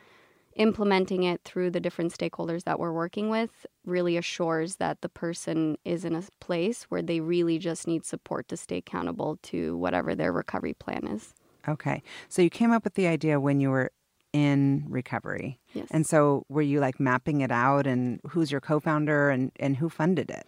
implementing 0.56 1.22
it 1.22 1.40
through 1.44 1.70
the 1.70 1.80
different 1.80 2.12
stakeholders 2.12 2.64
that 2.64 2.78
we're 2.78 2.92
working 2.92 3.30
with 3.30 3.64
really 3.84 4.16
assures 4.16 4.76
that 4.76 5.00
the 5.00 5.08
person 5.08 5.78
is 5.84 6.04
in 6.04 6.14
a 6.14 6.22
place 6.40 6.84
where 6.84 7.02
they 7.02 7.20
really 7.20 7.58
just 7.58 7.86
need 7.86 8.04
support 8.04 8.48
to 8.48 8.56
stay 8.56 8.78
accountable 8.78 9.38
to 9.42 9.76
whatever 9.76 10.14
their 10.14 10.32
recovery 10.32 10.74
plan 10.74 11.06
is. 11.06 11.32
Okay. 11.66 12.02
So 12.28 12.42
you 12.42 12.50
came 12.50 12.70
up 12.70 12.84
with 12.84 12.94
the 12.94 13.06
idea 13.06 13.40
when 13.40 13.60
you 13.60 13.70
were 13.70 13.90
in 14.32 14.84
recovery. 14.88 15.58
Yes. 15.72 15.88
And 15.90 16.06
so 16.06 16.44
were 16.48 16.62
you 16.62 16.80
like 16.80 17.00
mapping 17.00 17.40
it 17.40 17.50
out 17.50 17.86
and 17.86 18.20
who's 18.28 18.52
your 18.52 18.60
co-founder 18.60 19.30
and 19.30 19.52
and 19.58 19.76
who 19.76 19.88
funded 19.88 20.30
it? 20.30 20.46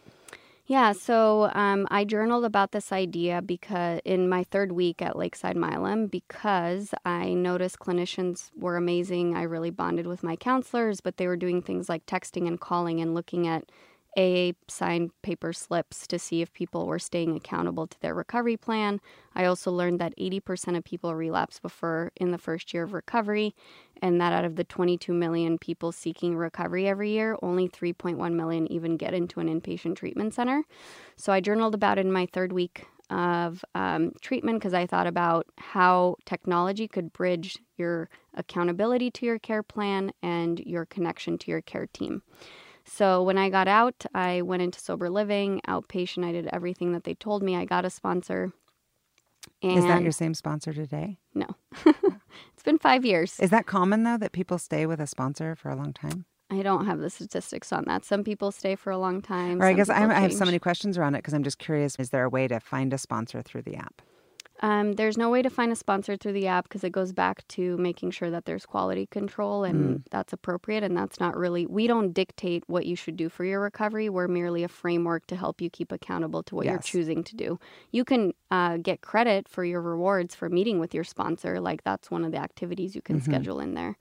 Yeah, 0.71 0.93
so 0.93 1.51
um, 1.53 1.89
I 1.91 2.05
journaled 2.05 2.45
about 2.45 2.71
this 2.71 2.93
idea 2.93 3.43
because 3.43 4.01
in 4.05 4.29
my 4.29 4.45
third 4.45 4.71
week 4.71 5.03
at 5.03 5.17
Lakeside 5.17 5.57
Milam 5.57 6.07
because 6.07 6.95
I 7.05 7.35
noticed 7.35 7.81
clinicians 7.81 8.51
were 8.57 8.77
amazing. 8.77 9.37
I 9.37 9.43
really 9.43 9.71
bonded 9.71 10.07
with 10.07 10.23
my 10.23 10.37
counselors, 10.37 11.01
but 11.01 11.17
they 11.17 11.27
were 11.27 11.35
doing 11.35 11.61
things 11.61 11.89
like 11.89 12.07
texting 12.07 12.47
and 12.47 12.61
calling 12.61 13.01
and 13.01 13.17
looking 13.17 13.49
at 13.49 13.65
AA 14.17 14.53
signed 14.69 15.11
paper 15.23 15.53
slips 15.53 16.07
to 16.09 16.19
see 16.19 16.43
if 16.43 16.53
people 16.53 16.87
were 16.87 16.99
staying 16.99 17.37
accountable 17.37 17.87
to 17.87 18.01
their 18.01 18.15
recovery 18.15 18.57
plan. 18.57 19.01
I 19.35 19.45
also 19.45 19.71
learned 19.71 20.01
that 20.01 20.17
80% 20.17 20.77
of 20.77 20.85
people 20.85 21.15
relapse 21.15 21.61
before 21.61 22.11
in 22.17 22.31
the 22.31 22.39
first 22.39 22.75
year 22.75 22.83
of 22.83 22.93
recovery, 22.93 23.55
and 24.03 24.21
that 24.21 24.33
out 24.33 24.45
of 24.45 24.57
the 24.57 24.65
22 24.65 25.13
million 25.13 25.59
people 25.59 25.93
seeking 25.93 26.37
recovery 26.37 26.89
every 26.89 27.11
year, 27.11 27.37
only 27.43 27.69
3.1 27.69 28.35
million 28.35 28.71
even 28.73 28.97
get 28.97 29.15
into 29.15 29.41
an 29.41 29.49
inpatient 29.49 29.97
treatment 29.97 30.35
center. 30.35 30.65
So 31.17 31.33
I 31.33 31.41
journaled 31.41 31.75
about 31.75 31.99
it 31.99 32.07
in 32.07 32.13
my 32.13 32.27
third 32.27 32.53
week 32.53 32.87
of 33.11 33.65
um, 33.75 34.13
treatment 34.21 34.61
because 34.61 34.75
I 34.75 34.87
thought 34.87 35.07
about 35.07 35.47
how 35.59 36.17
technology 36.25 36.87
could 36.87 37.13
bridge 37.13 37.59
your 37.77 38.09
accountability 38.35 39.11
to 39.11 39.27
your 39.27 39.39
care 39.39 39.63
plan 39.63 40.13
and 40.23 40.61
your 40.61 40.87
connection 40.87 41.37
to 41.39 41.51
your 41.51 41.61
care 41.61 41.87
team. 41.87 42.23
So 42.93 43.23
when 43.23 43.39
I 43.39 43.51
got 43.51 43.69
out, 43.69 44.05
I 44.15 44.43
went 44.43 44.63
into 44.63 44.81
sober 44.81 45.09
living, 45.09 45.61
outpatient. 45.69 46.25
I 46.25 46.33
did 46.33 46.49
everything 46.53 46.93
that 46.93 47.05
they 47.05 47.15
told 47.15 47.43
me. 47.43 47.57
I 47.57 47.65
got 47.65 47.85
a 47.85 47.91
sponsor. 47.91 48.53
And 49.63 49.79
Is 49.79 49.85
that 49.85 50.03
your 50.03 50.13
same 50.13 50.35
sponsor 50.35 50.73
today? 50.73 51.19
no? 51.33 51.47
it's 51.87 52.63
been 52.65 52.79
five 52.79 53.05
years. 53.05 53.39
Is 53.39 53.51
that 53.51 53.67
common 53.67 54.03
though 54.03 54.19
that 54.19 54.33
people 54.33 54.59
stay 54.59 54.87
with 54.87 55.01
a 55.01 55.07
sponsor 55.07 55.55
for 55.55 55.71
a 55.71 55.77
long 55.77 55.93
time? 55.93 56.25
I 56.51 56.63
don't 56.63 56.85
have 56.87 56.99
the 56.99 57.11
statistics 57.11 57.73
on 57.73 57.85
that. 57.87 58.05
Some 58.05 58.25
people 58.25 58.51
stay 58.51 58.75
for 58.75 58.91
a 58.91 58.99
long 58.99 59.23
time. 59.23 59.63
Or 59.63 59.67
I 59.67 59.73
guess 59.73 59.89
I, 59.89 60.01
have 60.13 60.33
so 60.33 60.45
many 60.45 60.59
questions 60.59 60.99
around 60.99 61.15
it 61.15 61.19
because 61.19 61.33
I'm 61.33 61.45
just 61.45 61.59
curious. 61.59 61.95
Is 61.97 62.11
there 62.11 62.25
a 62.25 62.29
way 62.29 62.49
to 62.49 62.59
find 62.59 62.93
a 62.93 62.99
sponsor 62.99 63.41
through 63.41 63.63
the 63.63 63.77
app? 63.77 64.03
Um, 64.63 64.93
there's 64.93 65.17
no 65.17 65.31
way 65.31 65.41
to 65.41 65.49
find 65.49 65.73
a 65.73 65.77
sponsor 65.77 66.17
through 66.17 66.35
the 66.35 66.47
app 66.47 66.65
because 66.65 66.85
it 66.85 66.91
goes 66.91 67.13
back 67.13 67.47
to 67.49 67.77
making 67.79 68.11
sure 68.11 68.31
that 68.31 68.45
there's 68.45 68.67
quality 68.67 69.07
control 69.07 69.65
and 69.65 70.05
that's 70.11 70.33
appropriate. 70.35 70.83
And 70.83 70.95
that's 70.97 71.19
not 71.19 71.35
really, 71.37 71.67
we 71.67 71.87
don't 71.87 72.13
dictate 72.13 72.65
what 72.67 72.85
you 72.85 72.95
should 72.95 73.17
do 73.17 73.31
for 73.31 73.45
your 73.45 73.61
recovery. 73.61 74.11
We're 74.11 74.29
merely 74.29 74.63
a 74.63 74.69
framework 74.69 75.27
to 75.29 75.37
help 75.37 75.63
you 75.63 75.71
keep 75.71 75.93
accountable 75.93 76.43
to 76.45 76.55
what 76.55 76.67
you're 76.67 76.83
choosing 76.83 77.25
to 77.25 77.37
do. 77.37 77.59
You 77.91 78.05
can 78.05 78.35
uh, 78.51 78.77
get 78.77 79.01
credit 79.01 79.49
for 79.49 79.65
your 79.65 79.81
rewards 79.81 80.35
for 80.35 80.51
meeting 80.51 80.79
with 80.79 80.95
your 80.95 81.05
sponsor. 81.05 81.59
Like 81.59 81.83
that's 81.83 82.11
one 82.11 82.25
of 82.25 82.33
the 82.33 82.39
activities 82.39 82.95
you 82.95 83.01
can 83.03 83.17
schedule 83.23 83.61
in 83.61 83.75
there. 83.75 83.97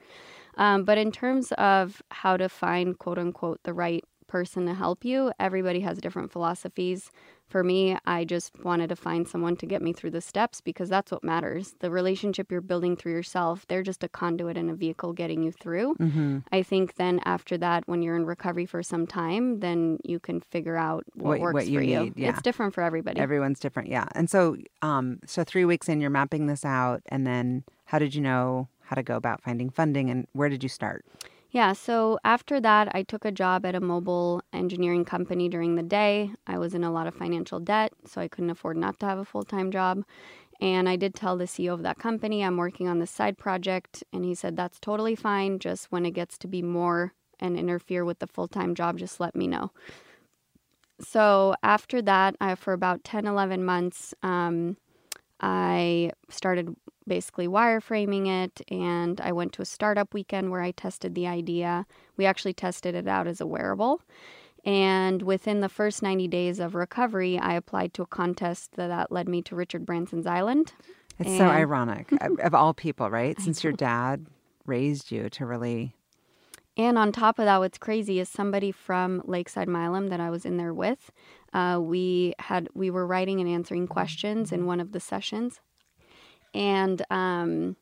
Um, 0.57 0.83
but 0.83 0.97
in 0.97 1.11
terms 1.13 1.53
of 1.53 2.01
how 2.11 2.35
to 2.35 2.49
find 2.49 2.99
quote 2.99 3.17
unquote 3.17 3.63
the 3.63 3.73
right 3.73 4.03
person 4.27 4.65
to 4.65 4.73
help 4.73 5.05
you, 5.05 5.31
everybody 5.39 5.79
has 5.81 5.99
different 5.99 6.31
philosophies. 6.31 7.11
For 7.49 7.63
me, 7.63 7.97
I 8.05 8.25
just 8.25 8.51
wanted 8.63 8.89
to 8.89 8.95
find 8.95 9.27
someone 9.27 9.55
to 9.57 9.65
get 9.65 9.81
me 9.81 9.91
through 9.91 10.11
the 10.11 10.21
steps 10.21 10.61
because 10.61 10.87
that's 10.87 11.11
what 11.11 11.23
matters. 11.23 11.73
The 11.79 11.89
relationship 11.89 12.51
you're 12.51 12.61
building 12.61 12.95
through 12.95 13.13
yourself, 13.13 13.65
they're 13.67 13.81
just 13.81 14.03
a 14.03 14.07
conduit 14.07 14.55
and 14.55 14.69
a 14.69 14.75
vehicle 14.75 15.13
getting 15.13 15.41
you 15.41 15.51
through. 15.51 15.95
Mm-hmm. 15.95 16.37
I 16.51 16.61
think 16.61 16.95
then 16.95 17.19
after 17.25 17.57
that, 17.57 17.83
when 17.87 18.03
you're 18.03 18.15
in 18.15 18.25
recovery 18.27 18.67
for 18.67 18.83
some 18.83 19.07
time, 19.07 19.61
then 19.61 19.97
you 20.03 20.19
can 20.19 20.41
figure 20.41 20.77
out 20.77 21.05
what, 21.15 21.39
What- 21.39 21.39
works 21.39 21.53
what 21.55 21.67
you 21.67 21.79
for 21.79 21.83
you. 21.83 21.99
need, 22.01 22.13
yeah. 22.17 22.29
It's 22.29 22.41
different 22.43 22.75
for 22.75 22.83
everybody. 22.83 23.19
Everyone's 23.19 23.59
different, 23.59 23.89
yeah. 23.89 24.05
And 24.13 24.29
so, 24.29 24.55
um, 24.83 25.19
so 25.25 25.43
three 25.43 25.65
weeks 25.65 25.89
in, 25.89 25.99
you're 26.01 26.11
mapping 26.11 26.45
this 26.45 26.63
out, 26.63 27.01
and 27.07 27.25
then 27.25 27.63
how 27.85 27.97
did 27.97 28.13
you 28.13 28.21
know 28.21 28.67
how 28.83 28.95
to 28.95 29.01
go 29.01 29.15
about 29.15 29.41
finding 29.41 29.71
funding, 29.71 30.11
and 30.11 30.27
where 30.33 30.49
did 30.49 30.61
you 30.61 30.69
start? 30.69 31.03
Yeah, 31.51 31.73
so 31.73 32.19
after 32.23 32.61
that, 32.61 32.93
I 32.93 33.01
took 33.01 33.25
a 33.25 33.31
job 33.31 33.65
at 33.65 33.73
a 33.73 33.79
mobile 33.79 34.43
engineering 34.53 35.03
company 35.03 35.49
during 35.49 35.75
the 35.75 35.83
day. 35.83 36.31
I 36.45 36.59
was 36.59 36.75
in 36.75 36.83
a 36.83 36.91
lot 36.91 37.07
of 37.07 37.15
financial 37.15 37.59
debt, 37.59 37.91
so 38.05 38.21
I 38.21 38.27
couldn't 38.27 38.51
afford 38.51 38.77
not 38.77 38.99
to 38.99 39.07
have 39.07 39.17
a 39.17 39.25
full 39.25 39.43
time 39.43 39.71
job. 39.71 40.03
And 40.61 40.87
I 40.87 40.95
did 40.95 41.15
tell 41.15 41.37
the 41.37 41.45
CEO 41.45 41.73
of 41.73 41.83
that 41.83 41.97
company 41.97 42.43
I'm 42.43 42.57
working 42.57 42.87
on 42.87 42.99
this 42.99 43.09
side 43.09 43.37
project, 43.37 44.03
and 44.13 44.23
he 44.23 44.35
said, 44.35 44.55
That's 44.55 44.79
totally 44.79 45.15
fine. 45.15 45.57
Just 45.57 45.91
when 45.91 46.05
it 46.05 46.11
gets 46.11 46.37
to 46.39 46.47
be 46.47 46.61
more 46.61 47.13
and 47.39 47.57
interfere 47.57 48.05
with 48.05 48.19
the 48.19 48.27
full 48.27 48.47
time 48.47 48.75
job, 48.75 48.99
just 48.99 49.19
let 49.19 49.35
me 49.35 49.47
know. 49.47 49.71
So 51.01 51.55
after 51.63 52.01
that, 52.03 52.35
I, 52.41 52.53
for 52.55 52.73
about 52.73 53.03
10, 53.03 53.25
11 53.25 53.63
months, 53.63 54.13
um, 54.21 54.77
I 55.39 56.11
started 56.29 56.75
basically 57.09 57.47
wireframing 57.47 58.27
it 58.27 58.61
and 58.71 59.19
I 59.19 59.33
went 59.33 59.51
to 59.53 59.61
a 59.61 59.65
startup 59.65 60.13
weekend 60.13 60.51
where 60.51 60.61
I 60.61 60.71
tested 60.71 61.15
the 61.15 61.27
idea. 61.27 61.85
We 62.15 62.25
actually 62.25 62.53
tested 62.53 62.95
it 62.95 63.07
out 63.07 63.27
as 63.27 63.41
a 63.41 63.47
wearable. 63.47 64.01
And 64.65 65.21
within 65.23 65.61
the 65.61 65.69
first 65.69 66.01
90 66.01 66.27
days 66.27 66.59
of 66.59 66.75
recovery, 66.75 67.37
I 67.37 67.53
applied 67.53 67.93
to 67.95 68.03
a 68.03 68.05
contest 68.05 68.73
that, 68.73 68.87
that 68.87 69.11
led 69.11 69.27
me 69.27 69.41
to 69.43 69.55
Richard 69.55 69.85
Branson's 69.85 70.27
Island. 70.27 70.73
It's 71.17 71.37
so 71.37 71.47
ironic, 71.47 72.09
of 72.39 72.53
all 72.53 72.73
people, 72.73 73.09
right? 73.09 73.39
Since 73.41 73.63
your 73.63 73.73
dad 73.73 74.25
raised 74.65 75.11
you 75.11 75.29
to 75.31 75.45
really. 75.45 75.95
And 76.77 76.97
on 76.97 77.11
top 77.11 77.39
of 77.39 77.45
that, 77.45 77.57
what's 77.57 77.77
crazy 77.77 78.19
is 78.19 78.29
somebody 78.29 78.71
from 78.71 79.21
Lakeside 79.25 79.67
Milam 79.67 80.07
that 80.07 80.21
I 80.21 80.29
was 80.29 80.45
in 80.45 80.55
there 80.55 80.73
with. 80.73 81.11
Uh, 81.51 81.79
we 81.81 82.35
had 82.39 82.69
we 82.73 82.89
were 82.89 83.05
writing 83.05 83.41
and 83.41 83.49
answering 83.49 83.87
questions 83.87 84.51
in 84.51 84.65
one 84.65 84.79
of 84.79 84.93
the 84.93 84.99
sessions, 84.99 85.59
and 86.53 87.01
um, 87.09 87.75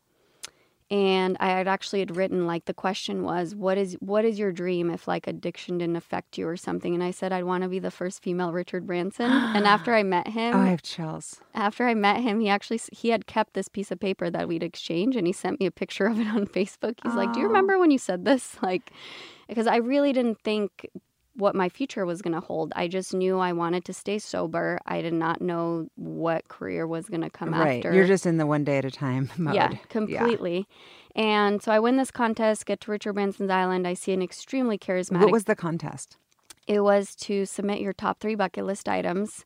and 0.90 1.36
I 1.38 1.48
had 1.50 1.68
actually 1.68 1.98
had 1.98 2.16
written 2.16 2.46
like 2.46 2.64
the 2.64 2.72
question 2.72 3.22
was 3.22 3.54
what 3.54 3.76
is 3.76 3.94
what 4.00 4.24
is 4.24 4.38
your 4.38 4.52
dream 4.52 4.90
if 4.90 5.06
like 5.06 5.26
addiction 5.26 5.78
didn't 5.78 5.96
affect 5.96 6.38
you 6.38 6.48
or 6.48 6.56
something? 6.56 6.94
And 6.94 7.02
I 7.02 7.10
said 7.10 7.30
I'd 7.30 7.44
want 7.44 7.62
to 7.62 7.68
be 7.68 7.78
the 7.78 7.90
first 7.90 8.22
female 8.22 8.52
Richard 8.52 8.86
Branson. 8.86 9.30
And 9.30 9.66
after 9.66 9.94
I 9.94 10.02
met 10.02 10.28
him 10.28 10.54
oh 10.54 10.60
I 10.60 10.68
have 10.68 10.82
chills. 10.82 11.40
after 11.54 11.86
I 11.86 11.94
met 11.94 12.22
him 12.22 12.40
he 12.40 12.48
actually 12.48 12.80
he 12.92 13.10
had 13.10 13.26
kept 13.26 13.52
this 13.52 13.68
piece 13.68 13.90
of 13.90 14.00
paper 14.00 14.30
that 14.30 14.48
we'd 14.48 14.62
exchange 14.62 15.14
and 15.14 15.26
he 15.26 15.32
sent 15.32 15.60
me 15.60 15.66
a 15.66 15.70
picture 15.70 16.06
of 16.06 16.18
it 16.18 16.26
on 16.28 16.46
Facebook. 16.46 16.94
He's 17.02 17.12
oh. 17.12 17.16
like 17.16 17.34
do 17.34 17.40
you 17.40 17.46
remember 17.46 17.78
when 17.78 17.90
you 17.90 17.98
said 17.98 18.24
this? 18.24 18.56
Like 18.68 18.92
because 19.48 19.66
I 19.66 19.76
really 19.76 20.12
didn't 20.12 20.40
think 20.42 20.86
what 21.38 21.54
my 21.54 21.68
future 21.68 22.04
was 22.04 22.20
going 22.20 22.34
to 22.34 22.40
hold. 22.40 22.72
I 22.74 22.88
just 22.88 23.14
knew 23.14 23.38
I 23.38 23.52
wanted 23.52 23.84
to 23.86 23.92
stay 23.92 24.18
sober. 24.18 24.78
I 24.86 25.00
did 25.00 25.12
not 25.12 25.40
know 25.40 25.88
what 25.94 26.48
career 26.48 26.86
was 26.86 27.08
going 27.08 27.22
to 27.22 27.30
come 27.30 27.54
right. 27.54 27.76
after. 27.76 27.94
You're 27.94 28.06
just 28.06 28.26
in 28.26 28.38
the 28.38 28.46
one 28.46 28.64
day 28.64 28.78
at 28.78 28.84
a 28.84 28.90
time 28.90 29.30
mode. 29.38 29.54
Yeah, 29.54 29.74
completely. 29.88 30.66
Yeah. 31.14 31.22
And 31.22 31.62
so 31.62 31.72
I 31.72 31.78
win 31.78 31.96
this 31.96 32.10
contest, 32.10 32.66
get 32.66 32.80
to 32.82 32.90
Richard 32.90 33.14
Branson's 33.14 33.50
Island. 33.50 33.86
I 33.86 33.94
see 33.94 34.12
an 34.12 34.22
extremely 34.22 34.78
charismatic. 34.78 35.22
What 35.22 35.32
was 35.32 35.44
the 35.44 35.56
contest? 35.56 36.16
It 36.66 36.80
was 36.80 37.14
to 37.16 37.46
submit 37.46 37.80
your 37.80 37.92
top 37.92 38.20
three 38.20 38.34
bucket 38.34 38.64
list 38.64 38.88
items. 38.88 39.44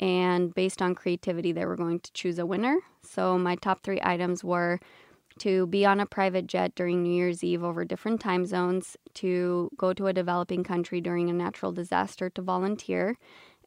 And 0.00 0.54
based 0.54 0.82
on 0.82 0.94
creativity, 0.94 1.52
they 1.52 1.64
were 1.64 1.76
going 1.76 2.00
to 2.00 2.12
choose 2.12 2.38
a 2.38 2.46
winner. 2.46 2.78
So 3.02 3.38
my 3.38 3.56
top 3.56 3.82
three 3.82 4.00
items 4.02 4.42
were 4.42 4.80
to 5.40 5.66
be 5.66 5.84
on 5.84 6.00
a 6.00 6.06
private 6.06 6.46
jet 6.46 6.74
during 6.74 7.02
New 7.02 7.12
Year's 7.12 7.44
Eve 7.44 7.62
over 7.62 7.84
different 7.84 8.20
time 8.20 8.46
zones, 8.46 8.96
to 9.14 9.70
go 9.76 9.92
to 9.92 10.06
a 10.06 10.12
developing 10.12 10.64
country 10.64 11.00
during 11.00 11.28
a 11.28 11.32
natural 11.32 11.72
disaster 11.72 12.30
to 12.30 12.42
volunteer. 12.42 13.16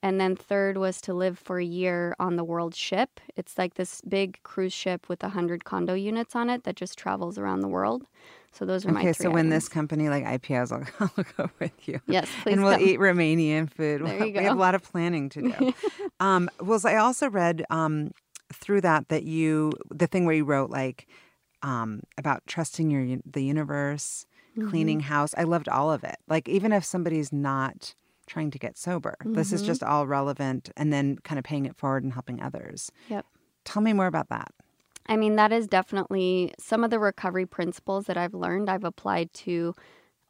And 0.01 0.19
then 0.19 0.35
third 0.35 0.77
was 0.77 1.01
to 1.01 1.13
live 1.13 1.37
for 1.37 1.59
a 1.59 1.65
year 1.65 2.15
on 2.19 2.37
the 2.37 2.43
world 2.43 2.73
ship. 2.73 3.19
It's 3.35 3.57
like 3.57 3.73
this 3.73 4.01
big 4.07 4.39
cruise 4.43 4.71
ship 4.71 5.09
with 5.09 5.21
100 5.21 5.65
condo 5.65 5.93
units 5.93 6.35
on 6.35 6.49
it 6.49 6.63
that 6.63 6.77
just 6.77 6.97
travels 6.97 7.37
around 7.37 7.59
the 7.59 7.67
world. 7.67 8.05
So 8.51 8.65
those 8.65 8.85
are 8.85 8.89
okay, 8.89 8.93
my. 8.93 9.01
Okay, 9.01 9.13
so 9.13 9.29
when 9.29 9.49
this 9.49 9.67
company 9.67 10.09
like 10.09 10.23
IPOs, 10.23 10.71
I'll, 10.71 11.09
I'll, 11.17 11.25
go 11.37 11.51
with 11.59 11.87
you. 11.87 12.01
Yes, 12.07 12.29
please. 12.41 12.53
And 12.53 12.63
we'll 12.63 12.73
come. 12.73 12.81
eat 12.81 12.99
Romanian 12.99 13.69
food. 13.69 14.01
There 14.09 14.25
you 14.25 14.33
go. 14.33 14.39
We 14.39 14.45
have 14.45 14.57
a 14.57 14.59
lot 14.59 14.75
of 14.75 14.83
planning 14.83 15.29
to 15.29 15.41
do. 15.41 15.73
um, 16.19 16.49
well, 16.59 16.79
I 16.85 16.95
also 16.95 17.29
read 17.29 17.65
um, 17.69 18.11
through 18.53 18.81
that 18.81 19.09
that 19.09 19.23
you 19.23 19.73
the 19.91 20.07
thing 20.07 20.25
where 20.25 20.35
you 20.35 20.45
wrote 20.45 20.69
like 20.69 21.07
um, 21.61 22.01
about 22.17 22.43
trusting 22.47 22.89
your 22.89 23.19
the 23.25 23.43
universe, 23.43 24.25
mm-hmm. 24.57 24.69
cleaning 24.69 24.99
house. 25.01 25.33
I 25.37 25.43
loved 25.43 25.69
all 25.69 25.91
of 25.91 26.03
it. 26.03 26.17
Like 26.27 26.47
even 26.47 26.71
if 26.71 26.83
somebody's 26.83 27.31
not 27.31 27.93
trying 28.27 28.51
to 28.51 28.59
get 28.59 28.77
sober, 28.77 29.15
mm-hmm. 29.21 29.33
this 29.33 29.51
is 29.51 29.61
mm-hmm. 29.61 29.67
just 29.67 29.83
all 29.83 30.07
relevant, 30.07 30.69
and 30.77 30.93
then 30.93 31.17
kind 31.23 31.39
of 31.39 31.45
paying 31.45 31.65
it 31.65 31.75
forward 31.75 32.03
and 32.03 32.13
helping 32.13 32.41
others. 32.41 32.91
Yep. 33.09 33.25
Tell 33.65 33.81
me 33.81 33.93
more 33.93 34.07
about 34.07 34.29
that. 34.29 34.51
I 35.07 35.17
mean, 35.17 35.37
that 35.37 35.51
is 35.51 35.67
definitely 35.67 36.53
some 36.59 36.83
of 36.83 36.91
the 36.91 36.99
recovery 36.99 37.47
principles 37.47 38.05
that 38.05 38.17
I've 38.17 38.35
learned. 38.35 38.69
I've 38.69 38.83
applied 38.83 39.33
to 39.33 39.73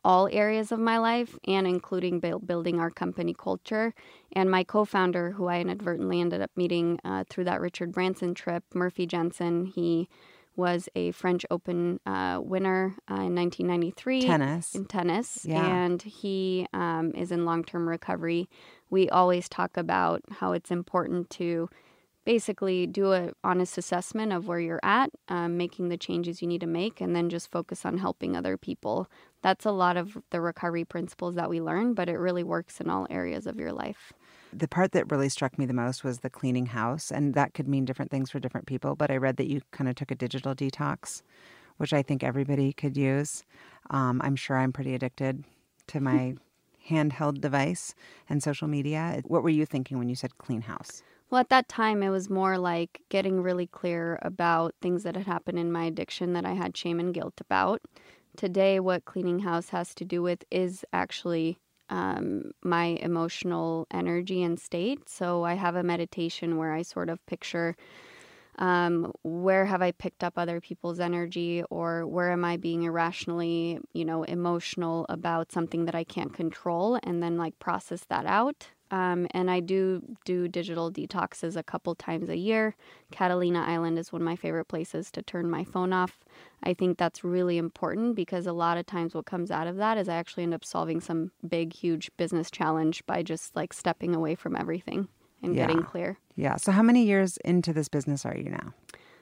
all 0.03 0.30
areas 0.32 0.71
of 0.71 0.80
my 0.80 0.97
life 0.97 1.38
and 1.45 1.67
including 1.67 2.19
build, 2.19 2.47
building 2.47 2.80
our 2.80 2.89
company 2.89 3.36
culture. 3.38 3.93
And 4.32 4.49
my 4.49 4.63
co 4.63 4.86
founder, 4.86 5.32
who 5.32 5.47
I 5.47 5.59
inadvertently 5.59 6.21
ended 6.21 6.41
up 6.41 6.51
meeting 6.55 6.99
uh, 7.03 7.25
through 7.30 7.43
that 7.45 7.59
Richard 7.59 7.91
Branson 7.91 8.34
trip, 8.34 8.63
Murphy 8.73 9.05
Jensen, 9.05 9.65
he 9.65 10.07
was 10.60 10.89
a 10.93 11.12
French 11.12 11.45
Open 11.49 11.99
uh, 12.05 12.39
winner 12.43 12.95
uh, 13.10 13.16
in 13.16 13.36
1993. 13.36 14.22
Tennis. 14.22 14.76
In 14.76 14.86
tennis. 14.86 15.45
Yeah. 15.45 15.66
And 15.66 16.01
he 16.01 16.68
um, 16.74 17.14
is 17.16 17.32
in 17.32 17.45
long 17.45 17.64
term 17.64 17.88
recovery. 17.88 18.49
We 18.89 19.10
always 19.10 19.49
talk 19.49 19.78
about 19.78 20.22
how 20.30 20.51
it's 20.51 20.70
important 20.70 21.30
to 21.32 21.70
basically 22.26 22.86
do 22.86 23.14
an 23.14 23.32
honest 23.43 23.78
assessment 23.78 24.34
of 24.34 24.47
where 24.47 24.60
you're 24.60 24.82
at, 24.84 25.10
um, 25.30 25.57
making 25.57 25.89
the 25.89 25.97
changes 25.97 26.41
you 26.41 26.47
need 26.47 26.62
to 26.62 26.68
make, 26.68 27.01
and 27.01 27.16
then 27.16 27.30
just 27.30 27.49
focus 27.49 27.86
on 27.86 27.97
helping 27.97 28.36
other 28.36 28.57
people. 28.57 29.07
That's 29.41 29.66
a 29.66 29.72
lot 29.72 29.97
of 29.97 30.18
the 30.30 30.41
recovery 30.41 30.86
principles 30.86 31.36
that 31.36 31.49
we 31.49 31.62
learn, 31.62 31.93
but 31.93 32.10
it 32.10 32.18
really 32.18 32.43
works 32.43 32.82
in 32.82 32.89
all 32.89 33.07
areas 33.10 33.47
of 33.47 33.57
your 33.57 33.72
life. 33.72 34.14
The 34.52 34.68
part 34.68 34.93
that 34.93 35.12
really 35.12 35.30
struck 35.30 35.58
me 35.60 35.66
the 35.66 35.74
most 35.74 36.04
was 36.04 36.20
the 36.20 36.30
cleaning 36.30 36.68
house, 36.68 37.12
and 37.12 37.34
that 37.36 37.54
could 37.54 37.68
mean 37.68 37.86
different 37.86 38.12
things 38.12 38.32
for 38.32 38.39
different 38.39 38.68
people. 38.68 38.95
But 38.95 39.12
I 39.12 39.18
read 39.18 39.38
that 39.38 39.50
you 39.50 39.62
kind 39.72 39.89
of 39.89 39.95
took 39.95 40.12
a 40.12 40.16
digital 40.16 40.56
detox, 40.56 41.22
which 41.78 41.93
I 41.93 42.02
think 42.02 42.24
everybody 42.24 42.74
could 42.74 42.97
use. 42.97 43.43
Um, 43.91 44.22
I'm 44.24 44.36
sure 44.36 44.58
I'm 44.58 44.74
pretty 44.74 44.95
addicted 44.95 45.43
to 45.88 46.00
my 46.00 46.36
handheld 46.89 47.41
device 47.41 47.93
and 48.28 48.41
social 48.41 48.68
media. 48.68 49.22
What 49.26 49.43
were 49.43 49.50
you 49.50 49.66
thinking 49.66 50.00
when 50.00 50.10
you 50.10 50.16
said 50.16 50.38
clean 50.39 50.62
house? 50.62 51.04
Well, 51.30 51.39
at 51.39 51.50
that 51.50 51.70
time, 51.70 52.02
it 52.02 52.10
was 52.10 52.30
more 52.30 52.58
like 52.58 53.02
getting 53.10 53.41
really 53.41 53.68
clear 53.68 54.18
about 54.24 54.74
things 54.82 55.04
that 55.04 55.16
had 55.16 55.28
happened 55.28 55.60
in 55.60 55.72
my 55.72 55.84
addiction 55.84 56.34
that 56.34 56.45
I 56.45 56.54
had 56.54 56.76
shame 56.76 57.00
and 57.00 57.14
guilt 57.14 57.39
about. 57.39 57.82
Today, 58.36 58.80
what 58.80 59.06
cleaning 59.06 59.39
house 59.39 59.70
has 59.70 59.93
to 59.95 60.06
do 60.06 60.24
with 60.24 60.43
is 60.50 60.84
actually 60.91 61.60
um, 61.89 62.51
my 62.63 62.97
emotional 63.01 63.87
energy 63.91 64.43
and 64.43 64.59
state. 64.59 65.09
So 65.09 65.43
I 65.43 65.55
have 65.55 65.75
a 65.75 65.83
meditation 65.83 66.57
where 66.57 66.73
I 66.73 66.83
sort 66.83 67.09
of 67.09 67.25
picture 67.25 67.75
um, 68.59 69.13
where 69.23 69.65
have 69.65 69.81
I 69.81 69.91
picked 69.93 70.23
up 70.23 70.37
other 70.37 70.59
people's 70.59 70.99
energy 70.99 71.63
or 71.69 72.05
where 72.05 72.31
am 72.31 72.43
I 72.43 72.57
being 72.57 72.83
irrationally, 72.83 73.79
you 73.93 74.03
know, 74.03 74.23
emotional 74.23 75.05
about 75.07 75.51
something 75.51 75.85
that 75.85 75.95
I 75.95 76.03
can't 76.03 76.33
control 76.33 76.99
and 77.03 77.23
then 77.23 77.37
like 77.37 77.57
process 77.59 78.03
that 78.09 78.25
out. 78.25 78.67
Um, 78.91 79.27
and 79.31 79.51
I 79.51 79.59
do 79.59 80.01
do 80.25 80.47
digital 80.47 80.91
detoxes 80.91 81.55
a 81.55 81.63
couple 81.63 81.93
times 81.95 82.29
a 82.29 82.37
year. 82.37 82.75
Catalina 83.11 83.61
Island 83.61 83.99
is 83.99 84.11
one 84.11 84.21
of 84.21 84.25
my 84.25 84.35
favorite 84.35 84.65
places 84.65 85.11
to 85.11 85.21
turn 85.21 85.49
my 85.49 85.63
phone 85.63 85.93
off. 85.93 86.19
I 86.63 86.73
think 86.73 86.97
that's 86.97 87.23
really 87.23 87.57
important 87.57 88.15
because 88.15 88.47
a 88.47 88.53
lot 88.53 88.77
of 88.77 88.85
times 88.85 89.13
what 89.13 89.25
comes 89.25 89.51
out 89.51 89.67
of 89.67 89.77
that 89.77 89.97
is 89.97 90.09
I 90.09 90.15
actually 90.15 90.43
end 90.43 90.53
up 90.53 90.65
solving 90.65 91.01
some 91.01 91.31
big, 91.47 91.73
huge 91.73 92.09
business 92.17 92.49
challenge 92.49 93.05
by 93.05 93.21
just 93.21 93.55
like 93.55 93.73
stepping 93.73 94.15
away 94.15 94.35
from 94.35 94.55
everything 94.55 95.07
and 95.41 95.55
yeah. 95.55 95.67
getting 95.67 95.83
clear. 95.83 96.17
Yeah. 96.35 96.57
So, 96.57 96.71
how 96.71 96.83
many 96.83 97.03
years 97.03 97.37
into 97.45 97.73
this 97.73 97.89
business 97.89 98.25
are 98.25 98.35
you 98.35 98.49
now? 98.49 98.73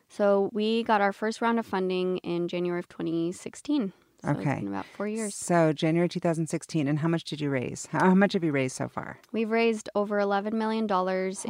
So, 0.10 0.50
we 0.54 0.84
got 0.84 1.02
our 1.02 1.12
first 1.12 1.42
round 1.42 1.60
of 1.60 1.66
funding 1.66 2.18
in 2.20 2.48
January 2.48 2.80
of 2.80 2.88
2016. 2.88 3.94
So 4.28 4.40
okay. 4.40 4.56
Been 4.56 4.68
about 4.68 4.86
four 4.86 5.08
years. 5.08 5.36
So 5.36 5.72
January 5.74 6.10
2016. 6.10 6.88
And 6.88 7.00
how 7.00 7.08
much 7.08 7.24
did 7.24 7.40
you 7.40 7.50
raise? 7.50 7.88
How, 7.92 8.14
much 8.14 8.34
have 8.34 8.44
you 8.44 8.52
raised 8.52 8.76
so 8.76 8.88
far? 8.90 9.20
We've 9.32 9.50
raised 9.50 9.90
over 9.96 10.18
$11 10.18 10.54
million 10.54 10.86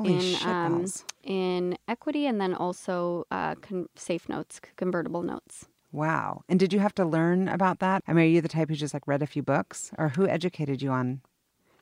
in 0.05 0.47
um, 0.47 0.85
in 1.23 1.77
equity 1.87 2.25
and 2.27 2.39
then 2.39 2.53
also 2.53 3.25
uh, 3.31 3.55
con- 3.55 3.89
safe 3.95 4.29
notes, 4.29 4.61
convertible 4.75 5.23
notes. 5.23 5.65
Wow. 5.91 6.43
And 6.49 6.59
did 6.59 6.73
you 6.73 6.79
have 6.79 6.93
to 6.95 7.05
learn 7.05 7.47
about 7.47 7.79
that? 7.79 8.03
I 8.07 8.13
mean, 8.13 8.25
are 8.25 8.29
you 8.29 8.41
the 8.41 8.47
type 8.47 8.69
who 8.69 8.75
just 8.75 8.93
like 8.93 9.07
read 9.07 9.23
a 9.23 9.27
few 9.27 9.41
books 9.41 9.91
or 9.97 10.09
who 10.09 10.27
educated 10.27 10.81
you 10.81 10.91
on 10.91 11.21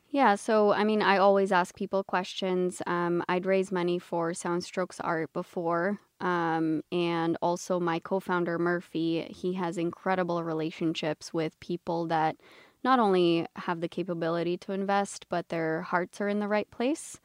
yeah, 0.08 0.36
so 0.36 0.72
I 0.72 0.84
mean, 0.84 1.02
I 1.02 1.18
always 1.18 1.52
ask 1.52 1.74
people 1.74 2.04
questions. 2.04 2.80
Um, 2.86 3.22
I'd 3.28 3.44
raise 3.44 3.72
money 3.72 3.98
for 3.98 4.32
Soundstrokes 4.32 5.00
Art 5.02 5.32
before, 5.32 5.98
um, 6.20 6.82
and 6.90 7.36
also 7.42 7.78
my 7.80 7.98
co-founder 7.98 8.58
Murphy. 8.58 9.22
He 9.30 9.54
has 9.54 9.78
incredible 9.78 10.42
relationships 10.42 11.32
with 11.32 11.58
people 11.60 12.06
that 12.06 12.36
not 12.84 12.98
only 12.98 13.46
have 13.56 13.80
the 13.80 13.88
capability 13.88 14.56
to 14.58 14.72
invest, 14.72 15.26
but 15.28 15.48
their 15.48 15.82
hearts 15.82 16.20
are 16.20 16.28
in 16.28 16.40
the 16.40 16.48
right 16.48 16.70
place. 16.70 17.20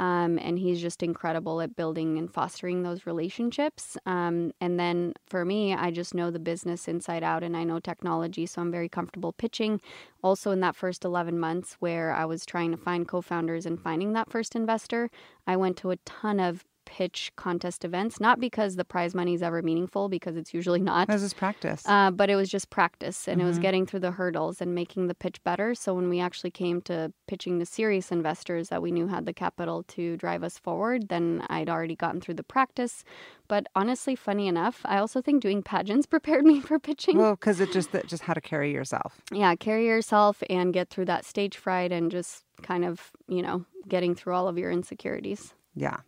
Um, 0.00 0.40
and 0.40 0.58
he's 0.58 0.80
just 0.80 1.04
incredible 1.04 1.60
at 1.60 1.76
building 1.76 2.18
and 2.18 2.32
fostering 2.32 2.82
those 2.82 3.06
relationships. 3.06 3.96
Um, 4.06 4.50
and 4.60 4.78
then 4.78 5.12
for 5.28 5.44
me, 5.44 5.72
I 5.72 5.92
just 5.92 6.14
know 6.14 6.32
the 6.32 6.40
business 6.40 6.88
inside 6.88 7.22
out 7.22 7.44
and 7.44 7.56
I 7.56 7.62
know 7.62 7.78
technology, 7.78 8.44
so 8.46 8.60
I'm 8.60 8.72
very 8.72 8.88
comfortable 8.88 9.32
pitching. 9.32 9.80
Also, 10.20 10.50
in 10.50 10.58
that 10.60 10.74
first 10.74 11.04
11 11.04 11.38
months 11.38 11.76
where 11.78 12.12
I 12.12 12.24
was 12.24 12.44
trying 12.44 12.72
to 12.72 12.76
find 12.76 13.06
co 13.06 13.20
founders 13.20 13.66
and 13.66 13.80
finding 13.80 14.14
that 14.14 14.30
first 14.30 14.56
investor, 14.56 15.10
I 15.46 15.56
went 15.56 15.76
to 15.78 15.92
a 15.92 15.96
ton 15.98 16.40
of 16.40 16.64
pitch 16.84 17.32
contest 17.36 17.84
events. 17.84 18.20
Not 18.20 18.40
because 18.40 18.76
the 18.76 18.84
prize 18.84 19.14
money 19.14 19.34
is 19.34 19.42
ever 19.42 19.62
meaningful, 19.62 20.08
because 20.08 20.36
it's 20.36 20.52
usually 20.54 20.80
not. 20.92 21.08
This 21.08 21.22
is 21.22 21.34
practice. 21.34 21.82
Uh, 21.86 22.10
but 22.10 22.30
it 22.30 22.36
was 22.36 22.48
just 22.48 22.70
practice 22.70 23.26
and 23.28 23.40
it 23.40 23.44
was 23.44 23.58
Mhm. 23.58 23.62
getting 23.62 23.86
through 23.86 24.00
the 24.00 24.10
hurdles 24.12 24.60
and 24.60 24.74
making 24.74 25.06
the 25.06 25.14
pitch 25.14 25.42
better. 25.44 25.74
So 25.74 25.94
when 25.94 26.08
we 26.08 26.20
actually 26.20 26.50
came 26.50 26.80
to 26.82 27.12
pitching 27.26 27.58
to 27.58 27.66
serious 27.66 28.10
investors 28.12 28.68
that 28.68 28.82
we 28.82 28.90
knew 28.90 29.06
had 29.08 29.26
the 29.26 29.32
capital 29.32 29.82
to 29.88 30.16
drive 30.16 30.42
us 30.44 30.58
forward, 30.58 31.08
then 31.08 31.44
I'd 31.48 31.68
already 31.70 31.96
gotten 31.96 32.20
through 32.20 32.34
the 32.34 32.42
practice. 32.42 33.04
But 33.48 33.66
honestly, 33.74 34.14
funny 34.16 34.46
enough, 34.48 34.80
I 34.84 34.98
also 34.98 35.20
think 35.20 35.42
doing 35.42 35.62
pageants 35.62 36.06
prepared 36.14 36.44
me 36.44 36.60
for 36.60 36.78
pitching. 36.78 37.18
well, 37.18 37.34
because 37.34 37.60
it 37.60 37.72
just 37.72 37.90
just 38.06 38.22
how 38.24 38.34
to 38.34 38.40
carry 38.40 38.72
yourself. 38.72 39.20
yeah, 39.32 39.54
carry 39.54 39.86
yourself 39.86 40.42
and 40.50 40.72
get 40.72 40.90
through 40.90 41.04
that 41.06 41.24
stage 41.24 41.56
fright 41.56 41.92
and 41.92 42.10
just 42.10 42.44
kind 42.62 42.84
of, 42.84 43.10
you 43.28 43.42
know, 43.42 43.64
getting 43.88 44.14
through 44.14 44.32
all 44.34 44.48
of 44.48 44.56
your 44.58 44.70
insecurities. 44.70 45.54
Yeah. 45.74 45.98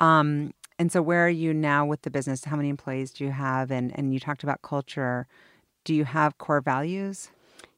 Um, 0.00 0.52
and 0.78 0.92
so 0.92 1.02
where 1.02 1.26
are 1.26 1.30
you 1.30 1.52
now 1.52 1.84
with 1.84 2.02
the 2.02 2.10
business? 2.10 2.44
How 2.44 2.56
many 2.56 2.68
employees 2.68 3.10
do 3.12 3.24
you 3.24 3.32
have? 3.32 3.70
And 3.70 3.92
and 3.98 4.14
you 4.14 4.20
talked 4.20 4.42
about 4.42 4.62
culture. 4.62 5.26
Do 5.84 5.94
you 5.94 6.04
have 6.04 6.38
core 6.38 6.60
values? 6.60 7.30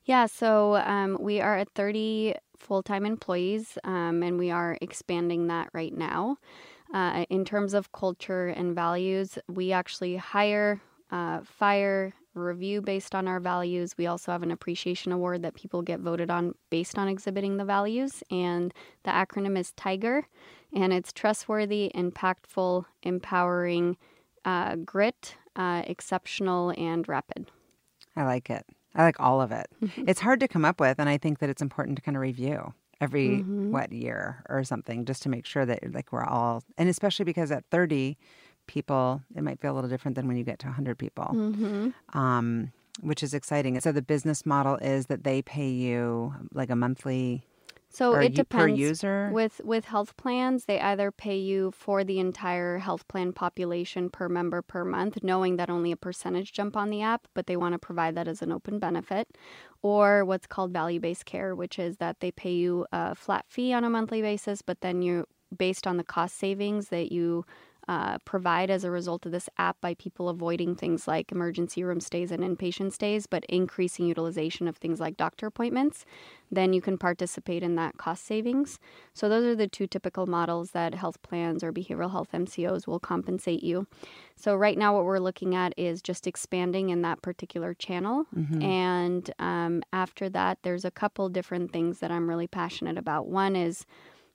Yeah, 0.05 0.27
so 0.27 0.77
um, 0.77 1.19
we 1.21 1.41
are 1.41 1.57
at 1.57 1.71
30 1.75 2.35
full 2.57 2.83
time 2.83 3.07
employees, 3.07 3.79
um, 3.85 4.23
and 4.23 4.39
we 4.39 4.51
are 4.51 4.77
expanding 4.81 5.47
that 5.49 5.69
right 5.73 5.97
now. 5.97 6.37
Uh, 6.93 7.25
in 7.31 7.45
terms 7.45 7.75
of 7.75 7.93
culture 7.93 8.49
and 8.49 8.75
values, 8.75 9.39
we 9.49 9.71
actually 9.73 10.17
hire, 10.17 10.81
uh, 11.13 11.41
fire, 11.45 12.13
review 12.35 12.81
based 12.81 13.15
on 13.15 13.27
our 13.29 13.41
values. 13.41 13.95
We 13.99 14.07
also 14.07 14.33
have 14.33 14.43
an 14.43 14.51
appreciation 14.51 15.13
award 15.13 15.43
that 15.43 15.55
people 15.55 15.83
get 15.83 16.01
voted 16.01 16.31
on 16.31 16.55
based 16.71 16.99
on 16.99 17.09
exhibiting 17.09 17.57
the 17.57 17.65
values, 17.65 18.23
and 18.31 18.73
the 19.05 19.11
acronym 19.11 19.59
is 19.59 19.73
TIGER, 19.73 20.23
and 20.75 20.93
it's 20.93 21.13
trustworthy, 21.13 21.91
impactful, 21.95 22.85
empowering, 23.03 23.97
uh, 24.45 24.77
grit, 24.77 25.37
uh, 25.57 25.83
exceptional, 25.87 26.73
and 26.79 27.09
rapid. 27.09 27.51
I 28.17 28.25
like 28.25 28.51
it. 28.51 28.65
I 28.95 29.03
like 29.05 29.21
all 29.21 29.41
of 29.41 29.53
it. 29.53 29.67
It's 30.07 30.21
hard 30.21 30.41
to 30.41 30.49
come 30.49 30.65
up 30.65 30.81
with, 30.81 30.99
and 30.99 31.09
I 31.09 31.19
think 31.19 31.39
that 31.41 31.51
it's 31.51 31.63
important 31.63 31.97
to 31.97 32.03
kind 32.03 32.17
of 32.17 32.21
review 32.23 32.73
every 33.01 33.45
Mhm. 33.49 33.71
what 33.71 33.93
year 33.93 34.45
or 34.49 34.63
something 34.63 35.05
just 35.07 35.23
to 35.23 35.29
make 35.31 35.47
sure 35.47 35.65
that 35.65 35.79
like 35.95 36.13
we're 36.13 36.23
all 36.25 36.63
and 36.77 36.87
especially 36.89 37.25
because 37.25 37.51
at 37.51 37.65
30 37.71 38.19
people 38.77 39.21
it 39.39 39.43
might 39.47 39.59
feel 39.61 39.73
a 39.75 39.77
little 39.79 39.91
different 39.95 40.15
than 40.17 40.27
when 40.29 40.37
you 40.41 40.45
get 40.53 40.59
to 40.65 40.67
100 40.67 40.97
people 41.05 41.29
Mm-hmm. 41.45 42.19
um, 42.23 42.47
which 43.11 43.23
is 43.27 43.33
exciting 43.41 43.73
so 43.81 43.91
the 43.93 44.07
business 44.15 44.41
model 44.55 44.77
is 44.95 45.07
that 45.11 45.25
they 45.29 45.39
pay 45.43 45.71
you 45.87 46.35
like 46.61 46.71
a 46.77 46.77
monthly 46.85 47.25
So 47.99 48.05
it 48.27 48.35
depends. 48.43 48.63
per 48.63 48.69
user 48.91 49.19
With 49.39 49.57
with 49.73 49.85
health 49.95 50.13
plans, 50.23 50.59
they 50.71 50.79
either 50.91 51.09
pay 51.27 51.39
you 51.51 51.61
for 51.85 51.97
the 52.11 52.19
entire 52.29 52.75
health 52.87 53.05
plan 53.13 53.29
population 53.45 54.03
per 54.17 54.27
member 54.39 54.61
per 54.73 54.83
month, 54.97 55.15
knowing 55.31 55.53
that 55.59 55.69
only 55.77 55.91
a 55.93 56.01
percentage 56.09 56.49
jump 56.59 56.73
on 56.83 56.89
the 56.95 57.01
app, 57.15 57.23
but 57.37 57.45
they 57.49 57.57
want 57.63 57.73
to 57.77 57.81
provide 57.89 58.15
that 58.19 58.29
as 58.33 58.41
an 58.47 58.51
open 58.59 58.77
benefit, 58.87 59.27
or 59.91 60.07
what's 60.31 60.47
called 60.55 60.71
value 60.81 61.01
based 61.07 61.25
care, 61.33 61.51
which 61.63 61.77
is 61.87 61.93
that 62.03 62.15
they 62.23 62.31
pay 62.45 62.55
you 62.65 62.73
a 62.93 63.15
flat 63.25 63.45
fee 63.55 63.73
on 63.79 63.83
a 63.89 63.91
monthly 63.97 64.23
basis, 64.31 64.59
but 64.69 64.79
then 64.87 64.97
you 65.07 65.15
based 65.67 65.85
on 65.91 65.97
the 66.01 66.05
cost 66.17 66.35
savings 66.45 66.85
that 66.95 67.09
you 67.17 67.45
uh, 67.91 68.19
provide 68.25 68.71
as 68.71 68.85
a 68.85 68.91
result 68.91 69.27
of 69.27 69.33
this 69.33 69.49
app 69.59 69.77
by 69.81 69.95
people 69.95 70.29
avoiding 70.29 70.77
things 70.77 71.09
like 71.09 71.33
emergency 71.33 71.83
room 71.83 71.99
stays 71.99 72.31
and 72.31 72.45
inpatient 72.45 72.93
stays, 72.93 73.27
but 73.27 73.45
increasing 73.49 74.07
utilization 74.07 74.69
of 74.69 74.77
things 74.77 75.01
like 75.01 75.17
doctor 75.17 75.49
appointments, 75.49 76.05
then 76.53 76.73
you 76.73 76.81
can 76.81 76.97
participate 76.97 77.65
in 77.65 77.75
that 77.75 77.99
cost 77.99 78.25
savings. 78.25 78.79
So, 79.13 79.29
those 79.29 79.45
are 79.45 79.57
the 79.57 79.67
two 79.67 79.89
typical 79.89 80.27
models 80.29 80.71
that 80.71 80.95
health 80.95 81.21
plans 81.23 81.65
or 81.65 81.73
behavioral 81.73 82.13
health 82.13 82.29
MCOs 82.33 82.87
will 82.87 83.01
compensate 83.01 83.65
you. 83.65 83.89
So, 84.37 84.55
right 84.55 84.79
now, 84.79 84.95
what 84.95 85.05
we're 85.05 85.19
looking 85.19 85.57
at 85.57 85.75
is 85.77 86.01
just 86.01 86.29
expanding 86.29 86.91
in 86.91 87.03
that 87.03 87.23
particular 87.23 87.75
channel. 87.75 88.25
Mhm. 88.37 88.63
And 88.63 89.35
um, 89.41 89.83
after 89.93 90.29
that, 90.29 90.59
there's 90.63 90.85
a 90.85 90.93
couple 90.93 91.29
different 91.29 91.73
things 91.73 91.99
that 91.99 92.13
I'm 92.13 92.29
really 92.29 92.47
passionate 92.47 92.99
about. 92.99 93.27
One 93.27 93.57
is 93.57 93.85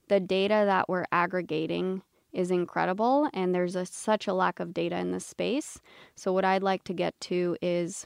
the 0.10 0.20
data 0.20 0.64
that 0.66 0.90
we're 0.90 1.06
aggregating 1.14 2.02
is 2.36 2.52
incredible, 2.52 3.30
and 3.34 3.56
there's 3.56 3.76
a, 3.76 3.86
such 3.86 4.28
a 4.28 4.34
lack 4.34 4.60
of 4.60 4.74
data 4.74 4.98
in 4.98 5.12
this 5.12 5.26
space. 5.26 5.80
So, 6.16 6.34
what 6.34 6.46
I'd 6.46 6.64
like 6.64 6.84
to 6.86 6.94
get 6.94 7.20
to 7.22 7.58
is 7.62 8.06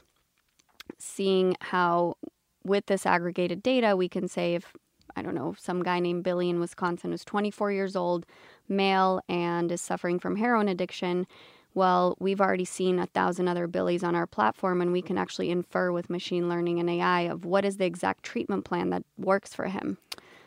seeing 0.98 1.56
how, 1.60 2.16
with 2.64 2.86
this 2.86 3.06
aggregated 3.06 3.62
data, 3.62 3.96
we 3.96 4.08
can 4.08 4.28
say 4.28 4.54
if 4.54 4.74
I 5.16 5.22
don't 5.22 5.34
know, 5.34 5.54
some 5.58 5.82
guy 5.82 6.00
named 6.00 6.24
Billy 6.24 6.48
in 6.48 6.60
Wisconsin 6.60 7.10
who's 7.10 7.24
24 7.24 7.72
years 7.72 7.96
old, 7.96 8.26
male, 8.68 9.20
and 9.28 9.70
is 9.72 9.80
suffering 9.80 10.18
from 10.18 10.36
heroin 10.36 10.68
addiction. 10.68 11.26
Well, 11.74 12.16
we've 12.18 12.40
already 12.40 12.64
seen 12.64 12.98
a 12.98 13.06
thousand 13.06 13.48
other 13.48 13.66
Billies 13.66 14.02
on 14.02 14.14
our 14.14 14.26
platform, 14.26 14.80
and 14.80 14.92
we 14.92 15.02
can 15.02 15.16
actually 15.16 15.50
infer 15.50 15.92
with 15.92 16.10
machine 16.10 16.48
learning 16.48 16.80
and 16.80 16.90
AI 16.90 17.22
of 17.22 17.44
what 17.44 17.64
is 17.64 17.76
the 17.76 17.84
exact 17.84 18.24
treatment 18.24 18.64
plan 18.64 18.90
that 18.90 19.04
works 19.16 19.54
for 19.54 19.66
him. 19.66 19.98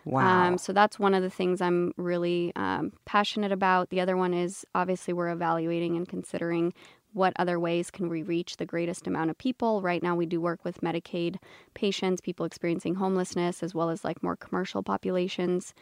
Wow 0.05 0.47
Um, 0.47 0.57
so 0.57 0.73
that's 0.73 0.99
one 0.99 1.13
of 1.13 1.23
the 1.23 1.29
things 1.29 1.61
I'm 1.61 1.93
really 1.97 2.51
um, 2.55 2.93
passionate 3.05 3.51
about. 3.51 3.89
The 3.89 4.01
other 4.01 4.17
one 4.17 4.33
is 4.33 4.65
obviously 4.75 5.13
we're 5.13 5.29
evaluating 5.29 5.95
and 5.95 6.07
considering 6.07 6.73
what 7.13 7.33
other 7.37 7.59
ways 7.59 7.91
can 7.91 8.09
we 8.09 8.23
reach 8.23 8.57
the 8.57 8.65
greatest 8.65 9.05
amount 9.07 9.29
of 9.29 9.37
people. 9.37 9.81
Right 9.81 10.01
now, 10.01 10.15
we 10.15 10.25
do 10.25 10.41
work 10.41 10.65
with 10.65 10.81
Medicaid 10.81 11.37
patients, 11.75 12.21
people 12.21 12.45
experiencing 12.45 12.95
homelessness, 12.95 13.61
as 13.61 13.73
well 13.75 13.89
as 13.91 14.03
like 14.03 14.23
more 14.23 14.35
commercial 14.35 14.81
populations. 14.81 15.73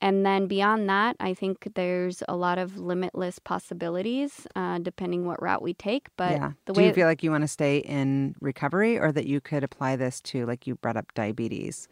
And 0.00 0.24
then 0.24 0.46
beyond 0.46 0.88
that, 0.88 1.16
I 1.18 1.34
think 1.34 1.72
there's 1.74 2.22
a 2.28 2.36
lot 2.36 2.58
of 2.58 2.78
limitless 2.78 3.40
possibilities 3.40 4.46
uh, 4.54 4.78
depending 4.78 5.26
what 5.26 5.42
route 5.42 5.60
we 5.62 5.74
take. 5.74 6.08
But 6.16 6.30
yeah 6.30 6.52
the 6.66 6.72
do 6.72 6.80
way 6.80 6.86
you 6.86 6.94
feel 6.94 7.08
like 7.08 7.24
you 7.24 7.32
want 7.32 7.42
to 7.42 7.48
stay 7.48 7.78
in 7.78 8.36
recovery 8.40 8.96
or 8.96 9.10
that 9.10 9.26
you 9.26 9.40
could 9.40 9.64
apply 9.64 9.96
this 9.96 10.20
to 10.20 10.46
like 10.46 10.66
you 10.68 10.76
brought 10.76 10.96
up 10.96 11.12
diabetes 11.14 11.88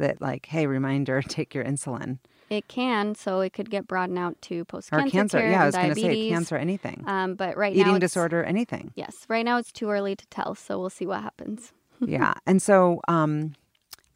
that 0.00 0.20
like 0.20 0.46
hey 0.46 0.66
reminder 0.66 1.22
take 1.28 1.54
your 1.54 1.64
insulin 1.64 2.18
it 2.50 2.66
can, 2.66 3.14
so 3.14 3.38
it 3.38 3.52
could 3.52 3.70
get 3.70 3.86
broadened 3.86 4.18
out 4.18 4.34
to 4.42 4.64
post 4.64 4.88
or 4.92 4.98
cancer 4.98 5.10
cancer 5.12 5.38
care 5.38 5.50
yeah 5.52 5.62
i 5.62 5.66
was 5.66 5.76
going 5.76 5.94
to 5.94 6.00
say 6.00 6.28
cancer 6.28 6.56
anything 6.56 7.04
Um, 7.06 7.36
but 7.36 7.56
right 7.56 7.74
now, 7.76 7.80
eating 7.82 7.98
disorder 8.00 8.42
anything 8.42 8.90
Yes, 8.96 9.24
right 9.28 9.44
now 9.44 9.56
it's 9.58 9.70
too 9.70 9.88
early 9.88 10.16
to 10.16 10.26
tell, 10.26 10.56
so 10.56 10.78
we'll 10.80 10.90
see 10.90 11.06
what 11.06 11.22
happens. 11.22 11.72
yeah 12.00 12.34
and 12.46 12.60
so 12.60 13.00
um 13.06 13.52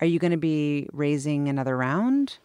are 0.01 0.07
you 0.07 0.19
going 0.19 0.33
to 0.33 0.37
be 0.37 0.89
raising 0.93 1.49
another 1.49 1.77
round 1.77 2.39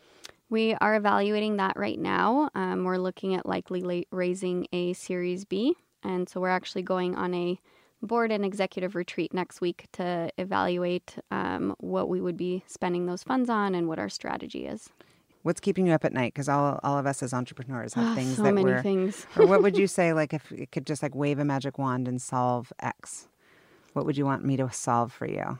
We 0.50 0.76
are 0.76 0.96
evaluating 0.96 1.58
that 1.58 1.76
right 1.78 2.00
now. 2.00 2.50
Um, 2.56 2.84
we're 2.84 2.98
looking 2.98 3.36
at 3.36 3.46
likely 3.46 4.08
raising 4.12 4.68
a 4.74 4.94
Series 4.94 5.46
B, 5.46 5.76
and 6.04 6.28
so 6.30 6.40
we're 6.42 6.50
actually 6.60 6.82
going 6.84 7.16
on 7.16 7.34
a 7.34 7.60
board 8.02 8.32
and 8.32 8.45
executive 8.45 8.95
retreat 8.95 9.34
next 9.34 9.62
week 9.62 9.86
to 9.93 10.30
evaluate 10.38 11.16
um, 11.32 11.76
what 11.80 12.10
we 12.10 12.22
would 12.22 12.38
be 12.38 12.64
spending 12.68 13.06
those 13.06 13.24
funds 13.24 13.50
on 13.50 13.76
and 13.76 13.88
what 13.88 14.00
our 14.00 14.10
strategy 14.10 14.66
is. 14.66 14.89
what's 15.43 15.60
keeping 15.60 15.88
you 15.88 15.93
up 15.93 16.04
at 16.06 16.14
night 16.14 16.34
because 16.34 16.50
all, 16.50 16.80
all 16.84 16.97
of 16.97 17.06
us 17.06 17.22
as 17.24 17.34
entrepreneurs 17.34 17.93
have 17.93 18.06
Ah, 18.08 18.16
things 18.16 18.36
so 18.36 18.43
that 18.43 18.54
many 18.54 18.66
we're 18.72 18.82
things. 18.82 19.26
or 19.38 19.45
what 19.47 19.62
would 19.62 19.78
you 19.78 19.88
say 20.00 20.14
like 20.14 20.34
if 20.34 20.52
it 20.52 20.72
could 20.72 20.86
just 20.86 21.02
like 21.04 21.16
wave 21.16 21.39
a 21.39 21.45
magic 21.45 21.78
wand 21.78 22.08
and 22.08 22.22
solve 22.22 22.72
x 22.80 23.28
what 23.93 24.06
would 24.06 24.18
you 24.18 24.26
want 24.26 24.43
me 24.45 24.56
to 24.58 24.70
solve 24.72 25.12
for 25.14 25.28
you 25.28 25.58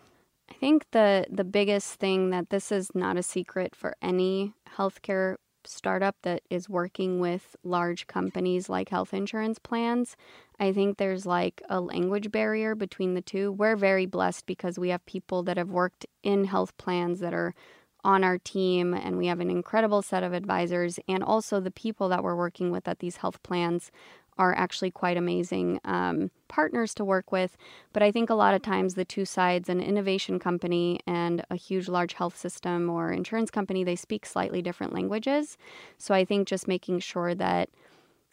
I 0.50 0.54
think 0.56 0.86
the 0.92 1.26
the 1.30 1.44
biggest 1.44 1.96
thing 2.00 2.30
that 2.32 2.50
this 2.50 2.72
is 2.72 2.90
not 2.96 3.16
a 3.18 3.24
secret 3.24 3.76
for 3.76 3.96
any 4.02 4.54
healthcare 4.78 5.36
startup 5.64 6.16
that 6.24 6.42
is 6.50 6.68
working 6.70 7.20
with 7.20 7.56
large 7.64 8.08
companies 8.08 8.68
like 8.70 8.90
health 8.90 9.14
insurance 9.14 9.60
plans. 9.60 10.16
I 10.60 10.74
think 10.74 10.98
there's 10.98 11.26
like 11.26 11.62
a 11.70 11.80
language 11.80 12.32
barrier 12.32 12.76
between 12.76 13.14
the 13.14 13.22
two. 13.22 13.52
We're 13.52 13.76
very 13.76 14.06
blessed 14.06 14.46
because 14.46 14.78
we 14.78 14.90
have 14.90 15.06
people 15.06 15.44
that 15.44 15.58
have 15.58 15.70
worked 15.70 16.06
in 16.22 16.46
health 16.46 16.76
plans 16.78 17.20
that 17.22 17.34
are 17.34 17.56
on 18.04 18.24
our 18.24 18.38
team 18.38 18.94
and 18.94 19.18
we 19.18 19.28
have 19.28 19.40
an 19.40 19.50
incredible 19.50 20.02
set 20.02 20.24
of 20.24 20.34
advisors 20.34 21.00
and 21.08 21.22
also 21.24 21.60
the 21.60 21.72
people 21.72 22.08
that 22.10 22.24
we're 22.24 22.36
working 22.36 22.72
with 22.72 22.88
at 22.88 23.00
these 23.00 23.18
health 23.18 23.42
plans 23.44 23.92
are 24.38 24.56
actually 24.56 24.90
quite 24.90 25.18
amazing 25.18 25.82
um, 25.84 26.32
partners 26.48 26.94
to 26.94 27.04
work 27.04 27.30
with. 27.30 27.58
But 27.92 28.02
I 28.02 28.10
think 28.10 28.30
a 28.30 28.36
lot 28.36 28.54
of 28.54 28.62
times 28.62 28.96
the 28.96 29.04
two 29.04 29.26
sides, 29.26 29.68
an 29.68 29.82
innovation 29.82 30.40
company 30.40 31.02
and 31.06 31.44
a 31.50 31.58
huge, 31.58 31.90
large 31.90 32.14
health 32.14 32.38
system 32.38 32.90
or 32.90 33.12
insurance 33.12 33.52
company, 33.52 33.84
they 33.84 33.98
speak 33.98 34.26
slightly 34.26 34.62
different 34.62 34.94
languages. 34.94 35.58
So 35.98 36.14
I 36.14 36.24
think 36.24 36.48
just 36.48 36.70
making 36.70 37.00
sure 37.00 37.36
that 37.36 37.70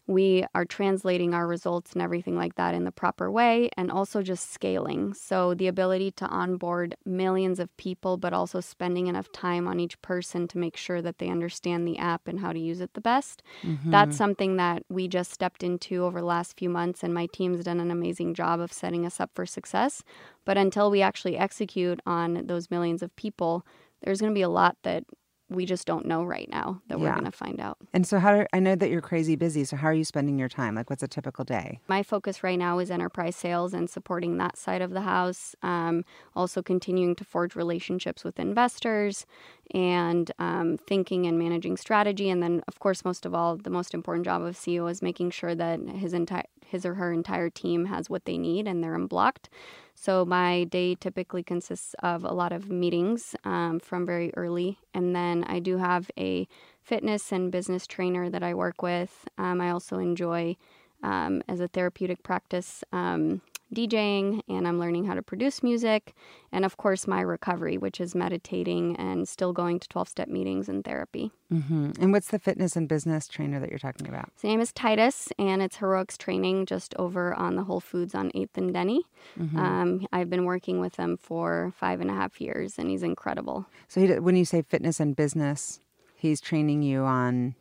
we 0.07 0.45
are 0.55 0.65
translating 0.65 1.35
our 1.35 1.47
results 1.47 1.93
and 1.93 2.03
everything 2.03 2.37
like 2.37 2.55
that 2.55 2.75
in 2.75 2.85
the 2.85 2.93
proper 2.93 3.31
way 3.31 3.69
and 3.77 3.91
also 3.91 4.23
just 4.23 4.53
scaling. 4.53 5.15
So 5.15 5.55
the 5.55 5.67
ability 5.67 6.13
to 6.13 6.27
onboard 6.27 6.97
millions 7.05 7.59
of 7.59 7.77
people, 7.77 8.17
but 8.17 8.33
also 8.33 8.61
spending 8.61 9.09
enough 9.09 9.33
time 9.33 9.67
on 9.67 9.81
each 9.81 10.01
person 10.03 10.47
to 10.49 10.59
make 10.59 10.77
sure 10.77 11.03
that 11.03 11.19
they 11.19 11.29
understand 11.29 11.87
the 11.87 11.99
app 11.99 12.29
and 12.29 12.39
how 12.39 12.53
to 12.53 12.59
use 12.59 12.81
it 12.81 12.95
the 12.95 13.01
best. 13.01 13.43
That's 13.63 14.11
mm-hmm. 14.11 14.11
something 14.13 14.57
that 14.57 14.85
we 14.89 15.09
just 15.09 15.33
stepped 15.33 15.65
into 15.65 16.05
over 16.05 16.21
the 16.21 16.27
last 16.27 16.57
few 16.57 16.71
months, 16.71 17.03
and 17.03 17.13
my 17.13 17.27
team's 17.27 17.65
done 17.65 17.81
an 17.81 17.91
amazing 17.91 18.35
job 18.35 18.61
of 18.61 18.73
setting 18.73 19.05
us 19.05 19.19
up 19.21 19.31
for 19.35 19.45
success. 19.45 20.05
But 20.45 20.57
until 20.57 20.91
we 20.91 21.03
actually 21.03 21.37
execute 21.37 22.01
on 22.07 22.47
those 22.47 22.71
millions 22.71 23.03
of 23.03 23.15
people, 23.17 23.67
there's 24.03 24.21
going 24.21 24.33
to 24.33 24.39
be 24.39 24.43
a 24.43 24.49
lot 24.49 24.77
that 24.85 25.05
we 25.49 25.65
just 25.65 25.87
don't 25.87 26.07
know 26.07 26.25
right 26.25 26.49
now 26.51 26.83
that 26.89 26.99
we're 26.99 27.13
going 27.13 27.25
to 27.25 27.31
find 27.31 27.61
out. 27.61 27.79
And 27.93 28.07
so, 28.07 28.19
how 28.19 28.35
do, 28.35 28.47
I 28.53 28.59
know 28.59 28.75
that 28.75 28.91
you're 28.91 29.01
crazy 29.01 29.37
busy. 29.37 29.65
So, 29.65 29.77
how 29.77 29.89
are 29.89 29.95
you 29.95 30.05
spending 30.05 30.39
your 30.39 30.49
time? 30.49 30.75
Like, 30.75 30.91
what's 30.91 31.03
a 31.03 31.09
typical 31.09 31.45
day? 31.45 31.81
My 31.87 32.03
focus 32.03 32.43
right 32.43 32.59
now 32.59 32.79
is 32.79 32.91
enterprise 32.91 33.37
sales 33.37 33.73
and 33.73 33.89
supporting 33.89 34.39
that 34.39 34.57
side 34.57 34.83
of 34.83 34.91
the 34.91 35.03
house. 35.03 35.55
Um, 35.63 36.05
also, 36.35 36.63
continuing 36.63 37.15
to 37.17 37.25
forge 37.25 37.55
relationships 37.55 38.25
with 38.25 38.41
investors 38.41 39.27
and 39.75 40.31
um, 40.39 40.79
thinking 40.79 41.27
and 41.27 41.39
managing 41.39 41.77
strategy. 41.77 42.31
And 42.31 42.43
then, 42.43 42.62
of 42.69 42.79
course, 42.79 43.05
most 43.05 43.27
of 43.27 43.35
all, 43.35 43.57
the 43.57 43.71
most 43.71 43.95
important 43.95 44.25
job 44.25 44.43
of 44.43 44.57
CEO 44.57 44.91
is 44.91 45.03
making 45.03 45.31
sure 45.31 45.55
that 45.55 45.81
his 45.81 46.12
entire 46.12 46.45
his 46.67 46.85
or 46.85 46.95
her 46.95 47.12
entire 47.12 47.49
team 47.49 47.85
has 47.87 48.11
what 48.11 48.25
they 48.25 48.37
need 48.37 48.67
and 48.67 48.83
they're 48.83 48.97
unblocked. 48.97 49.49
So 49.95 50.25
my 50.25 50.64
day 50.64 50.95
typically 50.95 51.43
consists 51.43 51.95
of 52.03 52.25
a 52.25 52.33
lot 52.33 52.53
of 52.53 52.69
meetings 52.69 53.37
um, 53.45 53.81
from 53.81 54.05
very 54.05 54.33
early, 54.37 54.79
and 54.93 55.17
then 55.17 55.45
I 55.45 55.59
do 55.59 55.79
have 55.79 56.11
a 56.19 56.47
fitness 56.83 57.33
and 57.33 57.51
business 57.51 57.87
trainer 57.87 58.29
that 58.29 58.43
I 58.43 58.53
work 58.53 58.83
with. 58.83 59.27
Um, 59.39 59.61
I 59.61 59.71
also 59.71 59.99
enjoy 59.99 60.57
um, 61.03 61.43
as 61.49 61.61
a 61.61 61.69
therapeutic 61.69 62.23
practice 62.23 62.85
um, 62.93 63.41
DJing, 63.77 64.41
and 64.49 64.66
I'm 64.66 64.81
learning 64.81 65.05
how 65.05 65.14
to 65.14 65.22
produce 65.22 65.62
music, 65.62 66.14
and 66.51 66.64
of 66.64 66.79
course 66.79 67.07
my 67.07 67.20
recovery, 67.20 67.77
which 67.77 68.01
is 68.01 68.14
meditating 68.14 68.97
and 68.97 69.29
still 69.29 69.53
going 69.53 69.79
to 69.81 69.89
12 69.89 70.09
step 70.09 70.29
meetings 70.29 70.68
and 70.68 70.83
therapy. 70.83 71.31
hmm 71.51 71.91
And 72.01 72.11
what's 72.11 72.29
the 72.29 72.39
fitness 72.39 72.74
and 72.74 72.89
business 72.89 73.29
trainer 73.29 73.61
that 73.61 73.68
you're 73.68 73.79
talking 73.79 74.09
about? 74.09 74.31
His 74.35 74.45
name 74.45 74.61
is 74.61 74.72
Titus, 74.72 75.29
and 75.39 75.61
it's 75.61 75.77
Heroics 75.77 76.16
Training 76.16 76.64
just 76.64 76.95
over 76.97 77.35
on 77.35 77.57
the 77.57 77.64
Whole 77.64 77.81
Foods 77.81 78.14
on 78.14 78.31
8th 78.31 78.57
and 78.57 78.72
Denny. 78.72 79.03
Mm-hmm. 79.39 79.59
Um, 79.59 80.07
I've 80.11 80.31
been 80.31 80.47
working 80.47 80.81
with 80.81 80.97
him 80.97 81.18
for 81.18 81.74
five 81.77 82.01
and 82.01 82.11
a 82.11 82.14
half 82.14 82.41
years, 82.41 82.79
and 82.79 82.89
he's 82.89 83.03
incredible. 83.03 83.66
So, 83.89 84.01
he, 84.01 84.18
when 84.18 84.37
you 84.37 84.47
say 84.47 84.62
fitness 84.62 85.01
and 85.01 85.14
business, 85.14 85.81
he's 86.14 86.41
training 86.41 86.83
you 86.83 87.03
on. 87.03 87.55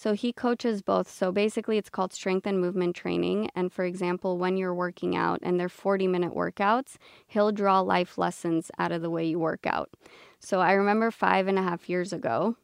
So 0.00 0.14
he 0.14 0.32
coaches 0.32 0.80
both. 0.80 1.10
So 1.10 1.30
basically, 1.30 1.76
it's 1.76 1.90
called 1.90 2.14
strength 2.14 2.46
and 2.46 2.58
movement 2.58 2.96
training. 2.96 3.50
And 3.54 3.70
for 3.70 3.84
example, 3.84 4.38
when 4.38 4.56
you're 4.56 4.72
working 4.72 5.14
out 5.14 5.40
and 5.42 5.60
they're 5.60 5.68
40 5.68 6.06
minute 6.06 6.34
workouts, 6.34 6.96
he'll 7.26 7.52
draw 7.52 7.80
life 7.80 8.16
lessons 8.16 8.70
out 8.78 8.92
of 8.92 9.02
the 9.02 9.10
way 9.10 9.26
you 9.26 9.38
work 9.38 9.66
out. 9.66 9.90
So 10.38 10.60
I 10.60 10.72
remember 10.72 11.10
five 11.10 11.48
and 11.48 11.58
a 11.58 11.62
half 11.62 11.90
years 11.90 12.14
ago, 12.14 12.56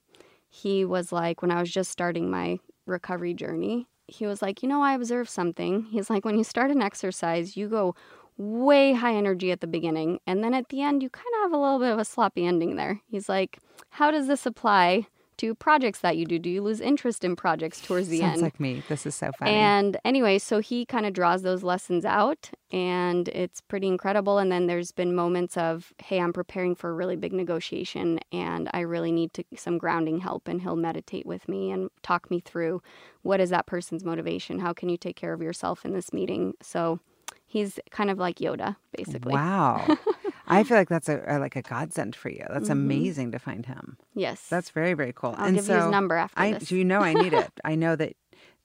he 0.48 0.86
was 0.86 1.12
like, 1.12 1.42
when 1.42 1.50
I 1.50 1.60
was 1.60 1.70
just 1.70 1.90
starting 1.90 2.30
my 2.30 2.58
recovery 2.86 3.34
journey, 3.34 3.86
he 4.08 4.26
was 4.26 4.40
like, 4.40 4.62
You 4.62 4.70
know, 4.70 4.80
I 4.80 4.94
observed 4.94 5.28
something. 5.28 5.82
He's 5.90 6.08
like, 6.08 6.24
When 6.24 6.38
you 6.38 6.44
start 6.44 6.70
an 6.70 6.80
exercise, 6.80 7.54
you 7.54 7.68
go 7.68 7.94
way 8.38 8.94
high 8.94 9.14
energy 9.14 9.52
at 9.52 9.60
the 9.60 9.66
beginning. 9.66 10.20
And 10.26 10.42
then 10.42 10.54
at 10.54 10.70
the 10.70 10.80
end, 10.80 11.02
you 11.02 11.10
kind 11.10 11.34
of 11.34 11.42
have 11.42 11.52
a 11.52 11.62
little 11.62 11.80
bit 11.80 11.92
of 11.92 11.98
a 11.98 12.04
sloppy 12.06 12.46
ending 12.46 12.76
there. 12.76 13.02
He's 13.10 13.28
like, 13.28 13.58
How 13.90 14.10
does 14.10 14.26
this 14.26 14.46
apply 14.46 15.08
to 15.38 15.54
projects 15.54 16.00
that 16.00 16.16
you 16.16 16.24
do? 16.26 16.38
Do 16.38 16.50
you 16.50 16.62
lose 16.62 16.80
interest 16.80 17.24
in 17.24 17.36
projects 17.36 17.80
towards 17.80 18.08
the 18.08 18.18
Sounds 18.18 18.32
end? 18.32 18.40
Sounds 18.40 18.42
like 18.42 18.60
me. 18.60 18.82
This 18.88 19.06
is 19.06 19.14
so 19.14 19.30
funny. 19.38 19.52
And 19.52 19.96
anyway, 20.04 20.38
so 20.38 20.60
he 20.60 20.84
kind 20.84 21.06
of 21.06 21.12
draws 21.12 21.42
those 21.42 21.62
lessons 21.62 22.04
out 22.04 22.50
and 22.72 23.28
it's 23.28 23.60
pretty 23.60 23.86
incredible. 23.86 24.38
And 24.38 24.50
then 24.50 24.66
there's 24.66 24.92
been 24.92 25.14
moments 25.14 25.56
of, 25.56 25.92
hey, 26.02 26.18
I'm 26.20 26.32
preparing 26.32 26.74
for 26.74 26.90
a 26.90 26.94
really 26.94 27.16
big 27.16 27.32
negotiation 27.32 28.20
and 28.32 28.68
I 28.72 28.80
really 28.80 29.12
need 29.12 29.32
to, 29.34 29.44
some 29.56 29.78
grounding 29.78 30.18
help. 30.18 30.48
And 30.48 30.60
he'll 30.60 30.76
meditate 30.76 31.26
with 31.26 31.48
me 31.48 31.70
and 31.70 31.90
talk 32.02 32.30
me 32.30 32.40
through 32.40 32.82
what 33.22 33.40
is 33.40 33.50
that 33.50 33.66
person's 33.66 34.04
motivation? 34.04 34.58
How 34.58 34.72
can 34.72 34.88
you 34.88 34.96
take 34.96 35.16
care 35.16 35.32
of 35.32 35.42
yourself 35.42 35.84
in 35.84 35.92
this 35.92 36.12
meeting? 36.12 36.54
So 36.62 37.00
he's 37.46 37.78
kind 37.90 38.10
of 38.10 38.18
like 38.18 38.36
Yoda, 38.36 38.76
basically. 38.96 39.32
wow. 39.32 39.98
I 40.46 40.62
feel 40.64 40.76
like 40.76 40.88
that's 40.88 41.08
a, 41.08 41.22
a 41.26 41.38
like 41.38 41.56
a 41.56 41.62
godsend 41.62 42.14
for 42.16 42.28
you. 42.28 42.44
That's 42.48 42.68
Mhm. 42.68 42.72
amazing 42.72 43.32
to 43.32 43.38
find 43.38 43.66
him. 43.66 43.96
Yes. 44.14 44.48
That's 44.48 44.70
very 44.70 44.94
very 44.94 45.12
cool. 45.12 45.34
I'll 45.36 45.46
and 45.46 45.56
give 45.56 45.64
so 45.64 45.74
you 45.76 45.82
his 45.82 45.90
number 45.90 46.14
after 46.16 46.40
I 46.40 46.52
this. 46.52 46.70
you 46.70 46.84
know 46.84 47.00
I 47.00 47.14
need 47.14 47.32
it. 47.32 47.50
I 47.64 47.74
know 47.74 47.96
that 47.96 48.14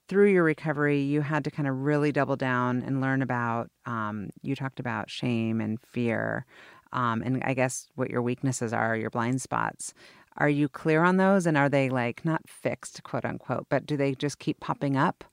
through 0.07 0.32
your 0.32 0.43
recovery, 0.43 0.99
you 1.01 1.21
had 1.21 1.43
to 1.45 1.51
kind 1.51 1.67
of 1.69 1.75
really 1.84 2.11
double 2.11 2.36
down 2.36 2.82
and 2.82 2.99
learn 3.01 3.21
about. 3.21 3.69
Um, 3.86 4.29
you 4.41 4.55
talked 4.55 4.79
about 4.79 5.09
shame 5.09 5.61
and 5.61 5.79
fear, 5.79 6.45
um, 6.91 7.21
and 7.21 7.41
I 7.45 7.53
guess 7.53 7.88
what 7.95 8.09
your 8.09 8.21
weaknesses 8.21 8.73
are, 8.73 8.95
your 8.97 9.09
blind 9.09 9.41
spots. 9.41 9.93
Are 10.38 10.49
you 10.49 10.67
clear 10.67 11.03
on 11.03 11.15
those, 11.17 11.45
and 11.45 11.57
are 11.57 11.69
they 11.69 11.89
like 11.89 12.25
not 12.25 12.41
fixed, 12.47 13.03
quote 13.03 13.23
unquote, 13.25 13.67
but 13.69 13.86
do 13.86 13.95
they 13.95 14.13
just 14.13 14.38
keep 14.39 14.59
popping 14.59 14.97
up, 14.97 15.23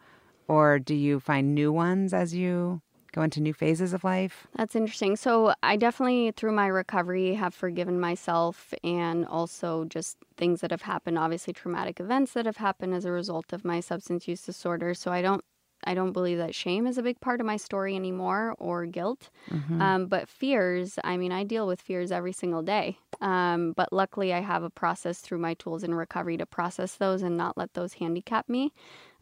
or 0.47 0.79
do 0.79 0.95
you 0.95 1.19
find 1.19 1.55
new 1.55 1.73
ones 1.73 2.13
as 2.15 2.35
you 2.35 2.81
go 3.13 3.23
into 3.23 3.41
new 3.41 3.55
phases 3.55 3.93
of 3.93 4.05
life? 4.05 4.47
That's 4.57 4.75
interesting. 4.75 5.17
So 5.17 5.55
I 5.63 5.77
definitely, 5.77 6.33
through 6.33 6.53
my 6.53 6.67
recovery, 6.67 7.35
have 7.35 7.55
forgiven 7.55 8.01
myself, 8.01 8.73
and 8.83 9.27
also 9.27 9.85
just 9.85 10.17
things 10.37 10.61
that 10.61 10.71
have 10.71 10.83
happened. 10.83 11.19
Obviously, 11.19 11.53
traumatic 11.53 12.01
events 12.01 12.33
that 12.33 12.47
have 12.47 12.57
happened 12.57 12.95
as 12.95 13.05
a 13.05 13.13
result 13.13 13.53
of 13.53 13.65
my 13.65 13.81
substance 13.81 14.27
use 14.29 14.43
disorder. 14.45 14.95
So 14.95 15.13
I 15.13 15.23
don't, 15.23 15.45
I 15.85 15.95
don't 15.95 16.13
believe 16.13 16.39
that 16.39 16.55
shame 16.55 16.87
is 16.87 16.99
a 16.99 17.03
big 17.03 17.21
part 17.21 17.41
of 17.41 17.47
my 17.47 17.57
story 17.57 17.95
anymore, 17.95 18.55
or 18.59 18.85
guilt. 18.87 19.31
Mhm. 19.51 19.81
Um, 19.81 20.07
but 20.07 20.29
fears, 20.29 20.99
I 21.05 21.17
mean, 21.17 21.31
I 21.31 21.45
deal 21.45 21.67
with 21.67 21.81
fears 21.81 22.11
every 22.11 22.33
single 22.33 22.63
day. 22.63 22.99
Um, 23.21 23.73
but 23.73 23.93
luckily, 23.93 24.33
I 24.33 24.41
have 24.41 24.63
a 24.65 24.71
process 24.71 25.21
through 25.21 25.39
my 25.39 25.55
tools 25.55 25.85
in 25.85 25.95
recovery 25.95 26.37
to 26.39 26.47
process 26.47 26.97
those 26.97 27.23
and 27.23 27.37
not 27.37 27.57
let 27.57 27.75
those 27.75 27.95
handicap 27.95 28.49
me. 28.49 28.73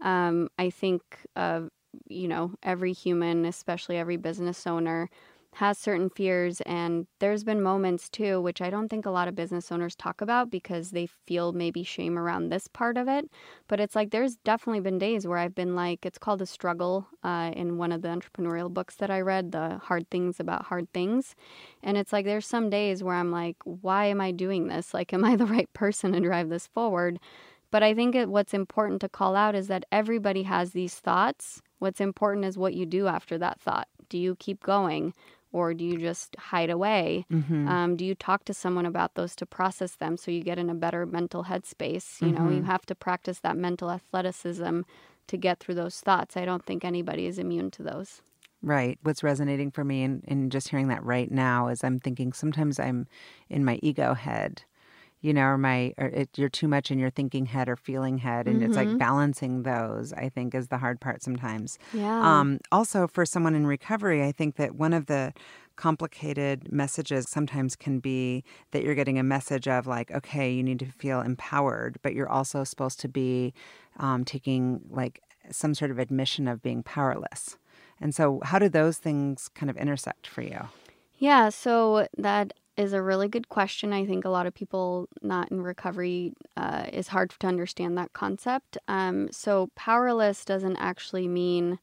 Um, 0.01 0.49
I 0.59 0.71
think, 0.71 1.03
uh, 1.37 1.63
you 2.09 2.29
know, 2.29 2.53
every 2.63 2.93
human, 2.93 3.45
especially 3.45 3.97
every 3.97 4.17
business 4.17 4.67
owner, 4.67 5.09
has 5.57 5.79
certain 5.79 6.11
fears. 6.11 6.61
And 6.63 7.07
there's 7.19 7.43
been 7.43 7.63
moments 7.63 8.11
too, 8.11 8.43
which 8.43 8.61
I 8.61 8.69
don't 8.69 8.89
think 8.89 9.07
a 9.07 9.11
lot 9.11 9.27
of 9.27 9.35
business 9.35 9.73
owners 9.73 9.97
talk 9.97 10.21
about 10.21 10.51
because 10.51 10.91
they 10.91 11.07
feel 11.07 11.53
maybe 11.53 11.83
shame 11.83 12.19
around 12.19 12.51
this 12.51 12.69
part 12.69 12.99
of 12.99 13.09
it. 13.09 13.31
But 13.67 13.81
it's 13.81 13.97
like 13.97 14.11
there's 14.11 14.37
definitely 14.37 14.81
been 14.81 14.99
days 14.99 15.27
where 15.27 15.39
I've 15.39 15.55
been 15.55 15.75
like, 15.75 16.05
it's 16.05 16.19
called 16.19 16.43
a 16.43 16.47
struggle 16.47 17.07
uh, 17.23 17.53
in 17.57 17.79
one 17.79 17.91
of 17.91 18.03
the 18.03 18.09
entrepreneurial 18.09 18.73
books 18.73 18.97
that 18.97 19.11
I 19.11 19.23
read, 19.23 19.53
The 19.53 19.79
Hard 19.79 20.11
Things 20.11 20.41
About 20.41 20.67
Hard 20.67 20.93
Things. 20.93 21.35
And 21.83 21.97
it's 21.97 22.13
like 22.13 22.27
there's 22.27 22.47
some 22.47 22.69
days 22.69 23.03
where 23.03 23.15
I'm 23.15 23.31
like, 23.31 23.57
why 23.65 24.07
am 24.07 24.21
I 24.21 24.33
doing 24.33 24.67
this? 24.69 24.93
Like, 24.93 25.15
am 25.15 25.25
I 25.25 25.37
the 25.37 25.47
right 25.57 25.73
person 25.73 26.13
to 26.13 26.21
drive 26.21 26.51
this 26.51 26.67
forward? 26.67 27.19
But 27.71 27.83
I 27.83 27.95
think 27.95 28.15
it, 28.15 28.29
what's 28.29 28.55
important 28.55 29.01
to 29.01 29.09
call 29.09 29.35
out 29.35 29.55
is 29.55 29.69
that 29.69 29.85
everybody 29.91 30.43
has 30.43 30.73
these 30.73 30.95
thoughts. 30.95 31.63
What's 31.79 32.01
important 32.01 32.45
is 32.47 32.57
what 32.59 32.75
you 32.75 32.87
do 32.87 33.07
after 33.07 33.39
that 33.39 33.61
thought. 33.61 33.89
Do 34.09 34.19
you 34.19 34.37
keep 34.37 34.63
going? 34.63 35.13
Or 35.53 35.73
do 35.73 35.85
you 35.85 35.97
just 35.99 36.37
hide 36.37 36.69
away? 36.71 37.25
Mhm. 37.33 37.69
Um, 37.69 37.97
do 37.97 38.05
you 38.05 38.15
talk 38.15 38.45
to 38.45 38.53
someone 38.55 38.85
about 38.85 39.15
those 39.15 39.35
to 39.37 39.47
process 39.47 39.95
them 39.97 40.17
so 40.17 40.31
you 40.31 40.43
get 40.43 40.59
in 40.59 40.69
a 40.69 40.75
better 40.75 41.07
mental 41.07 41.45
headspace? 41.45 42.21
You 42.21 42.33
know, 42.33 42.51
you 42.51 42.63
Mhm. 42.63 42.67
have 42.67 42.85
to 42.87 42.95
practice 42.95 43.41
that 43.41 43.57
mental 43.57 43.91
athleticism 43.91 44.81
to 45.29 45.37
get 45.37 45.59
through 45.59 45.77
those 45.77 46.01
thoughts. 46.01 46.37
I 46.37 46.45
don't 46.45 46.65
think 46.65 46.85
anybody 46.85 47.27
is 47.27 47.39
immune 47.39 47.71
to 47.73 47.83
those. 47.83 48.21
Right. 48.63 48.99
What's 49.03 49.23
resonating 49.23 49.71
for 49.71 49.85
me 49.85 50.03
in, 50.03 50.23
in 50.27 50.51
just 50.51 50.69
hearing 50.69 50.89
that 50.89 51.05
right 51.05 51.31
now 51.31 51.69
is 51.69 51.85
I'm 51.85 51.99
thinking 51.99 52.33
sometimes 52.33 52.79
I'm 52.81 53.07
in 53.49 53.65
my 53.65 53.79
ego 53.83 54.15
head, 54.15 54.63
you 55.27 55.35
know, 55.35 55.47
or 55.47 55.59
my, 55.59 55.93
or 55.99 56.07
it, 56.07 56.31
you're 56.39 56.49
too 56.49 56.69
much 56.69 56.91
in 56.93 56.99
your 56.99 57.11
thinking 57.11 57.47
head 57.47 57.69
or 57.69 57.77
feeling 57.77 58.19
head. 58.19 58.47
And 58.47 58.63
it's 58.63 58.77
like 58.77 58.89
Mhm. 58.89 58.99
balancing 58.99 59.63
those, 59.65 60.13
I 60.13 60.29
think, 60.29 60.55
is 60.55 60.69
the 60.69 60.79
hard 60.79 61.01
part 61.01 61.23
sometimes. 61.23 61.79
Yeah. 61.93 62.21
Um, 62.23 62.61
also, 62.71 63.09
for 63.09 63.27
someone 63.27 63.55
in 63.57 63.67
recovery, 63.67 64.23
I 64.23 64.31
think 64.33 64.55
that 64.57 64.77
one 64.77 64.93
of 64.93 65.07
the 65.07 65.33
complicated 65.75 66.73
messages 66.73 67.29
sometimes 67.29 67.77
can 67.77 67.99
be 67.99 68.45
that 68.71 68.83
you're 68.83 68.95
getting 68.95 69.19
a 69.19 69.23
message 69.23 69.69
of 69.69 69.87
like, 69.87 70.11
okay, 70.13 70.51
you 70.51 70.63
need 70.63 70.79
to 70.79 70.87
feel 70.87 71.21
empowered, 71.21 71.99
but 72.03 72.15
you're 72.15 72.29
also 72.29 72.65
supposed 72.65 73.01
to 73.01 73.09
be 73.09 73.53
um, 73.99 74.25
taking 74.25 74.81
like 74.89 75.21
some 75.51 75.75
sort 75.75 75.91
of 75.91 75.99
admission 75.99 76.49
of 76.49 76.63
being 76.63 76.83
powerless. 76.83 77.59
And 78.01 78.15
so, 78.15 78.41
how 78.45 78.59
do 78.59 78.69
those 78.69 78.99
things 78.99 79.49
kind 79.55 79.71
of 79.71 79.77
intersect 79.77 80.27
for 80.27 80.43
you? 80.43 80.61
Yeah, 81.19 81.49
so 81.49 82.07
that 82.19 82.53
is 82.77 82.93
a 82.93 83.03
really 83.03 83.29
good 83.29 83.49
question. 83.49 83.93
I 83.93 84.05
think 84.05 84.25
a 84.25 84.31
lot 84.31 84.47
of 84.47 84.55
people 84.55 85.09
not 85.23 85.51
in 85.51 85.63
recovery 85.63 86.35
uh, 86.57 86.85
is 86.93 87.09
hard 87.09 87.31
to 87.31 87.47
understand 87.47 87.97
that 87.97 88.13
concept. 88.13 88.77
Um, 88.87 89.29
so 89.33 89.71
powerless 89.75 90.45
doesn't 90.45 90.77
actually 90.77 91.27
mean 91.27 91.79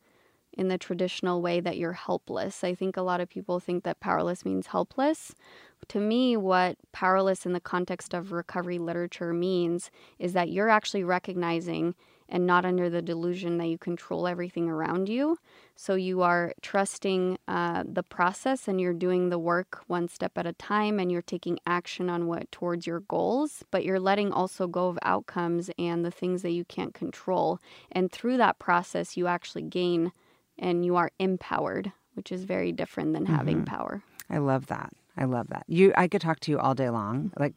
in 0.55 0.67
the 0.67 0.77
traditional 0.77 1.41
way 1.41 1.59
that 1.59 1.77
you're 1.77 1.93
helpless. 1.93 2.63
I 2.63 2.75
think 2.75 2.95
a 2.95 3.01
lot 3.01 3.21
of 3.21 3.29
people 3.29 3.59
think 3.59 3.83
that 3.83 3.99
powerless 3.99 4.45
means 4.45 4.67
helpless. 4.67 5.33
To 5.89 5.99
me, 5.99 6.37
what 6.37 6.77
powerless 6.91 7.45
in 7.45 7.53
the 7.53 7.59
context 7.59 8.13
of 8.13 8.31
recovery 8.31 8.77
literature 8.77 9.33
means 9.33 9.89
is 10.19 10.33
that 10.33 10.49
you're 10.49 10.69
actually 10.69 11.03
recognizing 11.03 11.95
and 12.33 12.47
not 12.47 12.65
under 12.65 12.89
the 12.89 13.01
delusion 13.01 13.59
that 13.59 13.67
you 13.67 13.77
control 13.77 14.27
everything 14.27 14.67
around 14.67 15.07
you. 15.07 15.37
So 15.75 15.93
you 15.93 16.23
are 16.23 16.51
trusting 16.63 17.37
uh, 17.47 17.83
the 17.85 18.01
process 18.01 18.67
and 18.67 18.81
you're 18.81 18.91
doing 18.91 19.29
the 19.29 19.37
work 19.37 19.83
one 19.85 20.07
step 20.07 20.31
at 20.35 20.47
a 20.47 20.53
time 20.53 20.99
and 20.99 21.11
you're 21.11 21.21
taking 21.21 21.59
action 21.67 22.09
on 22.09 22.25
what 22.25 22.51
towards 22.51 22.87
your 22.87 23.01
goals, 23.01 23.63
but 23.69 23.85
you're 23.85 23.99
letting 23.99 24.31
also 24.31 24.65
go 24.65 24.87
of 24.87 24.97
outcomes 25.03 25.69
and 25.77 26.03
the 26.03 26.11
things 26.11 26.41
that 26.41 26.51
you 26.51 26.65
can't 26.65 26.95
control. 26.95 27.59
And 27.91 28.11
through 28.11 28.37
that 28.37 28.57
process, 28.57 29.15
you 29.15 29.27
actually 29.27 29.63
gain 29.63 30.11
and 30.57 30.83
you 30.83 30.95
are 30.95 31.11
empowered, 31.19 31.91
which 32.15 32.31
is 32.31 32.45
very 32.45 32.71
different 32.71 33.13
than 33.13 33.27
having 33.27 33.63
power. 33.63 34.01
I 34.27 34.39
love 34.39 34.65
that. 34.67 34.91
I 35.15 35.25
love 35.25 35.47
that. 35.49 35.63
You, 35.67 35.93
I 35.95 36.07
could 36.07 36.21
talk 36.21 36.39
to 36.41 36.51
you 36.51 36.57
all 36.59 36.73
day 36.73 36.89
long. 36.89 37.31
Like, 37.37 37.53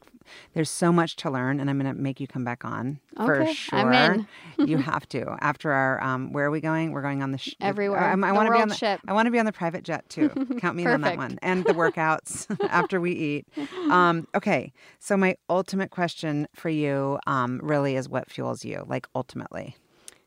there's 0.53 0.69
so 0.69 0.91
much 0.91 1.15
to 1.17 1.31
learn, 1.31 1.59
and 1.59 1.69
I'm 1.69 1.79
going 1.79 1.91
to 1.91 1.99
make 1.99 2.19
you 2.19 2.27
come 2.27 2.43
back 2.43 2.63
on 2.63 2.99
for 3.15 3.45
sure. 3.51 3.79
I'm 3.79 4.27
in. 4.59 4.67
you 4.67 4.77
have 4.91 5.07
to. 5.09 5.35
After 5.41 5.71
our, 5.71 6.01
um, 6.03 6.33
where 6.33 6.45
are 6.45 6.51
we 6.51 6.61
going? 6.61 6.91
We're 6.91 7.01
going 7.01 7.23
on 7.23 7.31
the 7.31 7.37
sh- 7.39 7.55
the- 7.59 7.65
Everywhere. 7.65 7.99
I, 7.99 8.11
I 8.11 8.31
want 8.31 8.47
to 8.47 8.53
be 8.53 8.61
on 8.61 8.67
the. 8.67 8.75
ship. 8.75 8.99
I 9.07 9.13
want 9.13 9.25
to 9.25 9.31
be 9.31 9.39
on 9.39 9.45
the 9.45 9.51
private 9.51 9.83
jet 9.83 10.07
too. 10.09 10.29
Count 10.59 10.75
me 10.75 10.83
in 10.83 10.89
on 10.89 11.01
that 11.01 11.17
one, 11.17 11.39
and 11.41 11.65
the 11.65 11.73
workouts 11.73 12.45
after 12.69 13.01
we 13.01 13.11
eat. 13.13 13.47
Um, 13.89 14.27
okay, 14.35 14.71
so 14.99 15.17
my 15.17 15.35
ultimate 15.49 15.89
question 15.89 16.47
for 16.53 16.69
you, 16.69 17.17
um, 17.25 17.59
really, 17.63 17.95
is 17.95 18.07
what 18.07 18.29
fuels 18.29 18.63
you? 18.63 18.83
Like 18.87 19.07
ultimately. 19.15 19.75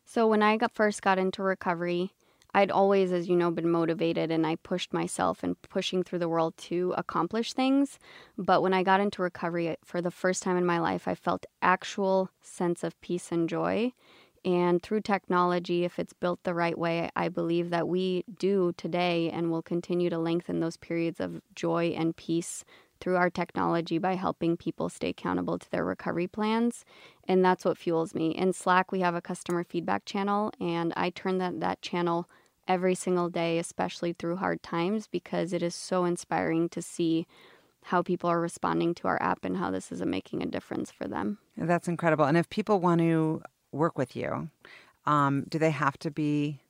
So 0.04 0.26
when 0.26 0.42
I 0.42 0.56
got 0.56 0.72
first 0.74 1.02
got 1.02 1.18
into 1.18 1.42
recovery, 1.44 2.12
I'd 2.55 2.70
always, 2.70 3.12
as 3.12 3.28
you 3.28 3.36
know, 3.36 3.51
been 3.51 3.70
motivated 3.70 4.30
and 4.30 4.46
I 4.46 4.57
pushed 4.57 4.92
myself 4.92 5.42
and 5.42 5.61
pushing 5.62 6.03
through 6.03 6.18
the 6.20 6.28
world 6.28 6.57
to 6.59 6.94
accomplish 6.96 7.53
things. 7.53 7.98
But 8.36 8.62
when 8.62 8.74
I 8.74 8.82
got 8.82 9.01
into 9.01 9.22
recovery 9.22 9.68
uh, 9.68 9.76
for 9.84 10.01
the 10.01 10.11
first 10.11 10.42
time 10.42 10.57
in 10.57 10.66
my 10.66 10.78
life, 10.78 11.07
I 11.07 11.14
felt 11.14 11.46
actual 11.62 12.30
sense 12.42 12.82
of 12.82 13.01
peace 13.01 13.30
and 13.30 13.48
joy. 13.48 13.92
And 14.44 14.82
through 14.82 15.03
technology, 15.03 15.84
if 15.84 15.98
it's 15.98 16.14
built 16.14 16.42
the 16.44 16.55
right 16.55 16.78
way, 16.78 17.11
I 17.14 17.28
believe 17.28 17.70
that 17.70 17.88
we 17.88 18.24
do 18.38 18.72
today 18.76 19.30
and 19.30 19.51
will 19.51 19.62
continue 19.62 20.09
to 20.09 20.18
lengthen 20.18 20.61
those 20.61 20.78
periods 20.78 21.20
of 21.20 21.42
joy 21.55 21.94
and 21.96 22.16
peace 22.16 22.64
through 23.01 23.16
our 23.16 23.30
technology 23.30 23.98
by 23.98 24.14
helping 24.14 24.57
people 24.57 24.88
stay 24.88 25.11
accountable 25.11 25.59
to 25.59 25.70
their 25.70 25.84
recovery 25.84 26.26
plans. 26.26 26.84
And 27.26 27.44
that's 27.44 27.64
what 27.64 27.78
fuels 27.78 28.14
me. 28.14 28.30
In 28.30 28.53
Slack, 28.53 28.92
we 28.92 29.01
have 29.01 29.14
a 29.14 29.22
customer 29.22 29.64
feedback 29.64 30.05
channel, 30.05 30.53
and 30.61 30.92
I 30.96 31.11
turn 31.11 31.38
that, 31.38 31.61
that 31.61 31.82
channel 31.82 32.28
every 32.70 32.94
single 32.94 33.28
day, 33.28 33.58
especially 33.58 34.12
through 34.12 34.36
hard 34.36 34.62
times, 34.62 35.08
because 35.08 35.52
it 35.52 35.60
is 35.60 35.74
so 35.74 36.04
inspiring 36.04 36.68
to 36.68 36.80
see 36.80 37.26
how 37.82 38.00
people 38.00 38.30
are 38.30 38.40
responding 38.40 38.94
to 38.94 39.08
our 39.08 39.20
app 39.20 39.44
and 39.44 39.56
how 39.56 39.72
this 39.72 39.90
is 39.90 40.00
making 40.02 40.40
a 40.40 40.46
difference 40.46 40.92
for 40.92 41.08
them. 41.08 41.38
That's 41.56 41.88
incredible. 41.88 42.26
And 42.26 42.38
if 42.38 42.48
people 42.48 42.78
want 42.78 43.00
to 43.00 43.42
work 43.72 43.98
with 43.98 44.14
you, 44.14 44.50
um, 45.04 45.44
do 45.48 45.58
they 45.58 45.72
have 45.72 45.98
to 45.98 46.12
be 46.12 46.60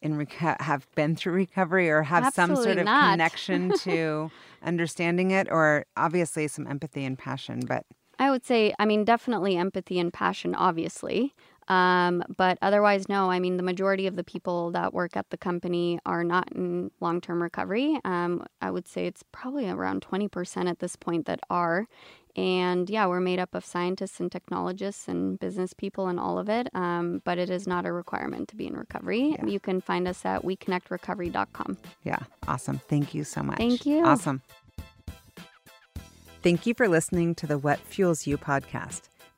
in 0.00 0.18
reco- 0.18 0.60
have 0.60 0.88
been 0.96 1.14
through 1.14 1.34
recovery 1.34 1.88
or 1.88 2.02
have 2.02 2.34
some 2.34 2.56
sort 2.56 2.78
of 2.78 2.84
not. 2.86 3.12
connection 3.12 3.70
to 3.78 4.32
understanding 4.64 5.30
it, 5.30 5.46
or 5.48 5.86
obviously 5.96 6.48
some 6.48 6.66
empathy 6.66 7.04
and 7.04 7.16
passion? 7.16 7.60
But 7.64 7.86
I 8.18 8.30
would 8.30 8.44
say, 8.44 8.74
I 8.80 8.86
mean, 8.86 9.04
definitely 9.04 9.56
empathy 9.56 10.00
and 10.00 10.12
passion, 10.12 10.56
obviously. 10.56 11.32
Um, 11.72 12.22
but 12.36 12.58
otherwise, 12.60 13.08
no. 13.08 13.30
I 13.30 13.38
mean, 13.38 13.56
the 13.56 13.62
majority 13.62 14.06
of 14.06 14.16
the 14.16 14.24
people 14.24 14.70
that 14.72 14.92
work 14.92 15.16
at 15.16 15.30
the 15.30 15.38
company 15.38 15.98
are 16.04 16.22
not 16.22 16.52
in 16.52 16.90
long 17.00 17.20
term 17.20 17.42
recovery. 17.42 17.98
Um, 18.04 18.44
I 18.60 18.70
would 18.70 18.86
say 18.86 19.06
it's 19.06 19.22
probably 19.32 19.68
around 19.68 20.02
20% 20.02 20.68
at 20.68 20.80
this 20.80 20.96
point 20.96 21.26
that 21.26 21.40
are. 21.48 21.86
And 22.34 22.88
yeah, 22.88 23.06
we're 23.06 23.20
made 23.20 23.38
up 23.38 23.54
of 23.54 23.64
scientists 23.64 24.18
and 24.20 24.32
technologists 24.32 25.06
and 25.06 25.38
business 25.38 25.74
people 25.74 26.08
and 26.08 26.18
all 26.18 26.38
of 26.38 26.48
it. 26.48 26.68
Um, 26.74 27.22
but 27.24 27.38
it 27.38 27.50
is 27.50 27.66
not 27.66 27.86
a 27.86 27.92
requirement 27.92 28.48
to 28.48 28.56
be 28.56 28.66
in 28.66 28.74
recovery. 28.74 29.36
Yeah. 29.38 29.46
You 29.46 29.60
can 29.60 29.80
find 29.80 30.06
us 30.08 30.24
at 30.24 30.42
weconnectrecovery.com. 30.42 31.78
yeah, 32.04 32.20
awesome. 32.48 32.80
Thank 32.88 33.14
you 33.14 33.24
so 33.24 33.42
much. 33.42 33.58
Thank 33.58 33.86
you. 33.86 34.04
Awesome. 34.04 34.42
Thank 36.42 36.66
you 36.66 36.74
for 36.74 36.88
listening 36.88 37.34
to 37.36 37.46
the 37.46 37.56
What 37.56 37.78
Fuels 37.78 38.26
You 38.26 38.36
podcast. 38.36 39.02